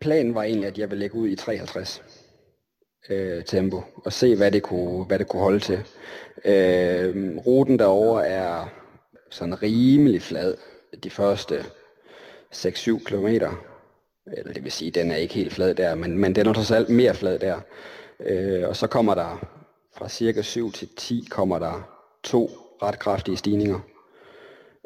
planen 0.00 0.34
var 0.34 0.42
egentlig, 0.42 0.66
at 0.66 0.78
jeg 0.78 0.90
ville 0.90 1.00
lægge 1.00 1.16
ud 1.16 1.28
i 1.28 1.36
53 1.36 2.02
øh, 3.10 3.44
tempo, 3.44 3.82
og 4.04 4.12
se, 4.12 4.36
hvad 4.36 4.50
det 4.50 4.62
kunne, 4.62 5.04
hvad 5.04 5.18
det 5.18 5.28
kunne 5.28 5.42
holde 5.42 5.60
til. 5.60 5.78
Øh, 6.44 7.36
ruten 7.46 7.78
derover 7.78 8.20
er 8.20 8.68
sådan 9.30 9.62
rimelig 9.62 10.22
flad 10.22 10.56
de 11.02 11.10
første 11.10 11.64
6-7 12.54 13.04
kilometer. 13.04 13.64
Eller 14.36 14.52
det 14.52 14.64
vil 14.64 14.72
sige, 14.72 14.90
den 14.90 15.10
er 15.10 15.16
ikke 15.16 15.34
helt 15.34 15.52
flad 15.52 15.74
der, 15.74 15.94
men, 15.94 16.18
men 16.18 16.34
den 16.34 16.46
er 16.46 16.52
trods 16.52 16.70
alt 16.70 16.88
mere 16.88 17.14
flad 17.14 17.38
der. 17.38 17.60
Øh, 18.20 18.68
og 18.68 18.76
så 18.76 18.86
kommer 18.86 19.14
der 19.14 19.48
fra 19.96 20.08
cirka 20.08 20.42
7 20.42 20.72
til 20.72 20.88
10 20.96 21.26
kommer 21.30 21.58
der 21.58 21.98
to 22.24 22.50
ret 22.82 22.98
kraftige 22.98 23.36
stigninger. 23.36 23.80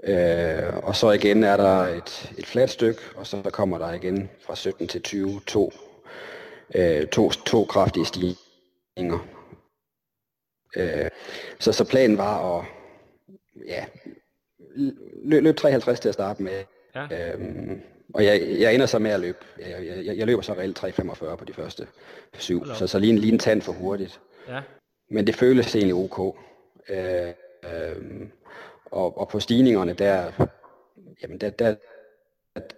Øh, 0.05 0.77
og 0.83 0.97
så 0.97 1.11
igen 1.11 1.45
er 1.45 1.57
der 1.57 1.79
et, 1.79 2.33
et 2.39 2.47
fladt 2.47 2.71
stykke, 2.71 3.01
og 3.15 3.27
så 3.27 3.43
kommer 3.53 3.79
der 3.79 3.93
igen 3.93 4.31
fra 4.41 4.57
17 4.57 4.89
til 4.89 5.03
20 5.03 5.41
to, 5.47 5.73
øh, 6.75 7.07
to, 7.07 7.31
to 7.31 7.65
kraftige 7.65 8.07
stigninger. 8.07 9.27
Øh, 10.77 11.11
så, 11.59 11.73
så 11.73 11.85
planen 11.85 12.19
var 12.19 12.59
at 12.59 12.65
ja, 13.67 13.85
lø, 15.25 15.41
løbe 15.41 15.59
53 15.59 16.01
til 16.01 16.09
at 16.09 16.15
starte 16.15 16.43
med. 16.43 16.65
Ja. 16.95 17.33
Øhm, 17.33 17.81
og 18.15 18.25
jeg, 18.25 18.43
jeg 18.59 18.75
ender 18.75 18.87
så 18.87 18.99
med 18.99 19.11
at 19.11 19.21
løbe. 19.21 19.39
Jeg, 19.59 19.87
jeg, 19.87 20.17
jeg 20.17 20.27
løber 20.27 20.43
så 20.43 20.53
reelt 20.53 20.85
3.45 20.85 21.37
på 21.37 21.45
de 21.45 21.53
første 21.53 21.87
syv, 22.39 22.63
op. 22.63 22.77
så, 22.77 22.87
så 22.87 22.99
lige 22.99 23.13
en, 23.13 23.19
lige 23.19 23.33
en 23.33 23.39
tand 23.39 23.63
for 23.63 23.73
hurtigt. 23.73 24.21
Ja, 24.49 24.61
Men 25.11 25.27
det 25.27 25.37
føles 25.37 25.75
egentlig 25.75 25.95
ok. 25.95 26.37
Øh, 26.89 27.33
øh, 27.65 27.97
og, 28.93 29.19
og 29.21 29.29
på 29.29 29.41
stigningerne, 29.41 29.93
der, 29.93 30.33
jamen 31.23 31.39
der, 31.41 31.51
der, 31.51 31.75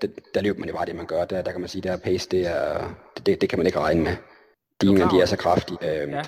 der, 0.03 0.09
der 0.35 0.43
løber 0.43 0.59
man 0.59 0.69
jo 0.69 0.75
bare 0.75 0.87
det, 0.87 0.97
man 0.97 1.07
gør. 1.07 1.25
Der, 1.25 1.43
der 1.43 1.53
kan 1.53 1.61
man 1.61 1.69
sige, 1.69 1.83
der 1.83 1.93
er 1.93 1.97
pace, 1.97 2.29
det, 2.31 2.47
er, 2.47 2.95
det, 3.27 3.41
det 3.41 3.49
kan 3.49 3.59
man 3.59 3.67
ikke 3.67 3.81
regne 3.81 4.03
med. 4.03 4.13
Stigningerne, 4.75 5.17
de 5.19 5.23
er 5.23 5.27
så 5.27 5.37
kraftige. 5.37 6.03
Øh, 6.03 6.09
Ja. 6.11 6.23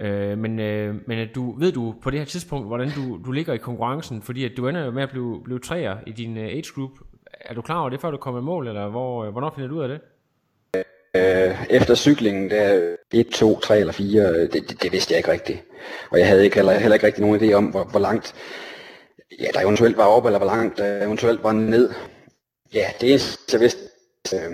ja. 0.00 0.06
øh, 0.06 0.38
men, 0.38 0.58
øh, 0.60 0.94
men 1.06 1.18
øh, 1.18 1.28
du, 1.34 1.58
ved 1.58 1.72
du 1.72 1.94
på 2.02 2.10
det 2.10 2.18
her 2.18 2.26
tidspunkt, 2.26 2.66
hvordan 2.66 2.90
du, 2.90 3.20
du 3.26 3.32
ligger 3.32 3.54
i 3.54 3.58
konkurrencen? 3.58 4.22
Fordi 4.22 4.44
at 4.44 4.52
du 4.56 4.68
ender 4.68 4.84
jo 4.84 4.90
med 4.90 5.02
at 5.02 5.10
blive, 5.10 5.40
blive 5.44 5.58
træer 5.58 5.96
i 6.06 6.12
din 6.12 6.36
øh, 6.36 6.44
age 6.44 6.72
group. 6.74 6.90
Er 7.40 7.54
du 7.54 7.62
klar 7.62 7.80
over 7.80 7.90
det, 7.90 8.00
før 8.00 8.10
du 8.10 8.16
kommer 8.16 8.40
i 8.40 8.44
mål, 8.44 8.68
eller 8.68 8.88
hvor, 8.88 9.24
øh, 9.24 9.32
hvornår 9.32 9.52
finder 9.54 9.68
du 9.68 9.76
ud 9.76 9.82
af 9.82 9.88
det? 9.88 10.00
Øh, 11.16 11.66
efter 11.70 11.94
cyklingen, 11.94 12.50
der 12.50 12.95
1, 13.12 13.26
2, 13.26 13.60
3 13.60 13.78
eller 13.78 13.92
4, 13.92 14.22
øh, 14.22 14.52
det, 14.52 14.52
det, 14.52 14.82
det 14.82 14.92
vidste 14.92 15.12
jeg 15.12 15.18
ikke 15.18 15.32
rigtigt. 15.32 15.62
Og 16.10 16.18
jeg 16.18 16.26
havde 16.26 16.44
ikke, 16.44 16.56
heller, 16.56 16.72
heller 16.72 16.94
ikke 16.94 17.06
rigtig 17.06 17.24
nogen 17.24 17.40
idé 17.40 17.52
om, 17.52 17.64
hvor, 17.64 17.84
hvor 17.84 18.00
langt 18.00 18.34
ja, 19.40 19.46
der 19.54 19.60
eventuelt 19.60 19.96
var 19.96 20.04
op, 20.04 20.26
eller 20.26 20.38
hvor 20.38 20.46
langt 20.46 20.78
der 20.78 21.04
eventuelt 21.04 21.42
var 21.42 21.52
ned. 21.52 21.90
Ja, 22.74 22.86
det 23.00 23.10
eneste, 23.10 23.38
jeg 23.52 23.60
vidste, 23.60 23.80
øh, 24.34 24.52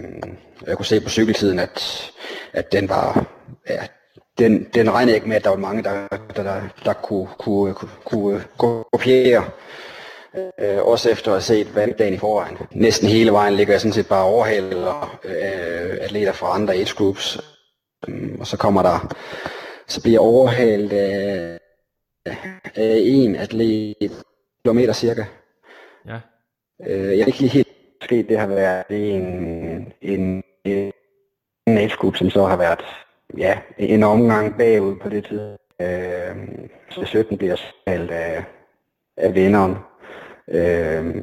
jeg 0.66 0.76
kunne 0.76 0.86
se 0.86 1.00
på 1.00 1.08
cykeltiden, 1.08 1.58
at, 1.58 2.10
at 2.52 2.72
den 2.72 2.88
var, 2.88 3.26
ja, 3.68 3.86
den, 4.38 4.68
den 4.74 4.90
regnede 4.90 5.10
jeg 5.10 5.16
ikke 5.16 5.28
med, 5.28 5.36
at 5.36 5.44
der 5.44 5.50
var 5.50 5.56
mange, 5.56 5.82
der, 5.82 6.08
der, 6.36 6.42
der, 6.42 6.62
der 6.84 6.92
kunne, 6.92 7.28
kunne, 7.38 7.70
øh, 7.70 7.76
kunne, 8.04 8.44
kunne 8.58 8.84
kopiere. 8.92 9.44
Øh, 10.60 10.82
også 10.82 11.10
efter 11.10 11.30
at 11.30 11.34
have 11.34 11.42
set 11.42 11.74
vanddagen 11.74 12.14
i 12.14 12.18
forvejen. 12.18 12.58
Næsten 12.70 13.08
hele 13.08 13.32
vejen 13.32 13.54
ligger 13.54 13.72
jeg 13.72 13.80
sådan 13.80 13.92
set 13.92 14.08
bare 14.08 14.24
overhaler 14.24 15.18
øh, 15.24 15.98
atleter 16.00 16.32
fra 16.32 16.54
andre 16.54 16.74
age 16.74 16.94
groups. 16.96 17.38
Um, 18.08 18.36
og 18.40 18.46
så 18.46 18.56
kommer 18.56 18.82
der, 18.82 19.14
så 19.86 20.02
bliver 20.02 20.14
jeg 20.14 20.20
overhalet 20.20 20.92
af, 20.92 21.58
af 22.74 22.98
en 23.04 23.36
atlet 23.36 23.96
kilometer 24.64 24.92
cirka. 24.92 25.24
Ja. 26.06 26.20
Øh, 26.86 27.18
jeg 27.18 27.20
er 27.20 27.26
ikke 27.26 27.40
lige 27.40 27.50
helt 27.50 27.68
sket, 28.02 28.28
det 28.28 28.38
har 28.38 28.46
været 28.46 28.84
en, 28.90 29.92
en, 30.00 30.42
en, 30.64 30.92
en 31.66 31.78
age 31.78 32.16
som 32.16 32.30
så 32.30 32.44
har 32.44 32.56
været 32.56 32.84
ja, 33.38 33.58
en 33.78 34.02
omgang 34.02 34.58
bagud 34.58 34.96
på 34.96 35.08
det 35.08 35.24
tid. 35.24 35.40
Øh, 35.80 36.36
så 36.90 37.04
17 37.04 37.38
bliver 37.38 37.56
spillet 37.56 38.10
af, 38.10 38.44
af 39.16 39.34
vinderen. 39.34 39.76
Øh, 40.48 41.16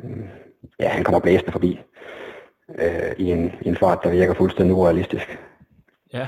ja, 0.80 0.88
han 0.88 1.03
kommer 1.03 1.19
blæsende 1.19 1.51
forbi 1.51 1.80
øh, 2.80 3.11
i, 3.17 3.32
en, 3.32 3.53
i 3.61 3.67
en 3.67 3.77
fart, 3.77 3.99
der 4.03 4.09
virker 4.09 4.34
fuldstændig 4.34 4.75
urealistisk. 4.75 5.39
Ja. 6.13 6.27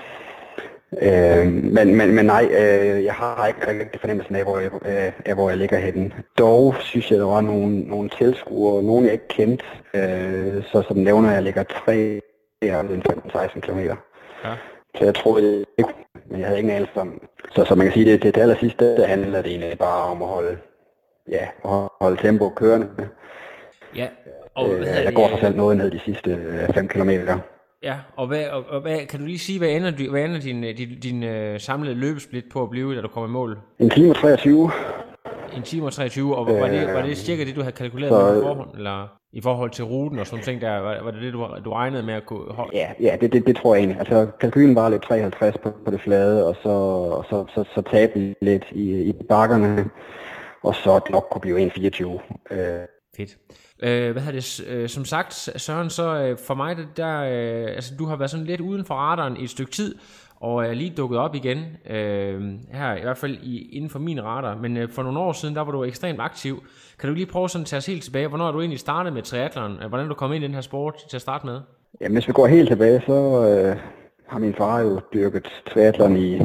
Øh, 1.01 1.47
men, 1.47 1.95
men, 1.95 2.15
men 2.15 2.25
nej, 2.25 2.47
øh, 2.51 3.03
jeg 3.03 3.13
har 3.13 3.47
ikke 3.47 3.67
rigtig 3.67 3.99
fornemmelsen 3.99 4.35
af, 4.35 4.43
hvor 4.43 4.59
jeg, 4.59 4.71
øh, 4.73 5.11
af, 5.25 5.33
hvor 5.35 5.49
jeg 5.49 5.57
ligger 5.57 5.77
henne. 5.77 6.11
Dog 6.37 6.75
synes 6.79 7.11
jeg, 7.11 7.19
der 7.19 7.25
var 7.25 7.41
nogle, 7.41 7.79
nogle 7.79 8.09
tilskuere, 8.09 8.83
nogle 8.83 9.05
jeg 9.05 9.13
ikke 9.13 9.27
kendte, 9.27 9.65
øh, 9.93 10.63
så 10.63 10.81
som 10.87 10.97
nævner, 10.97 11.31
jeg 11.31 11.43
ligger 11.43 11.63
3 11.63 12.21
15-16 12.63 13.59
km. 13.59 13.79
Ja. 13.79 13.95
Så 14.95 15.05
jeg 15.05 15.15
troede 15.15 15.65
ikke, 15.77 15.93
men 16.29 16.39
jeg 16.39 16.47
havde 16.47 16.59
ingen 16.59 16.75
anelse 16.75 16.99
om. 16.99 17.21
Så, 17.51 17.65
så 17.65 17.75
man 17.75 17.85
kan 17.85 17.93
sige, 17.93 18.11
det, 18.11 18.23
det, 18.23 18.35
det 18.35 18.41
aller 18.41 18.55
sidste, 18.55 18.95
der 18.95 19.07
handler 19.07 19.41
det 19.41 19.51
egentlig 19.51 19.77
bare 19.77 20.03
om 20.03 20.21
at 20.21 20.27
holde, 20.27 20.57
ja, 21.29 21.47
at 21.65 21.89
holde 22.01 22.21
tempo 22.21 22.49
kørende. 22.49 22.87
Ja, 23.95 24.07
og, 24.55 24.67
hvad 24.67 24.77
Øh, 24.77 24.85
hedder 24.85 25.01
jeg 25.03 25.13
går 25.13 25.27
så 25.27 25.37
selv 25.41 25.55
noget 25.55 25.77
ned 25.77 25.91
de 25.91 25.99
sidste 25.99 26.39
5 26.73 26.87
km. 26.87 27.09
Ja, 27.84 27.95
og, 28.17 28.27
hvad, 28.27 28.45
og, 28.45 28.63
og 28.69 28.82
hvad, 28.82 29.05
kan 29.05 29.19
du 29.19 29.25
lige 29.25 29.39
sige, 29.39 29.59
hvad 29.59 29.69
ender, 29.69 30.09
hvad 30.09 30.25
ender 30.25 30.39
din, 30.39 30.63
øh, 30.63 30.77
din, 30.77 30.99
din 30.99 31.23
uh, 31.23 31.59
samlede 31.59 31.95
løbesplit 31.95 32.45
på 32.51 32.63
at 32.63 32.69
blive, 32.69 32.95
da 32.95 33.01
du 33.01 33.07
kommer 33.07 33.29
i 33.29 33.32
mål? 33.32 33.59
En 33.79 33.89
time 33.89 34.09
og 34.09 34.15
23. 34.15 34.71
En 35.57 35.63
time 35.63 35.86
og 35.86 35.93
23, 35.93 36.36
og 36.36 36.47
var, 36.47 36.67
det, 36.67 36.88
var 36.93 37.01
det 37.01 37.17
cirka 37.17 37.43
det, 37.45 37.55
du 37.55 37.61
havde 37.61 37.75
kalkuleret 37.75 38.09
så- 38.11 38.34
med 38.34 38.41
på 38.41 38.47
forhånd? 38.47 38.69
Eller? 38.77 39.07
i 39.34 39.41
forhold 39.41 39.69
til 39.69 39.84
ruten 39.86 40.19
og 40.19 40.27
sådan 40.27 40.43
ting 40.45 40.61
der? 40.61 40.77
Var, 40.79 41.03
var 41.03 41.11
det 41.11 41.21
det, 41.21 41.34
du, 41.34 41.47
du 41.65 41.73
regnede 41.73 42.03
med 42.03 42.13
at 42.13 42.25
kunne 42.25 42.53
holde? 42.53 42.77
Ja, 42.77 42.89
ja 42.99 43.17
det, 43.21 43.34
det, 43.34 43.47
det 43.47 43.55
tror 43.55 43.75
jeg 43.75 43.79
egentlig. 43.82 43.99
Altså, 43.99 44.27
kalkylen 44.39 44.75
var 44.75 44.89
lidt 44.89 45.01
53 45.03 45.57
på, 45.57 45.71
på 45.86 45.91
det 45.91 46.01
flade, 46.01 46.47
og 46.47 46.55
så, 46.63 46.69
og 46.69 47.25
så, 47.29 47.45
så, 47.55 47.63
så 47.75 47.82
tabte 47.82 48.19
vi 48.19 48.34
lidt 48.41 48.63
i, 48.71 49.01
i 49.01 49.13
bakkerne, 49.29 49.89
og 50.63 50.75
så 50.75 50.99
nok 51.09 51.27
kunne 51.32 51.41
blive 51.41 51.67
1,24. 51.71 52.53
Øh, 52.53 52.59
Fedt. 53.17 53.38
Øh, 53.82 54.11
hvad 54.11 54.21
hedder 54.21 54.39
det? 54.39 54.63
Øh, 54.67 54.89
som 54.89 55.05
sagt, 55.05 55.34
Søren, 55.34 55.89
så 55.89 56.15
øh, 56.15 56.38
for 56.47 56.53
mig, 56.53 56.77
det 56.77 56.88
der, 56.97 57.21
øh, 57.21 57.75
altså 57.75 57.93
du 57.99 58.05
har 58.05 58.15
været 58.15 58.32
sådan 58.32 58.45
lidt 58.45 58.61
uden 58.61 58.86
for 58.86 58.93
radaren 58.93 59.38
i 59.38 59.43
et 59.43 59.49
stykke 59.49 59.71
tid, 59.71 59.95
og 60.36 60.65
er 60.65 60.73
lige 60.73 60.93
dukket 60.97 61.19
op 61.19 61.36
igen, 61.36 61.57
øh, 61.89 62.41
her 62.71 62.95
i 62.95 63.01
hvert 63.01 63.17
fald 63.17 63.38
i, 63.41 63.75
inden 63.75 63.89
for 63.89 63.99
min 63.99 64.23
radar, 64.23 64.55
men 64.55 64.77
øh, 64.77 64.89
for 64.89 65.03
nogle 65.03 65.19
år 65.19 65.32
siden, 65.32 65.55
der 65.55 65.61
var 65.61 65.71
du 65.71 65.84
ekstremt 65.84 66.19
aktiv. 66.21 66.63
Kan 66.99 67.09
du 67.09 67.15
lige 67.15 67.25
prøve 67.25 67.49
sådan 67.49 67.63
at 67.63 67.67
tage 67.67 67.77
os 67.77 67.86
helt 67.86 68.03
tilbage, 68.03 68.27
hvornår 68.27 68.47
er 68.47 68.51
du 68.51 68.59
egentlig 68.59 68.79
startet 68.79 69.13
med 69.13 69.21
triathlon? 69.21 69.71
Øh, 69.71 69.89
hvordan 69.89 70.05
er 70.05 70.09
du 70.09 70.15
kom 70.15 70.34
ind 70.34 70.43
i 70.43 70.47
den 70.47 70.53
her 70.53 70.61
sport 70.61 70.95
til 71.09 71.17
at 71.17 71.21
starte 71.21 71.45
med? 71.45 71.59
Jamen, 72.01 72.15
hvis 72.15 72.27
vi 72.27 72.34
går 72.34 72.47
helt 72.47 72.69
tilbage, 72.69 73.01
så 73.05 73.47
øh, 73.47 73.77
har 74.27 74.39
min 74.39 74.53
far 74.53 74.79
jo 74.79 75.01
dyrket 75.13 75.47
triathlon 75.73 76.17
i, 76.17 76.36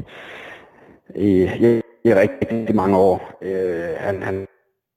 i, 1.16 1.45
i, 1.61 1.80
i 2.05 2.14
rigtig 2.14 2.74
mange 2.74 2.97
år. 2.97 3.39
Øh, 3.43 3.97
han, 3.97 4.22
han, 4.22 4.45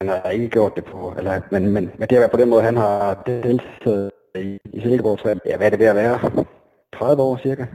han 0.02 0.10
har 0.10 0.30
ikke 0.30 0.50
gjort 0.50 0.76
det 0.76 0.86
på, 0.86 1.14
eller, 1.18 1.42
men, 1.52 1.64
men, 1.64 1.92
men 1.98 2.02
det 2.02 2.12
har 2.12 2.20
været 2.20 2.32
på 2.32 2.38
den 2.38 2.50
måde, 2.50 2.62
han 2.62 2.78
har 2.78 3.24
deltaget 3.26 4.12
i, 4.36 4.60
i 4.66 4.82
Silkeborg 4.82 5.20
Triathlon. 5.20 5.42
Ja, 5.46 5.58
hvad 5.58 5.66
er 5.66 5.70
det 5.70 5.80
ved 5.80 5.86
at 5.86 5.96
være? 5.96 6.46
30 6.94 7.22
år 7.22 7.38
cirka. 7.38 7.66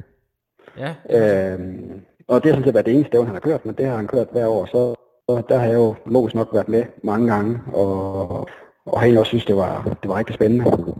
Ja, 0.78 0.94
Øhm, 1.10 2.00
og 2.28 2.42
det 2.42 2.50
har 2.50 2.54
sådan 2.54 2.64
set 2.64 2.74
været 2.74 2.86
det 2.86 2.94
eneste 2.94 3.08
stævne, 3.08 3.26
han 3.26 3.34
har 3.34 3.40
kørt, 3.40 3.66
men 3.66 3.74
det 3.74 3.86
har 3.86 3.96
han 3.96 4.06
kørt 4.06 4.28
hver 4.32 4.46
år, 4.46 4.66
så, 4.66 4.94
så 5.28 5.42
der 5.48 5.58
har 5.58 5.66
jeg 5.66 5.74
jo 5.74 5.94
logisk 6.06 6.34
nok 6.34 6.48
været 6.52 6.68
med 6.68 6.84
mange 7.02 7.32
gange, 7.32 7.60
og, 7.72 8.28
og 8.86 8.98
har 8.98 9.04
egentlig 9.04 9.20
også 9.20 9.28
synes, 9.28 9.44
det 9.44 9.56
var, 9.56 9.96
det 10.02 10.08
var 10.08 10.18
rigtig 10.18 10.34
spændende. 10.34 10.94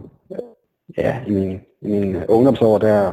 Ja, 0.97 1.21
i 1.27 1.31
min, 1.31 1.61
i 1.81 1.87
min 1.87 2.25
ungdomsår, 2.29 2.77
der, 2.77 3.11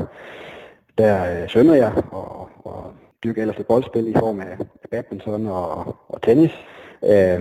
der 0.99 1.43
øh, 1.43 1.49
svømmede 1.49 1.79
jeg, 1.79 1.93
og, 2.11 2.49
og 2.65 2.93
dyrkede 3.25 3.41
ellers 3.41 3.59
et 3.59 3.67
boldspil 3.67 4.09
i 4.09 4.15
form 4.19 4.41
af 4.41 4.59
badminton 4.91 5.47
og, 5.47 5.97
og 6.09 6.23
tennis, 6.23 6.53
Øh, 7.05 7.41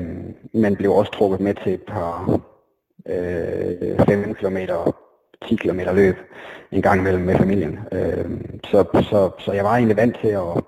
men 0.54 0.76
blev 0.76 0.92
også 0.92 1.12
trukket 1.12 1.40
med 1.40 1.54
til 1.54 1.74
et 1.74 1.84
par 1.88 2.40
øh, 3.10 4.00
5 4.08 4.34
km 4.34 4.58
10 5.48 5.56
km 5.56 5.80
løb 5.94 6.16
en 6.72 6.82
gang 6.82 7.00
imellem 7.00 7.24
med 7.24 7.36
familien. 7.36 7.80
Øh, 7.92 8.26
så, 8.64 8.86
så, 9.10 9.30
så 9.40 9.52
jeg 9.52 9.64
var 9.64 9.76
egentlig 9.76 9.98
vant 9.98 10.18
til 10.22 10.28
at, 10.28 10.64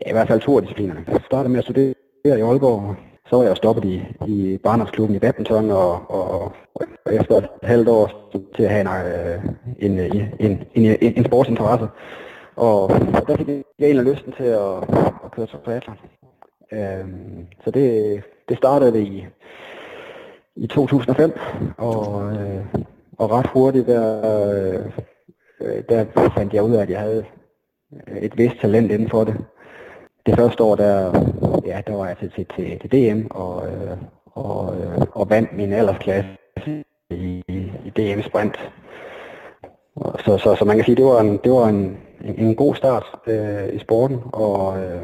ja, 0.00 0.10
i 0.10 0.12
hvert 0.12 0.28
fald 0.28 0.40
to 0.40 0.56
af 0.56 0.62
disciplinerne. 0.62 1.04
Jeg 1.08 1.20
startede 1.26 1.48
med 1.48 1.58
at 1.58 1.64
studere 1.64 1.94
i 2.24 2.28
Aalborg, 2.28 2.96
så 3.26 3.36
var 3.36 3.44
jeg 3.44 3.56
stoppet 3.56 3.84
i, 3.84 4.02
i 4.26 4.58
barndomsklubben 4.58 5.16
i 5.16 5.18
badminton, 5.18 5.70
og, 5.70 6.10
og, 6.10 6.52
og 6.74 7.14
efter 7.14 7.36
et 7.36 7.48
halvt 7.62 7.88
år 7.88 8.30
til 8.56 8.62
at 8.62 8.70
have 8.70 9.34
øh, 9.34 9.44
en, 9.78 9.98
en, 9.98 10.12
en, 10.40 10.64
en, 10.74 10.96
en, 11.00 11.12
en 11.16 11.24
sportsinteresse. 11.24 11.88
Og, 12.56 12.82
og 12.82 13.26
der 13.28 13.36
fik 13.36 13.48
jeg 13.48 13.62
egentlig 13.78 14.12
lysten 14.12 14.32
til 14.32 14.44
at, 14.44 14.76
at 15.24 15.30
køre 15.32 15.46
til 15.46 15.58
triathlon. 15.64 15.96
Øhm, 16.72 17.46
så 17.64 17.70
det, 17.70 18.22
det 18.48 18.56
startede 18.56 19.02
i, 19.02 19.26
i 20.56 20.66
2005, 20.66 21.32
og, 21.78 22.32
øh, 22.32 22.66
og 23.18 23.30
ret 23.30 23.46
hurtigt 23.46 23.86
der, 23.86 24.28
øh, 24.54 24.86
øh, 25.60 25.82
der 25.88 26.30
fandt 26.36 26.54
jeg 26.54 26.62
ud 26.62 26.74
af, 26.74 26.82
at 26.82 26.90
jeg 26.90 27.00
havde 27.00 27.24
et 28.20 28.38
vist 28.38 28.56
talent 28.60 28.92
inden 28.92 29.10
for 29.10 29.24
det. 29.24 29.36
Det 30.26 30.36
første 30.36 30.62
år, 30.62 30.74
der, 30.74 31.12
ja, 31.66 31.80
der 31.86 31.96
var 31.96 32.06
jeg 32.06 32.16
til, 32.18 32.30
til, 32.30 32.46
til, 32.56 32.78
til 32.80 32.92
DM 32.92 33.26
og, 33.30 33.66
øh, 33.68 33.96
og, 34.26 34.76
øh, 34.76 35.00
og 35.12 35.30
vandt 35.30 35.56
min 35.56 35.72
aldersklasse 35.72 36.30
i, 37.10 37.42
i 37.84 37.90
DM 37.96 38.20
sprint. 38.20 38.72
Så, 39.96 40.38
så, 40.38 40.54
så 40.54 40.64
man 40.64 40.76
kan 40.76 40.84
sige, 40.84 40.96
det 40.96 41.04
var 41.04 41.20
en, 41.20 41.40
det 41.44 41.52
var 41.52 41.68
en, 41.68 41.98
en, 42.24 42.34
en 42.38 42.54
god 42.54 42.74
start 42.74 43.04
øh, 43.26 43.74
i 43.74 43.78
sporten, 43.78 44.20
og, 44.32 44.78
øh, 44.78 45.02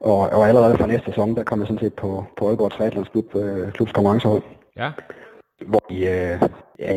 og, 0.00 0.18
og 0.18 0.48
allerede 0.48 0.76
fra 0.76 0.86
næste 0.86 1.06
sæson, 1.06 1.36
der 1.36 1.44
kom 1.44 1.60
jeg 1.60 1.66
sådan 1.66 1.80
set 1.80 1.94
på, 1.94 2.24
på 2.36 2.48
Aalborg 2.48 2.72
Triathlons 2.72 3.08
klub, 3.08 3.36
øh, 3.36 3.72
klubs 3.72 3.92
konkurrencehold 3.92 4.42
ja, 4.76 4.90
hvor 5.66 5.82
i, 5.90 5.96
øh, 5.96 6.42
ja, 6.78 6.94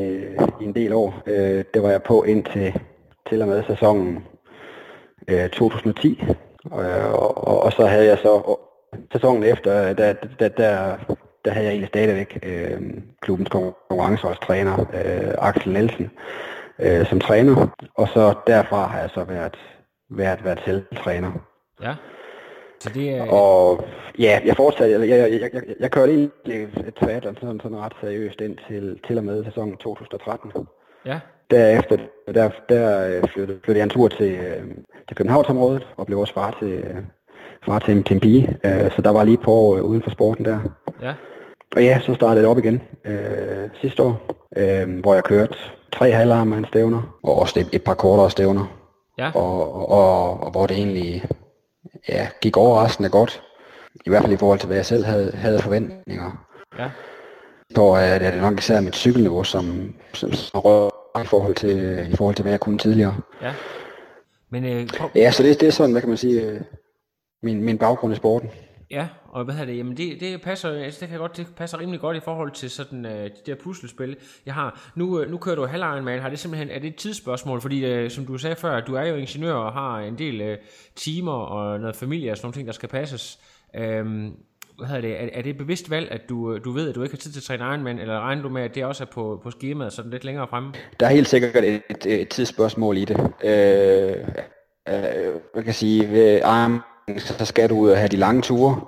i 0.61 0.63
en 0.63 0.75
del 0.75 0.93
år, 0.93 1.23
øh, 1.25 1.63
det 1.73 1.83
var 1.83 1.89
jeg 1.89 2.03
på 2.03 2.23
indtil 2.23 2.81
til 3.29 3.41
og 3.41 3.47
med 3.47 3.63
sæsonen 3.63 4.23
øh, 5.27 5.49
2010. 5.49 6.23
Og, 6.71 7.47
og, 7.47 7.63
og 7.63 7.71
så 7.73 7.85
havde 7.85 8.05
jeg 8.05 8.17
så 8.17 8.29
og, 8.29 8.59
sæsonen 9.13 9.43
efter, 9.43 9.93
der, 9.93 10.13
der, 10.39 10.47
der, 10.47 10.97
der 11.45 11.51
havde 11.51 11.65
jeg 11.65 11.71
egentlig 11.71 11.87
stadigvæk 11.87 12.39
øh, 12.43 12.81
klubbens 13.21 13.49
konkurrenceholdstræner, 13.49 14.79
øh, 14.79 15.33
Axel 15.37 15.73
Nielsen, 15.73 16.11
øh, 16.79 17.05
som 17.05 17.19
træner. 17.19 17.67
Og 17.95 18.07
så 18.07 18.33
derfra 18.47 18.87
har 18.87 18.99
jeg 18.99 19.09
så 19.09 19.23
været, 19.23 19.57
været, 20.09 20.43
været 20.43 20.61
selvtræner. 20.65 21.31
ja. 21.81 21.95
Så 22.83 22.89
det 22.93 23.09
er, 23.09 23.31
Og 23.31 23.83
ja, 24.19 24.39
jeg 24.45 24.55
fortsatte, 24.55 24.99
jeg, 24.99 25.09
jeg, 25.09 25.31
jeg, 25.31 25.49
jeg, 25.53 25.61
jeg 25.79 25.91
kørte 25.91 26.11
egentlig 26.13 26.61
et 26.87 26.93
triathlon 26.99 27.37
sådan, 27.41 27.59
sådan 27.63 27.77
ret 27.77 27.93
seriøst 28.01 28.41
ind 28.41 28.57
til, 28.67 28.99
til 29.07 29.17
og 29.17 29.23
med 29.23 29.45
sæsonen 29.45 29.77
2013. 29.77 30.51
ja, 31.05 31.19
Derefter 31.51 31.97
der, 32.35 32.49
der 32.69 33.07
øh, 33.17 33.23
flyttede, 33.29 33.59
flyttede 33.63 33.77
jeg 33.79 33.83
en 33.83 33.89
tur 33.89 34.07
til, 34.07 34.31
øh, 34.31 34.63
til 35.07 35.17
Københavnsområdet 35.17 35.87
og 35.97 36.05
blev 36.05 36.19
også 36.19 36.33
far 36.33 36.57
til, 36.59 36.71
øh, 36.71 36.95
far 37.65 37.79
til, 37.79 37.97
en- 37.97 38.03
til 38.03 38.13
en 38.13 38.19
pige. 38.19 38.57
Øh, 38.65 38.91
så 38.91 39.01
der 39.01 39.09
var 39.09 39.23
lige 39.23 39.37
på 39.37 39.51
år 39.51 39.75
øh, 39.75 39.83
uden 39.83 40.01
for 40.01 40.09
sporten 40.09 40.45
der. 40.45 40.59
ja, 41.01 41.13
Og 41.75 41.83
ja, 41.83 41.99
så 41.99 42.13
startede 42.13 42.41
jeg 42.41 42.49
op 42.49 42.57
igen 42.57 42.81
øh, 43.05 43.69
sidste 43.81 44.03
år, 44.03 44.15
øh, 44.57 44.99
hvor 44.99 45.13
jeg 45.13 45.23
kørte 45.23 45.55
tre 45.91 46.11
halvarmede 46.11 46.67
stævner 46.67 47.17
og 47.23 47.39
også 47.39 47.59
et, 47.59 47.69
et 47.73 47.83
par 47.83 47.93
kortere 47.93 48.29
stævner. 48.29 48.65
ja, 49.17 49.31
Og, 49.35 49.73
og, 49.75 49.89
og, 49.89 50.39
og 50.43 50.51
hvor 50.51 50.67
det 50.67 50.77
egentlig 50.77 51.23
ja, 52.09 52.27
gik 52.41 52.57
overraskende 52.57 53.09
godt. 53.09 53.41
I 54.05 54.09
hvert 54.09 54.21
fald 54.23 54.33
i 54.33 54.37
forhold 54.37 54.59
til, 54.59 54.67
hvad 54.67 54.77
jeg 54.77 54.85
selv 54.85 55.05
havde, 55.05 55.31
havde 55.35 55.59
forventninger. 55.61 56.45
ja, 56.79 56.89
Så 57.75 57.81
er 57.83 58.17
det 58.19 58.27
er 58.27 58.31
det 58.31 58.41
nok 58.41 58.59
især 58.59 58.81
mit 58.81 58.95
cykelniveau, 58.95 59.43
som, 59.43 59.93
som, 60.13 60.31
som 60.33 60.59
rører 60.59 61.21
i 61.23 61.25
forhold, 61.25 61.55
til, 61.55 62.07
i 62.13 62.15
forhold 62.15 62.35
til, 62.35 62.43
hvad 62.43 62.51
jeg 62.51 62.59
kunne 62.59 62.77
tidligere. 62.77 63.15
ja. 63.41 63.53
Men 64.49 64.65
øh, 64.65 64.87
prøv, 64.97 65.09
Ja, 65.15 65.31
så 65.31 65.43
det, 65.43 65.59
det 65.61 65.67
er 65.67 65.71
sådan, 65.71 65.91
hvad 65.91 66.01
kan 66.01 66.09
man 66.09 66.17
sige, 66.17 66.41
øh, 66.41 66.61
min, 67.43 67.63
min 67.63 67.77
baggrund 67.77 68.13
i 68.13 68.17
sporten. 68.17 68.49
Ja, 68.91 69.07
og 69.31 69.43
hvad 69.43 69.55
hedder 69.55 69.71
det? 69.71 69.77
Jamen 69.77 69.97
det, 69.97 70.19
det 70.19 70.41
passer, 70.41 70.69
altså 70.69 70.99
det 70.99 71.09
kan 71.09 71.19
godt, 71.19 71.37
det 71.37 71.47
passer 71.55 71.79
rimelig 71.79 71.99
godt 71.99 72.17
i 72.17 72.19
forhold 72.19 72.51
til 72.51 72.69
sådan 72.69 73.05
øh, 73.05 73.23
de 73.23 73.31
der 73.45 73.55
puslespil, 73.55 74.17
jeg 74.45 74.53
har. 74.53 74.91
Nu, 74.95 75.19
øh, 75.19 75.31
nu 75.31 75.37
kører 75.37 75.55
du 75.55 75.65
halv 75.65 75.81
Ironman, 75.81 76.19
har 76.19 76.29
det 76.29 76.39
simpelthen, 76.39 76.69
er 76.69 76.79
det 76.79 76.87
et 76.87 76.95
tidsspørgsmål? 76.95 77.61
Fordi 77.61 77.85
øh, 77.85 78.11
som 78.11 78.25
du 78.25 78.37
sagde 78.37 78.55
før, 78.55 78.79
du 78.79 78.95
er 78.95 79.03
jo 79.03 79.15
ingeniør 79.15 79.53
og 79.53 79.73
har 79.73 79.99
en 79.99 80.17
del 80.17 80.41
øh, 80.41 80.57
timer 80.95 81.31
og 81.31 81.79
noget 81.79 81.95
familie 81.95 82.31
og 82.31 82.37
sådan 82.37 82.45
nogle 82.45 82.53
ting, 82.53 82.67
der 82.67 82.73
skal 82.73 82.89
passes. 82.89 83.39
Øhm, 83.75 84.33
hvad 84.77 84.87
hedder 84.87 85.01
det, 85.01 85.23
er, 85.23 85.29
er 85.33 85.41
det 85.41 85.49
et 85.49 85.57
bevidst 85.57 85.89
valg, 85.89 86.11
at 86.11 86.21
du, 86.29 86.53
øh, 86.53 86.63
du 86.63 86.71
ved, 86.71 86.89
at 86.89 86.95
du 86.95 87.03
ikke 87.03 87.13
har 87.13 87.19
tid 87.19 87.31
til 87.31 87.39
at 87.39 87.43
træne 87.43 87.63
Ironman, 87.63 87.99
eller 87.99 88.19
regner 88.19 88.41
du 88.41 88.49
med, 88.49 88.61
at 88.61 88.75
det 88.75 88.85
også 88.85 89.03
er 89.03 89.07
på, 89.13 89.39
på 89.43 89.51
skemaet 89.51 89.93
sådan 89.93 90.11
lidt 90.11 90.23
længere 90.23 90.47
fremme? 90.47 90.73
Der 90.99 91.05
er 91.05 91.11
helt 91.11 91.27
sikkert 91.27 91.63
et, 91.63 91.81
et, 91.89 92.05
et 92.05 92.29
tidsspørgsmål 92.29 92.97
i 92.97 93.05
det. 93.05 93.19
Øh, 93.43 94.17
øh, 94.89 95.33
hvad 95.53 95.63
kan 95.63 95.73
sige, 95.73 96.11
ved 96.11 96.37
Ironman, 96.37 96.81
så 97.17 97.45
skal 97.45 97.69
du 97.69 97.77
ud 97.77 97.89
og 97.89 97.97
have 97.97 98.07
de 98.07 98.17
lange 98.17 98.41
ture, 98.41 98.81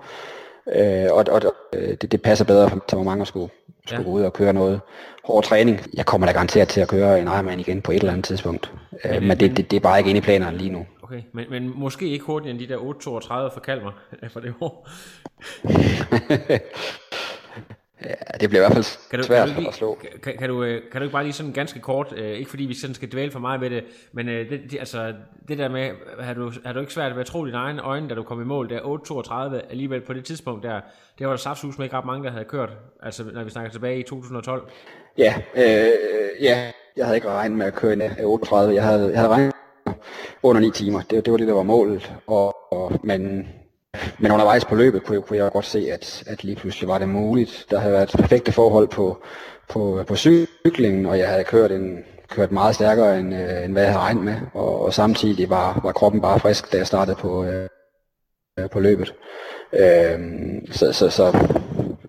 øh, 0.76 1.06
og, 1.12 1.26
og 1.32 1.42
øh, 1.74 1.90
det, 2.02 2.12
det 2.12 2.22
passer 2.22 2.46
bedre 2.46 2.70
for 2.70 2.84
til 2.88 2.98
mange 2.98 3.22
at 3.22 3.28
skulle, 3.28 3.50
skulle 3.86 4.00
Ja. 4.04 4.06
gå 4.10 4.12
ud 4.12 4.22
og 4.22 4.34
køre 4.34 4.54
noget 4.54 4.82
hård 5.24 5.44
træning. 5.44 5.80
Jeg 5.94 6.06
kommer 6.06 6.28
da 6.28 6.34
garanteret 6.34 6.68
til 6.68 6.82
at 6.82 6.88
køre 6.88 7.20
en 7.20 7.28
Ironman 7.28 7.60
igen 7.60 7.82
på 7.82 7.92
et 7.92 7.96
eller 7.96 8.12
andet 8.12 8.26
tidspunkt, 8.26 8.72
øh, 9.06 9.22
men 9.24 9.40
det, 9.40 9.58
det, 9.58 9.72
det 9.72 9.78
er 9.78 9.82
bare 9.82 9.98
ikke 9.98 10.10
inde 10.10 10.18
i 10.18 10.22
planerne 10.22 10.58
lige 10.58 10.70
nu. 10.70 10.86
Okay, 11.04 11.22
men, 11.34 11.46
men 11.50 11.72
måske 11.76 12.08
ikke 12.08 12.26
hurtigere 12.26 12.52
end 12.52 12.60
de 12.60 12.68
der 12.68 12.78
8.32 12.78 13.54
for 13.54 13.60
Kalmar 13.66 14.04
for 14.34 14.40
det 14.40 14.54
år. 14.62 14.90
Ja, 18.06 18.38
det 18.40 18.50
bliver 18.50 18.62
i 18.62 18.64
hvert 18.64 18.74
fald 18.74 19.10
Kan 19.10 19.20
du, 19.20 19.26
svært 19.26 19.50
kan 19.50 19.64
du, 19.64 19.68
at 19.68 19.74
slå. 19.74 19.98
kan, 20.24 20.38
kan, 20.40 20.50
du, 20.50 20.64
øh, 20.64 20.82
kan 20.92 21.02
du 21.02 21.04
ikke 21.04 21.12
bare 21.14 21.24
lige 21.24 21.34
sådan 21.34 21.52
ganske 21.52 21.80
kort, 21.80 22.14
øh, 22.18 22.32
ikke 22.32 22.50
fordi 22.50 22.64
vi 22.66 22.74
sådan 22.74 22.94
skal 22.94 23.12
dvæle 23.12 23.32
for 23.32 23.40
meget 23.40 23.62
ved 23.62 23.70
det, 23.70 23.84
men 24.12 24.30
øh, 24.30 24.50
det, 24.50 24.62
det, 24.72 24.80
altså, 24.80 25.14
det 25.48 25.58
der 25.58 25.70
med, 25.70 25.90
har 26.20 26.34
du, 26.34 26.52
har 26.66 26.74
du 26.74 26.80
ikke 26.80 26.94
svært 26.94 27.14
ved 27.14 27.20
at 27.22 27.26
tro 27.26 27.46
dine 27.46 27.58
egne 27.58 27.82
øjne, 27.82 28.10
da 28.10 28.16
du 28.16 28.24
kom 28.24 28.42
i 28.42 28.46
mål, 28.46 28.70
der 28.70 28.80
8.32 28.80 29.70
alligevel 29.72 30.02
på 30.02 30.14
det 30.14 30.26
tidspunkt 30.26 30.64
der, 30.64 30.82
det 31.20 31.28
var 31.28 31.34
der 31.34 31.38
saftsus 31.38 31.78
med 31.78 31.86
ikke 31.86 31.98
ret 31.98 32.06
mange, 32.06 32.24
der 32.24 32.32
havde 32.32 32.46
kørt, 32.46 32.70
altså 33.04 33.24
når 33.34 33.44
vi 33.44 33.50
snakker 33.50 33.72
tilbage 33.72 34.00
i 34.00 34.04
2012. 34.04 34.68
Ja, 35.18 35.34
øh, 35.56 35.64
ja, 36.42 36.72
jeg 36.98 37.06
havde 37.06 37.18
ikke 37.18 37.30
regnet 37.30 37.58
med 37.58 37.66
at 37.66 37.74
køre 37.74 37.94
en 37.94 38.02
øh, 38.02 38.10
38. 38.26 38.76
Jeg 38.76 38.84
havde, 38.84 39.10
jeg 39.12 39.20
havde 39.20 39.30
regnet 39.30 39.54
under 40.44 40.62
9 40.62 40.72
timer. 40.72 41.02
Det, 41.02 41.26
det 41.26 41.32
var 41.32 41.38
det, 41.38 41.48
der 41.48 41.54
var 41.54 41.64
målet. 41.64 42.14
Og, 42.28 42.74
og, 42.74 42.92
men, 43.04 43.48
men 44.20 44.32
undervejs 44.32 44.66
på 44.66 44.76
løbet 44.76 45.04
kunne 45.04 45.16
jeg, 45.16 45.24
kunne 45.24 45.38
jeg 45.38 45.52
godt 45.52 45.66
se, 45.66 45.92
at, 45.92 46.24
at 46.28 46.44
lige 46.44 46.56
pludselig 46.56 46.90
var 46.90 46.98
det 46.98 47.10
muligt. 47.10 47.66
Der 47.70 47.80
havde 47.80 47.94
været 47.94 48.12
perfekte 48.18 48.52
forhold 48.52 48.88
på, 48.88 49.24
på, 49.70 50.04
på 50.08 50.16
cyklingen, 50.16 51.06
og 51.06 51.20
jeg 51.20 51.30
havde 51.30 51.44
kørt, 51.44 51.72
en, 51.72 52.04
kørt 52.30 52.52
meget 52.52 52.76
stærkere, 52.76 53.20
end, 53.20 53.36
øh, 53.36 53.66
end 53.66 53.74
hvad 53.74 53.84
jeg 53.84 53.92
havde 53.92 54.04
regnet 54.04 54.24
med. 54.24 54.36
Og, 54.54 54.82
og 54.86 54.94
samtidig 54.94 55.50
var, 55.50 55.80
var 55.84 55.92
kroppen 55.92 56.22
bare 56.22 56.40
frisk, 56.40 56.72
da 56.72 56.78
jeg 56.78 56.88
startede 56.88 57.16
på, 57.16 57.44
øh, 57.46 57.70
på 58.72 58.80
løbet. 58.80 59.14
Øh, 59.74 60.20
så, 60.72 60.92
så, 60.92 61.10
så 61.10 61.38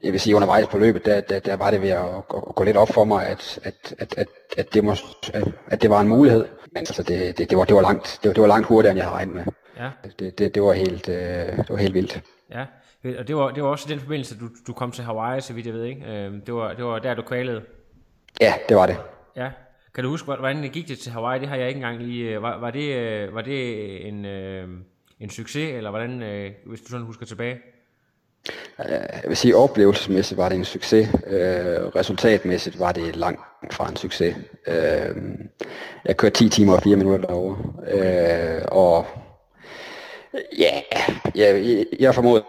jeg 0.03 0.13
vil 0.13 0.21
sige 0.21 0.37
undervejs 0.37 0.67
på 0.67 0.79
løbet, 0.79 1.05
der, 1.07 1.21
der, 1.21 1.39
der 1.39 1.57
var 1.57 1.71
det 1.71 1.83
ved 1.83 1.89
at, 1.89 2.05
at, 2.35 2.55
gå 2.55 2.65
lidt 2.65 2.77
op 2.77 2.89
for 2.89 3.05
mig, 3.05 3.27
at, 3.27 3.59
at, 3.63 3.95
at, 3.99 4.15
at, 4.17 4.27
at, 4.57 4.75
det, 4.75 4.85
må, 4.85 4.95
at 5.67 5.83
det 5.83 5.91
var 5.91 6.01
en 6.01 6.09
mulighed. 6.09 6.45
Men 6.73 6.77
altså, 6.77 7.03
det, 7.03 7.39
det, 7.39 7.51
det, 7.51 7.59
var, 7.59 7.65
det, 7.65 7.77
var, 7.77 7.83
langt, 7.83 8.19
det, 8.23 8.29
var, 8.29 8.33
det 8.35 8.41
var 8.41 8.49
langt 8.49 8.67
hurtigere, 8.67 8.91
end 8.91 8.99
jeg 8.99 9.07
havde 9.07 9.17
regnet 9.17 9.35
med. 9.35 9.45
Ja, 9.79 9.91
Det, 10.19 10.39
det, 10.39 10.55
det, 10.55 10.63
var, 10.63 10.73
helt, 10.73 11.09
øh, 11.09 11.17
det 11.57 11.67
var 11.71 11.77
helt 11.77 11.95
vildt. 11.95 12.23
ja. 12.51 12.65
Og 13.19 13.29
det 13.29 13.37
var, 13.37 13.51
det 13.51 13.63
var 13.63 13.69
også 13.69 13.87
i 13.89 13.93
den 13.93 14.01
forbindelse, 14.01 14.39
du, 14.39 14.49
du 14.67 14.73
kom 14.73 14.91
til 14.91 15.05
Hawaii, 15.05 15.41
så 15.41 15.53
vidt 15.53 15.67
jeg 15.67 15.75
ved, 15.75 15.85
ikke? 15.85 16.01
Øh, 16.07 16.33
det, 16.47 16.55
var, 16.55 16.73
det 16.73 16.85
var 16.85 16.99
der, 16.99 17.15
du 17.15 17.23
kvalede. 17.23 17.63
Ja, 18.41 18.55
det 18.69 18.77
var 18.77 18.87
det. 18.87 18.97
Ja. 19.37 19.51
Kan 19.95 20.05
du 20.05 20.11
huske, 20.11 20.25
hvordan 20.27 20.63
det 20.63 20.73
gik 20.73 20.89
det 20.89 20.99
til 20.99 21.13
Hawaii? 21.13 21.41
Det 21.41 21.49
har 21.49 21.57
jeg 21.57 21.69
ikke 21.69 21.79
engang 21.79 22.03
lige... 22.03 22.35
øh, 22.35 22.43
Var, 22.43 22.59
var, 22.61 22.71
det, 22.71 22.95
øh, 22.95 23.35
var 23.35 23.43
det 23.43 24.09
en, 24.09 24.25
øh, 24.25 24.69
en 25.21 25.31
succes, 25.31 25.75
eller 25.77 25.91
hvordan, 25.91 26.23
øh, 26.23 26.51
hvis 26.67 26.81
du 26.81 26.87
sådan 26.91 27.07
husker 27.07 27.27
tilbage? 27.27 27.59
Jeg 28.79 29.23
vil 29.29 29.37
sige, 29.37 29.57
oplevelsesmæssigt 29.57 30.39
var 30.39 30.49
det 30.49 30.59
en 30.59 30.65
succes. 30.65 31.09
Øh, 31.27 31.37
resultatmæssigt 31.97 32.79
var 32.81 32.93
det 32.93 33.17
langt 33.17 33.41
fra 33.73 33.89
en 33.89 33.97
succes. 33.97 34.37
Øh, 34.67 35.17
jeg 36.05 36.17
kørte 36.17 36.35
10 36.35 36.49
timer 36.49 36.73
og 36.77 36.83
4 36.83 36.97
minutter 36.97 37.27
derovre. 37.29 37.57
Øh, 37.93 38.63
og 38.69 39.07
ja, 40.59 40.83
jeg, 41.35 41.85
jeg 41.99 42.15
formodede 42.15 42.45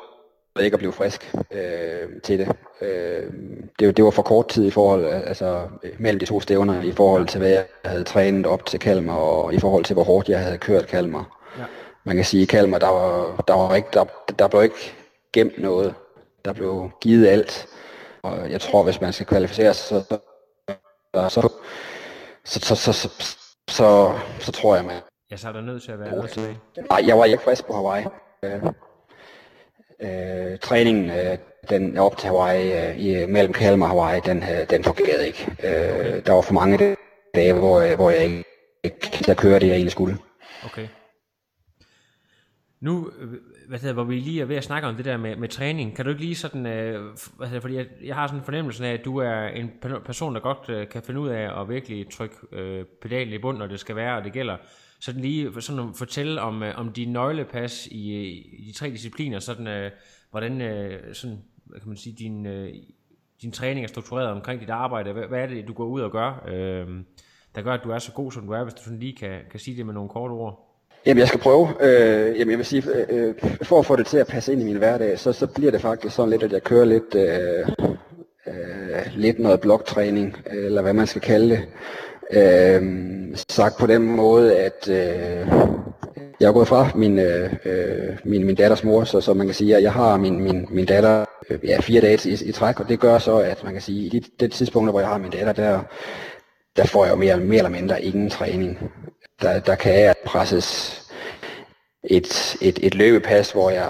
ikke 0.60 0.76
at 0.76 0.80
blive 0.80 0.94
frisk 0.94 1.36
øh, 1.52 2.22
til 2.24 2.40
det. 2.40 2.56
Øh, 2.82 3.32
det. 3.80 3.98
Det 3.98 4.06
var 4.06 4.12
for 4.12 4.22
kort 4.22 4.48
tid 4.48 4.66
i 4.66 4.72
forhold, 4.72 5.06
altså 5.06 5.68
mellem 6.00 6.20
de 6.20 6.26
to 6.26 6.40
stævner, 6.40 6.82
i 6.82 6.92
forhold 6.92 7.28
til 7.28 7.40
hvad 7.40 7.50
jeg 7.50 7.66
havde 7.86 8.04
trænet 8.04 8.46
op 8.46 8.66
til 8.66 8.80
Kalmar, 8.80 9.16
og 9.16 9.54
i 9.54 9.60
forhold 9.60 9.84
til 9.86 9.94
hvor 9.94 10.04
hårdt 10.04 10.30
jeg 10.30 10.40
havde 10.40 10.58
kørt 10.58 10.88
Kalmar. 10.88 11.42
Ja. 11.58 11.64
Man 12.04 12.16
kan 12.16 12.26
sige, 12.26 12.44
at 12.44 12.50
Kalmar, 12.50 12.78
der 12.78 12.88
var, 12.88 13.44
der 13.48 13.54
var 13.54 13.76
ikke, 13.76 13.90
der, 13.94 14.06
der 14.40 14.48
blev 14.48 14.64
ikke 14.64 14.94
gemt 15.34 15.58
noget. 15.58 15.94
Der 16.46 16.54
blev 16.54 16.90
givet 17.02 17.28
alt. 17.28 17.68
Og 18.24 18.52
jeg 18.52 18.62
tror, 18.62 18.84
hvis 18.84 19.02
man 19.02 19.14
skal 19.14 19.26
kvalificere 19.26 19.74
sig, 19.74 19.88
så, 19.88 20.04
så, 20.10 21.30
så, 21.30 21.42
så, 22.46 22.60
så, 22.60 22.76
så, 22.76 22.94
så, 22.94 23.10
så, 23.70 24.14
så 24.40 24.52
tror 24.52 24.76
jeg, 24.76 24.86
man... 24.86 25.02
Ja, 25.32 25.36
så 25.38 25.48
er 25.48 25.52
der 25.52 25.62
nødt 25.62 25.84
til 25.84 25.92
at 25.92 26.00
være 26.00 26.12
noget 26.12 26.30
tilbage. 26.30 26.60
Nej, 26.90 27.04
jeg 27.08 27.18
var 27.18 27.26
ikke 27.26 27.44
frisk 27.44 27.66
på 27.68 27.74
Hawaii. 27.74 28.06
Øh, 28.44 28.64
øh, 30.02 30.60
træningen, 30.60 31.10
øh, 31.10 31.38
den 31.70 31.98
op 31.98 32.18
til 32.18 32.28
Hawaii, 32.30 32.90
øh, 32.90 33.00
i, 33.06 33.26
mellem 33.26 33.54
Kalmar 33.54 33.86
og 33.86 33.92
Hawaii, 33.92 34.22
den, 34.26 34.38
øh, 34.44 34.70
den 34.70 34.84
fungerede 34.84 35.28
ikke. 35.28 35.52
Øh, 35.64 36.26
der 36.26 36.34
var 36.34 36.42
for 36.42 36.54
mange 36.54 36.96
dage, 37.36 37.54
hvor, 37.54 37.80
øh, 37.80 37.96
hvor 37.96 38.10
jeg 38.10 38.24
ikke, 38.24 38.44
ikke 38.84 39.24
der 39.26 39.34
kørte 39.34 39.60
det, 39.60 39.68
jeg 39.68 39.76
egentlig 39.76 39.92
skulle. 39.92 40.18
Okay. 40.66 40.88
Nu, 42.82 43.12
øh, 43.20 43.30
hvad 43.68 43.80
hedder, 43.80 43.94
hvor 43.94 44.04
vi 44.04 44.20
lige 44.20 44.42
er 44.42 44.46
ved 44.46 44.56
at 44.56 44.64
snakke 44.64 44.88
om 44.88 44.96
det 44.96 45.06
der 45.06 45.18
med, 45.18 45.36
med 45.36 45.50
træning, 45.50 45.96
kan 45.96 46.06
du 46.06 46.12
ikke 46.12 46.22
lige 46.24 46.36
sådan, 46.36 46.66
øh, 46.66 47.02
hvad 47.38 47.48
hedder, 47.48 47.62
fordi 47.62 47.76
jeg, 47.76 47.86
jeg 48.04 48.16
har 48.16 48.28
sådan 48.28 48.40
en 48.40 48.46
fornemmelse 48.46 48.88
af, 48.88 48.94
at 48.94 49.06
du 49.06 49.18
er 49.18 49.48
en 49.48 49.72
pe- 49.86 50.04
person, 50.06 50.36
der 50.36 50.42
godt 50.42 50.70
øh, 50.70 50.90
kan 50.90 51.02
finde 51.04 51.20
ud 51.20 51.30
af 51.30 51.62
at 51.62 51.70
virkelig 51.70 52.12
trykke 52.12 52.36
øh, 52.52 52.86
pedalen 53.02 53.34
i 53.34 53.38
bund, 53.38 53.58
når 53.58 53.68
det 53.68 53.80
skal 53.80 53.96
være, 53.96 54.18
og 54.18 54.24
det 54.24 54.34
gælder. 54.34 54.58
Sådan 55.06 55.22
lige 55.22 55.62
sådan 55.62 55.80
at 55.80 55.86
fortælle 55.96 56.42
om, 56.42 56.64
øh, 56.64 56.80
om 56.80 56.92
de 56.92 57.06
nøglepas 57.06 57.88
i, 57.92 58.14
øh, 58.16 58.60
i 58.60 58.66
de 58.68 58.78
tre 58.78 58.90
discipliner, 58.90 59.40
sådan, 59.40 59.68
øh, 59.68 59.92
hvordan 60.32 60.62
øh, 60.62 61.14
sådan, 61.14 61.38
hvad 61.66 61.80
kan 61.80 61.90
man 61.90 61.98
sige, 61.98 62.16
din, 62.20 62.46
øh, 62.46 62.74
din 63.42 63.52
træning 63.52 63.84
er 63.84 63.88
struktureret 63.88 64.30
omkring 64.30 64.62
dit 64.62 64.70
arbejde. 64.70 65.14
Hvad, 65.14 65.24
hvad 65.24 65.40
er 65.40 65.48
det, 65.48 65.68
du 65.68 65.74
går 65.74 65.86
ud 65.86 66.02
og 66.02 66.12
gør, 66.12 66.46
øh, 66.48 66.88
der 67.56 67.62
gør, 67.62 67.74
at 67.74 67.80
du 67.84 67.90
er 67.90 68.00
så 68.00 68.12
god, 68.12 68.32
som 68.32 68.46
du 68.46 68.54
er, 68.54 68.64
hvis 68.64 68.74
du 68.74 68.84
sådan 68.84 69.00
lige 69.00 69.16
kan, 69.16 69.40
kan 69.52 69.60
sige 69.60 69.78
det 69.78 69.86
med 69.86 69.94
nogle 69.94 70.10
korte 70.10 70.32
ord? 70.32 70.80
Jamen, 71.06 71.20
jeg 71.20 71.28
skal 71.28 71.40
prøve. 71.40 71.68
Øh, 71.82 72.40
jamen, 72.40 72.50
jeg 72.50 72.58
vil 72.58 72.66
sige, 72.66 72.84
øh, 73.10 73.36
for 73.62 73.80
at 73.80 73.86
få 73.86 73.96
det 73.96 74.06
til 74.06 74.18
at 74.18 74.28
passe 74.28 74.54
ind 74.54 74.62
i 74.62 74.66
min 74.66 74.78
hverdag, 74.78 75.20
så, 75.20 75.34
så 75.34 75.48
bliver 75.48 75.72
det 75.72 75.82
faktisk 75.82 76.16
sådan 76.16 76.30
lidt, 76.30 76.44
at 76.44 76.52
jeg 76.52 76.64
kører 76.64 76.86
lidt, 76.86 77.16
øh, 77.16 77.68
øh, 78.48 79.06
lidt 79.16 79.40
noget 79.40 79.62
bloktræning, 79.62 80.38
eller 80.46 80.82
hvad 80.82 80.94
man 80.94 81.08
skal 81.08 81.22
kalde 81.22 81.50
det. 81.50 81.68
Øh, 82.34 82.82
sagt 83.50 83.78
på 83.78 83.88
den 83.88 84.02
måde, 84.02 84.58
at 84.58 84.90
øh, 84.90 85.48
jeg 86.40 86.48
er 86.48 86.52
gået 86.52 86.68
fra 86.68 86.90
min, 86.96 87.20
øh, 87.20 87.54
øh, 87.66 88.18
min, 88.24 88.46
min 88.46 88.56
datters 88.56 88.84
mor, 88.84 89.04
så, 89.04 89.22
så 89.22 89.34
man 89.34 89.48
kan 89.48 89.54
sige, 89.54 89.76
at 89.76 89.84
jeg 89.84 89.94
har 89.94 90.18
min, 90.18 90.40
min, 90.44 90.68
min 90.70 90.86
datter 90.86 91.26
øh, 91.50 91.60
ja, 91.64 91.80
fire 91.80 92.02
dage 92.02 92.30
i, 92.30 92.50
i 92.50 92.52
træk, 92.52 92.80
og 92.80 92.90
det 92.90 93.00
gør 93.00 93.18
så, 93.18 93.38
at 93.38 93.64
man 93.64 93.74
kan 93.74 93.82
sige, 93.82 94.06
i 94.06 94.10
de, 94.10 94.22
det 94.40 94.52
tidspunkt, 94.52 94.92
hvor 94.92 95.00
jeg 95.00 95.10
har 95.10 95.18
min 95.18 95.32
datter, 95.32 95.54
der, 95.54 95.80
der 96.78 96.86
får 96.86 97.06
jeg 97.06 97.12
jo 97.12 97.18
mere, 97.18 97.38
mere 97.38 97.58
eller 97.58 97.70
mindre 97.70 98.02
ingen 98.04 98.30
træning. 98.30 98.92
Der, 99.42 99.60
der 99.60 99.76
kan 99.76 100.00
jeg 100.00 100.16
presses 100.26 101.02
et, 102.04 102.58
et, 102.62 102.80
et 102.82 102.96
løbepas, 102.96 103.52
hvor 103.52 103.70
jeg 103.70 103.90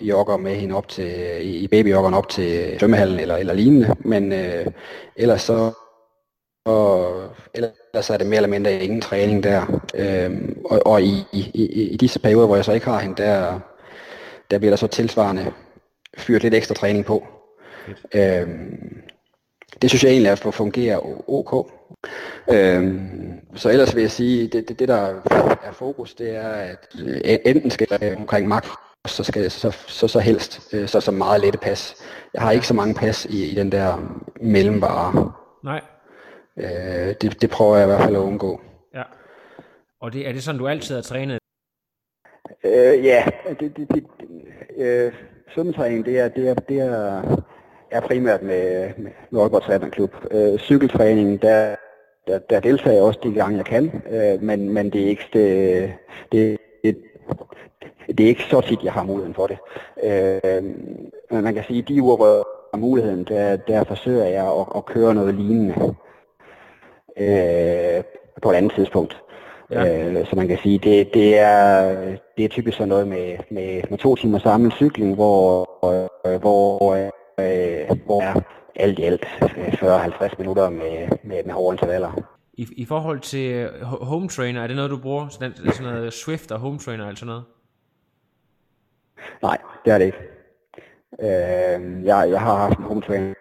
jogger 0.00 0.36
med 0.36 0.54
hende 0.54 0.74
op 0.74 0.88
til, 0.88 1.12
i 1.40 1.56
i 1.56 1.68
babyjoggeren 1.68 2.14
op 2.14 2.28
til 2.28 2.76
svømmehallen 2.78 3.20
eller, 3.20 3.36
eller 3.36 3.54
lignende, 3.54 3.94
men 4.00 4.32
øh, 4.32 4.66
ellers 5.16 5.42
så 5.42 5.72
og 6.68 7.22
ellers 7.54 8.10
er 8.10 8.16
det 8.16 8.26
mere 8.26 8.36
eller 8.36 8.48
mindre 8.48 8.74
ingen 8.74 9.00
træning 9.00 9.42
der. 9.42 9.80
Øhm, 9.94 10.62
og 10.64 10.86
og 10.86 11.02
i, 11.02 11.24
i, 11.32 11.50
i, 11.54 11.82
i 11.82 11.96
disse 11.96 12.20
perioder, 12.20 12.46
hvor 12.46 12.56
jeg 12.56 12.64
så 12.64 12.72
ikke 12.72 12.86
har 12.86 13.00
hende, 13.00 13.22
der, 13.22 13.60
der 14.50 14.58
bliver 14.58 14.70
der 14.70 14.76
så 14.76 14.86
tilsvarende 14.86 15.52
fyret 16.18 16.42
lidt 16.42 16.54
ekstra 16.54 16.74
træning 16.74 17.04
på. 17.04 17.26
Øhm, 18.14 19.02
det 19.82 19.90
synes 19.90 20.04
jeg 20.04 20.10
egentlig 20.10 20.30
er 20.30 20.34
for 20.34 20.50
fungerer 20.50 21.28
ok. 21.30 21.70
Øhm, 22.50 23.30
så 23.54 23.70
ellers 23.70 23.94
vil 23.94 24.00
jeg 24.00 24.10
sige, 24.10 24.48
det, 24.48 24.68
det, 24.68 24.78
det 24.78 24.88
der 24.88 25.14
er 25.64 25.72
fokus, 25.72 26.14
det 26.14 26.36
er, 26.36 26.48
at 26.48 26.86
øh, 27.04 27.20
enten 27.44 27.70
skal 27.70 27.86
jeg 27.90 28.16
omkring 28.16 28.48
max, 28.48 28.68
så 29.06 29.24
skal 29.24 29.50
så, 29.50 29.70
så, 29.86 30.08
så 30.08 30.18
helst 30.18 30.74
øh, 30.74 30.88
så, 30.88 31.00
så 31.00 31.10
meget 31.10 31.40
lette 31.40 31.58
pas. 31.58 31.94
Jeg 32.34 32.42
har 32.42 32.50
ikke 32.50 32.66
så 32.66 32.74
mange 32.74 32.94
pas 32.94 33.24
i, 33.24 33.44
i 33.44 33.54
den 33.54 33.72
der 33.72 34.18
mellemvare. 34.40 35.32
Nej. 35.64 35.80
Øh, 36.58 37.14
det, 37.20 37.42
det 37.42 37.50
prøver 37.50 37.76
jeg 37.76 37.84
i 37.84 37.90
hvert 37.90 38.00
fald 38.00 38.16
at 38.16 38.20
undgå. 38.20 38.60
Ja. 38.94 39.02
Og 40.00 40.12
det, 40.12 40.28
er 40.28 40.32
det 40.32 40.42
sådan, 40.42 40.58
du 40.58 40.68
altid 40.68 40.94
har 40.94 41.02
trænet? 41.02 41.38
Øh, 42.64 43.04
ja, 43.04 43.24
det, 43.60 43.76
det, 43.76 43.88
det, 43.94 44.04
øh, 44.76 45.12
svømmetræning, 45.54 46.04
det 46.04 46.18
er, 46.18 46.28
det 46.28 46.48
er, 46.48 46.54
det 46.54 46.80
er, 46.80 47.22
er 47.90 48.00
primært 48.00 48.42
med, 48.42 48.92
med, 49.30 49.40
Aalborg 49.40 49.62
Triathlon 49.62 50.08
Øh, 50.30 50.58
cykeltræning, 50.58 51.42
der, 51.42 51.76
der, 52.26 52.38
der 52.38 52.60
deltager 52.60 52.94
jeg 52.94 53.02
også 53.02 53.20
de 53.22 53.32
gange, 53.32 53.56
jeg 53.56 53.64
kan, 53.64 54.02
øh, 54.10 54.42
men, 54.42 54.72
men 54.72 54.90
det 54.90 55.02
er 55.02 55.08
ikke 55.08 55.28
det, 55.32 55.92
det, 56.32 56.58
det, 56.84 56.96
det 58.08 58.20
er 58.20 58.28
ikke 58.28 58.42
så 58.50 58.60
tit, 58.60 58.84
jeg 58.84 58.92
har 58.92 59.02
muligheden 59.02 59.34
for 59.34 59.46
det. 59.46 59.58
Øh, 60.02 60.62
men 61.30 61.44
man 61.44 61.54
kan 61.54 61.64
sige, 61.64 61.82
at 61.82 61.88
de 61.88 62.02
uger, 62.02 62.16
hvor 62.16 62.26
jeg 62.26 62.44
har 62.74 62.80
muligheden, 62.80 63.24
der, 63.24 63.56
der 63.56 63.84
forsøger 63.84 64.24
jeg 64.24 64.46
at, 64.46 64.66
at 64.76 64.86
køre 64.86 65.14
noget 65.14 65.34
lignende 65.34 65.94
øh, 67.20 68.04
på 68.42 68.50
et 68.50 68.54
andet 68.54 68.72
tidspunkt. 68.74 69.22
Ja. 69.70 70.08
Øh, 70.08 70.26
så 70.26 70.36
man 70.36 70.48
kan 70.48 70.58
sige, 70.62 70.78
det, 70.78 71.14
det, 71.14 71.38
er, 71.38 71.94
det 72.36 72.44
er 72.44 72.48
typisk 72.48 72.76
sådan 72.76 72.88
noget 72.88 73.08
med, 73.08 73.36
med, 73.50 73.82
med 73.90 73.98
to 73.98 74.14
timer 74.14 74.38
samlet 74.38 74.72
cykling, 74.72 75.14
hvor, 75.14 75.68
øh, 76.26 76.40
hvor, 76.40 76.94
øh, 76.94 77.98
hvor 78.06 78.22
er 78.22 78.40
alt 78.76 78.98
i 78.98 79.02
alt 79.02 79.24
40-50 79.24 80.34
minutter 80.38 80.70
med, 80.70 81.08
med, 81.24 81.44
med 81.44 81.54
hårde 81.54 81.74
intervaller. 81.74 82.12
I, 82.52 82.66
I 82.76 82.84
forhold 82.84 83.20
til 83.20 83.52
øh, 83.52 83.68
ho- 83.68 84.04
home 84.04 84.28
trainer, 84.28 84.62
er 84.62 84.66
det 84.66 84.76
noget, 84.76 84.90
du 84.90 84.98
bruger? 84.98 85.28
Sådan, 85.28 85.52
sådan 85.56 85.92
noget 85.92 86.12
Swift 86.12 86.52
og 86.52 86.58
home 86.58 86.78
trainer 86.78 87.08
alt 87.08 87.18
sådan 87.18 87.26
noget? 87.26 87.44
Nej, 89.42 89.58
det 89.84 89.92
er 89.92 89.98
det 89.98 90.04
ikke. 90.04 90.18
Øh, 91.22 92.04
jeg, 92.04 92.30
jeg 92.30 92.40
har 92.40 92.56
haft 92.56 92.78
en 92.78 92.84
home 92.84 93.02
trainer 93.02 93.34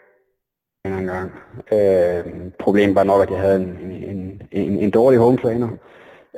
en 0.86 1.06
gang. 1.06 1.32
Øh, 1.74 2.52
problemet 2.60 2.96
var 2.96 3.04
nok, 3.04 3.22
at 3.22 3.30
jeg 3.32 3.40
havde 3.40 3.56
en, 3.56 3.80
en, 4.10 4.42
en, 4.52 4.80
en 4.80 4.92
dårlig 4.92 5.20
home 5.20 5.38
trainer. 5.38 5.70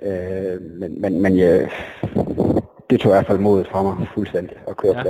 Øh, 0.02 0.62
men 0.62 1.02
men, 1.02 1.22
men 1.22 1.38
jeg, 1.38 1.70
det 2.90 3.00
tog 3.00 3.12
i 3.12 3.14
hvert 3.14 3.28
fald 3.28 3.38
modet 3.40 3.68
fra 3.68 3.84
mig 3.84 4.08
fuldstændig 4.14 4.58
at 4.68 4.78
køre 4.78 4.94
Ja. 4.98 4.98
ja. 4.98 5.04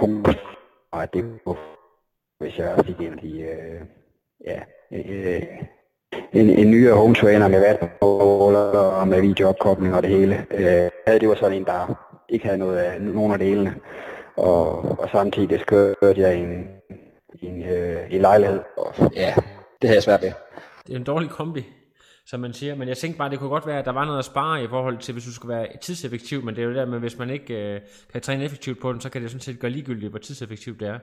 på 0.00 0.06
den. 0.06 0.18
Øh, 0.28 0.34
og 0.92 1.14
det 1.14 1.24
var, 1.46 1.56
hvis 2.40 2.58
jeg 2.58 2.84
fik 2.84 3.00
en 3.00 3.12
af 3.12 3.18
de, 3.18 3.40
øh, 3.40 3.80
ja, 4.46 4.60
øh, 4.92 5.42
en, 6.32 6.50
en 6.50 6.70
nyere 6.70 6.94
home 6.94 7.14
trainer 7.14 7.48
med 7.48 7.60
vatmåler 7.60 8.78
og 8.78 9.08
med 9.08 9.20
videoopkobling 9.20 9.94
og 9.94 10.02
det 10.02 10.10
hele. 10.10 10.46
Øh, 10.50 11.20
det 11.20 11.28
var 11.28 11.34
sådan 11.34 11.56
en, 11.56 11.64
der 11.64 12.08
ikke 12.28 12.44
havde 12.44 12.58
noget 12.58 12.78
af, 12.78 13.00
nogen 13.00 13.32
af 13.32 13.38
delene. 13.38 13.74
Og, 14.36 14.78
og 15.00 15.08
samtidig 15.12 15.60
kørte 15.66 16.20
jeg 16.20 16.36
en, 16.36 16.68
i 17.34 17.46
en, 17.46 17.62
øh, 17.62 18.10
i 18.10 18.14
en 18.14 18.20
lejlighed. 18.20 18.60
Og, 18.76 18.94
ja, 19.14 19.34
det 19.82 19.88
havde 19.88 19.96
jeg 19.96 20.02
svært 20.02 20.22
ved. 20.22 20.32
Det 20.86 20.92
er 20.92 20.96
en 20.96 21.04
dårlig 21.04 21.30
kombi, 21.30 21.66
som 22.26 22.40
man 22.40 22.52
siger. 22.52 22.74
Men 22.74 22.88
jeg 22.88 22.96
tænkte 22.96 23.18
bare, 23.18 23.30
det 23.30 23.38
kunne 23.38 23.48
godt 23.48 23.66
være, 23.66 23.78
at 23.78 23.84
der 23.84 23.92
var 23.92 24.04
noget 24.04 24.18
at 24.18 24.24
spare 24.24 24.64
i 24.64 24.68
forhold 24.68 24.98
til, 24.98 25.12
hvis 25.12 25.24
du 25.24 25.32
skulle 25.32 25.56
være 25.56 25.66
tidseffektiv. 25.80 26.44
Men 26.44 26.54
det 26.54 26.60
er 26.60 26.64
jo 26.64 26.70
det 26.70 26.78
der 26.78 26.86
med, 26.86 26.98
hvis 26.98 27.18
man 27.18 27.30
ikke 27.30 27.74
øh, 27.74 27.80
kan 28.12 28.20
træne 28.20 28.44
effektivt 28.44 28.80
på 28.80 28.92
den, 28.92 29.00
så 29.00 29.10
kan 29.10 29.22
det 29.22 29.30
sådan 29.30 29.40
set 29.40 29.60
gøre 29.60 29.70
ligegyldigt, 29.70 30.10
hvor 30.10 30.18
tidseffektivt 30.18 30.80
det 30.80 30.88
er. 30.88 30.98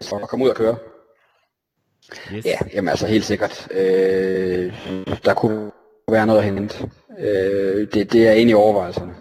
Så 0.00 0.16
at 0.16 0.28
komme 0.28 0.44
ud 0.44 0.50
og 0.50 0.56
køre. 0.56 0.76
Yes. 2.34 2.46
Ja, 2.46 2.58
jamen 2.74 2.88
altså 2.88 3.06
helt 3.06 3.24
sikkert. 3.24 3.68
Øh, 3.70 4.72
der 5.24 5.34
kunne 5.34 5.70
være 6.10 6.26
noget 6.26 6.38
at 6.38 6.44
hente. 6.44 6.90
Øh, 7.18 7.92
det, 7.92 8.12
det 8.12 8.28
er 8.28 8.32
i 8.32 8.54
overvejelserne. 8.54 9.14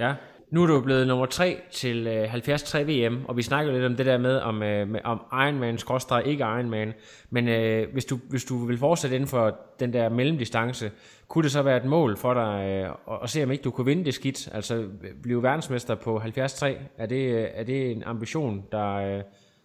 Ja. 0.00 0.14
Nu 0.54 0.62
er 0.62 0.66
du 0.66 0.80
blevet 0.80 1.06
nummer 1.06 1.26
3 1.26 1.56
til 1.70 2.06
øh, 2.06 2.28
73 2.28 2.74
VM, 2.74 3.24
og 3.28 3.36
vi 3.36 3.42
snakker 3.42 3.72
lidt 3.72 3.84
om 3.84 3.96
det 3.96 4.06
der 4.06 4.18
med, 4.18 4.36
om, 4.36 4.62
øh, 4.62 4.88
med, 4.88 5.00
om 5.04 5.20
Ironman, 5.32 5.78
skråstrej 5.78 6.20
ikke 6.20 6.42
Ironman. 6.42 6.92
Men 7.30 7.48
øh, 7.48 7.92
hvis, 7.92 8.04
du, 8.04 8.18
hvis 8.30 8.44
du 8.44 8.56
vil 8.66 8.78
fortsætte 8.78 9.16
inden 9.16 9.28
for 9.28 9.58
den 9.80 9.92
der 9.92 10.08
mellemdistance, 10.08 10.90
kunne 11.28 11.42
det 11.42 11.52
så 11.52 11.62
være 11.62 11.76
et 11.76 11.84
mål 11.84 12.16
for 12.16 12.34
dig 12.34 12.66
øh, 12.68 13.14
at, 13.14 13.18
at 13.22 13.30
se, 13.30 13.42
om 13.42 13.50
ikke 13.50 13.62
du 13.62 13.70
kunne 13.70 13.84
vinde 13.84 14.04
det 14.04 14.14
skidt? 14.14 14.48
Altså 14.52 14.84
blive 15.22 15.42
verdensmester 15.42 15.94
på 15.94 16.18
73? 16.18 16.62
Er 16.98 17.06
det, 17.06 17.34
øh, 17.34 17.48
er 17.54 17.64
det 17.64 17.90
en 17.90 18.02
ambition, 18.02 18.64
der, 18.72 18.94
øh, 18.94 19.22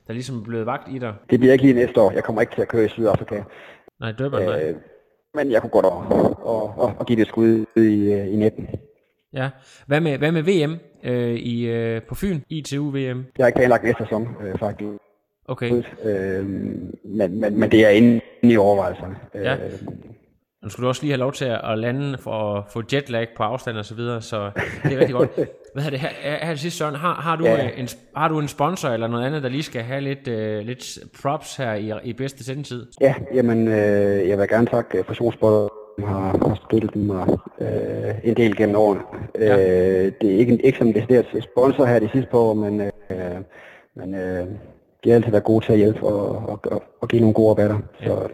der 0.08 0.14
ligesom 0.14 0.40
er 0.40 0.44
blevet 0.44 0.66
vagt 0.66 0.92
i 0.92 0.98
dig? 0.98 1.14
Det 1.30 1.40
bliver 1.40 1.54
ikke 1.54 1.66
lige 1.66 1.74
næste 1.74 2.02
år. 2.02 2.12
Jeg 2.12 2.24
kommer 2.24 2.42
ikke 2.42 2.56
til 2.56 2.62
at 2.62 2.68
køre 2.68 2.86
i 2.86 2.90
Sydafrika. 2.90 3.44
Nej, 4.00 4.12
Durban, 4.12 4.46
nej. 4.46 4.70
Øh, 4.70 4.76
men 5.34 5.52
jeg 5.52 5.62
kunne 5.62 5.70
godt 5.70 5.86
over 5.86 6.04
og, 6.42 6.74
og, 6.78 6.94
og 7.00 7.06
give 7.06 7.16
det 7.16 7.22
et 7.22 7.28
skud 7.28 7.66
i, 7.76 8.14
øh, 8.14 8.34
i 8.34 8.36
19. 8.36 8.70
Ja. 9.34 9.50
Hvad 9.88 10.02
med, 10.02 10.18
hvad 10.18 10.32
med 10.32 10.42
VM 10.44 10.78
øh, 11.04 11.34
i, 11.36 11.66
øh, 11.68 12.02
på 12.02 12.16
Fyn? 12.16 12.40
ITU-VM? 12.50 13.26
Jeg 13.38 13.44
har 13.44 13.48
ikke 13.48 13.58
planlagt 13.58 13.84
næste 13.84 14.04
sæson, 14.04 14.28
øh, 14.44 14.58
faktisk. 14.60 14.90
Okay. 15.48 15.84
Øh, 16.06 16.46
men, 17.06 17.40
men, 17.42 17.60
men 17.60 17.72
det 17.72 17.86
er 17.86 17.90
inde 17.90 18.22
i 18.44 18.58
overvejelserne. 18.58 19.16
Ja. 19.36 19.54
Øh, 19.56 19.72
Nu 20.64 20.70
skulle 20.70 20.84
du 20.84 20.88
også 20.88 21.02
lige 21.04 21.12
have 21.12 21.20
lov 21.20 21.34
til 21.34 21.46
at 21.64 21.78
lande 21.80 22.18
for 22.18 22.32
at 22.58 22.64
få 22.74 22.84
jetlag 22.94 23.28
på 23.38 23.44
afstand 23.44 23.78
og 23.78 23.86
så 23.86 23.96
videre, 23.96 24.22
så 24.22 24.52
det 24.84 24.94
er 24.94 25.00
rigtig 25.00 25.14
godt. 25.16 25.30
Hvad 25.74 25.86
er 25.86 25.90
det 25.90 26.00
her, 26.00 26.10
her 26.22 26.50
til 26.54 26.60
sidst, 26.60 26.78
Søren? 26.78 26.96
Har, 26.96 27.14
har, 27.14 27.36
du 27.36 27.46
Ja. 27.46 27.56
ja. 27.64 27.70
en, 27.78 27.88
har 28.16 28.28
du 28.28 28.40
en 28.40 28.48
sponsor 28.48 28.90
eller 28.90 29.08
noget 29.08 29.26
andet, 29.26 29.44
der 29.44 29.50
lige 29.50 29.64
skal 29.64 29.82
have 29.82 30.02
lidt, 30.02 30.28
øh, 30.28 30.60
lidt 30.66 30.98
props 31.22 31.56
her 31.56 31.74
i, 31.74 31.92
i 32.04 32.14
bedste 32.14 32.44
sendetid? 32.44 32.86
Ja, 33.02 33.16
jamen, 33.34 33.68
øh, 33.68 34.30
jeg 34.30 34.38
vil 34.38 34.48
gerne 34.48 34.68
takke 34.68 34.98
øh, 34.98 35.04
Fusionssport, 35.06 35.52
som 35.52 35.70
har, 36.04 36.48
har 36.48 36.62
støttet 36.68 36.96
mig 36.96 37.28
øh, 37.62 38.16
en 38.24 38.36
del 38.36 38.56
gennem 38.56 38.76
årene. 38.76 39.02
Ja. 39.40 39.58
Øh, 39.58 40.12
det 40.22 40.34
er 40.34 40.38
ikke, 40.38 40.66
ikke 40.66 40.78
som 40.78 40.88
en 40.88 40.94
decideret 40.94 41.48
sponsor 41.52 41.86
her 41.86 42.00
de 42.00 42.10
sidste 42.14 42.32
par 42.32 42.38
år, 42.38 42.54
men, 42.54 42.82
øh, 42.82 42.92
men 43.96 44.16
øh, 44.16 44.48
de 45.04 45.10
har 45.10 45.16
altid 45.16 45.32
været 45.32 45.44
gode 45.44 45.66
til 45.66 45.72
at 45.72 45.78
hjælpe 45.78 46.04
og, 46.04 46.50
og, 46.50 46.60
og, 46.72 46.84
og 47.02 47.08
give 47.08 47.20
nogle 47.20 47.34
gode 47.34 47.50
rabatter. 47.50 47.80
Så 48.04 48.28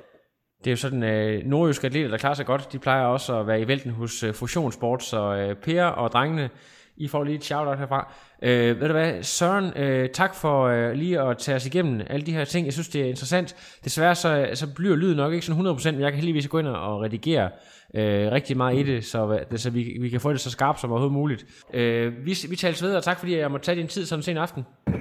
Det 0.59 0.67
er 0.67 0.71
jo 0.71 0.77
sådan, 0.77 1.03
øh, 1.03 1.45
nordjyske 1.45 1.87
atleter, 1.87 2.09
der 2.09 2.17
klarer 2.17 2.33
sig 2.35 2.45
godt, 2.45 2.73
de 2.73 2.79
plejer 2.79 3.05
også 3.05 3.39
at 3.39 3.47
være 3.47 3.61
i 3.61 3.67
vælten 3.67 3.91
hos 3.91 4.23
øh, 4.23 4.33
Fusionssport, 4.33 5.03
så 5.03 5.35
øh, 5.35 5.55
Per 5.55 5.85
og 5.85 6.11
drengene, 6.11 6.49
I 6.97 7.07
får 7.07 7.23
lige 7.23 7.35
et 7.35 7.43
shout-out 7.43 7.77
herfra. 7.77 8.13
Øh, 8.41 8.81
ved 8.81 8.87
du 8.87 8.93
hvad, 8.93 9.23
Søren, 9.23 9.77
øh, 9.77 10.09
tak 10.09 10.35
for 10.35 10.63
øh, 10.63 10.91
lige 10.91 11.21
at 11.21 11.37
tage 11.37 11.55
os 11.55 11.65
igennem 11.65 12.01
alle 12.09 12.25
de 12.25 12.31
her 12.31 12.45
ting. 12.45 12.65
Jeg 12.65 12.73
synes, 12.73 12.89
det 12.89 13.01
er 13.01 13.05
interessant. 13.05 13.79
Desværre 13.83 14.15
så, 14.15 14.49
så 14.53 14.73
bliver 14.75 14.95
lyden 14.95 15.17
nok 15.17 15.33
ikke 15.33 15.45
sådan 15.45 15.67
100%, 15.67 15.91
men 15.91 16.01
jeg 16.01 16.11
kan 16.11 16.15
heldigvis 16.15 16.47
gå 16.47 16.59
ind 16.59 16.67
og 16.67 17.01
redigere 17.01 17.49
øh, 17.95 18.31
rigtig 18.31 18.57
meget 18.57 18.79
i 18.79 18.83
det, 18.83 19.05
så, 19.05 19.39
så 19.55 19.69
vi, 19.69 19.97
vi 20.01 20.09
kan 20.09 20.21
få 20.21 20.31
det 20.31 20.39
så 20.39 20.51
skarpt 20.51 20.79
som 20.81 20.91
overhovedet 20.91 21.13
muligt. 21.13 21.45
Øh, 21.73 22.13
vi, 22.25 22.35
vi 22.49 22.55
tales 22.55 22.83
ved, 22.83 22.95
og 22.95 23.03
tak 23.03 23.19
fordi 23.19 23.37
jeg 23.37 23.51
måtte 23.51 23.65
tage 23.65 23.77
din 23.77 23.87
tid 23.87 24.05
sådan 24.05 24.19
en 24.19 24.23
sen 24.23 24.37
aften. 24.37 24.63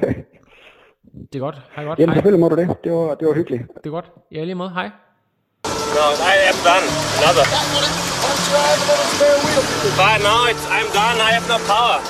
Det 1.33 1.39
er 1.39 1.45
godt. 1.45 1.63
Hej 1.77 1.85
godt. 1.85 1.99
jamen, 1.99 2.15
selvfølgelig 2.15 2.41
må 2.41 2.49
du 2.49 2.57
det. 2.57 2.77
Det 2.85 2.93
var, 2.93 3.15
det 3.15 3.29
var 3.29 3.35
hyggeligt. 3.35 3.63
Det 3.63 3.87
er 3.87 3.91
godt. 3.91 4.13
Ja, 4.33 4.45
lige 4.45 4.55
måde. 4.55 4.71
Hej. 4.71 4.91
No, 5.95 6.11
I 6.19 6.35
am 6.51 6.59
done. 6.67 6.83
Another. 7.23 7.47
But 9.97 10.19
no, 10.27 10.47
it's, 10.51 10.67
I'm 10.67 10.91
done. 10.93 11.21
I 11.21 11.31
have 11.31 11.47
no 11.47 11.59
power. 11.71 12.03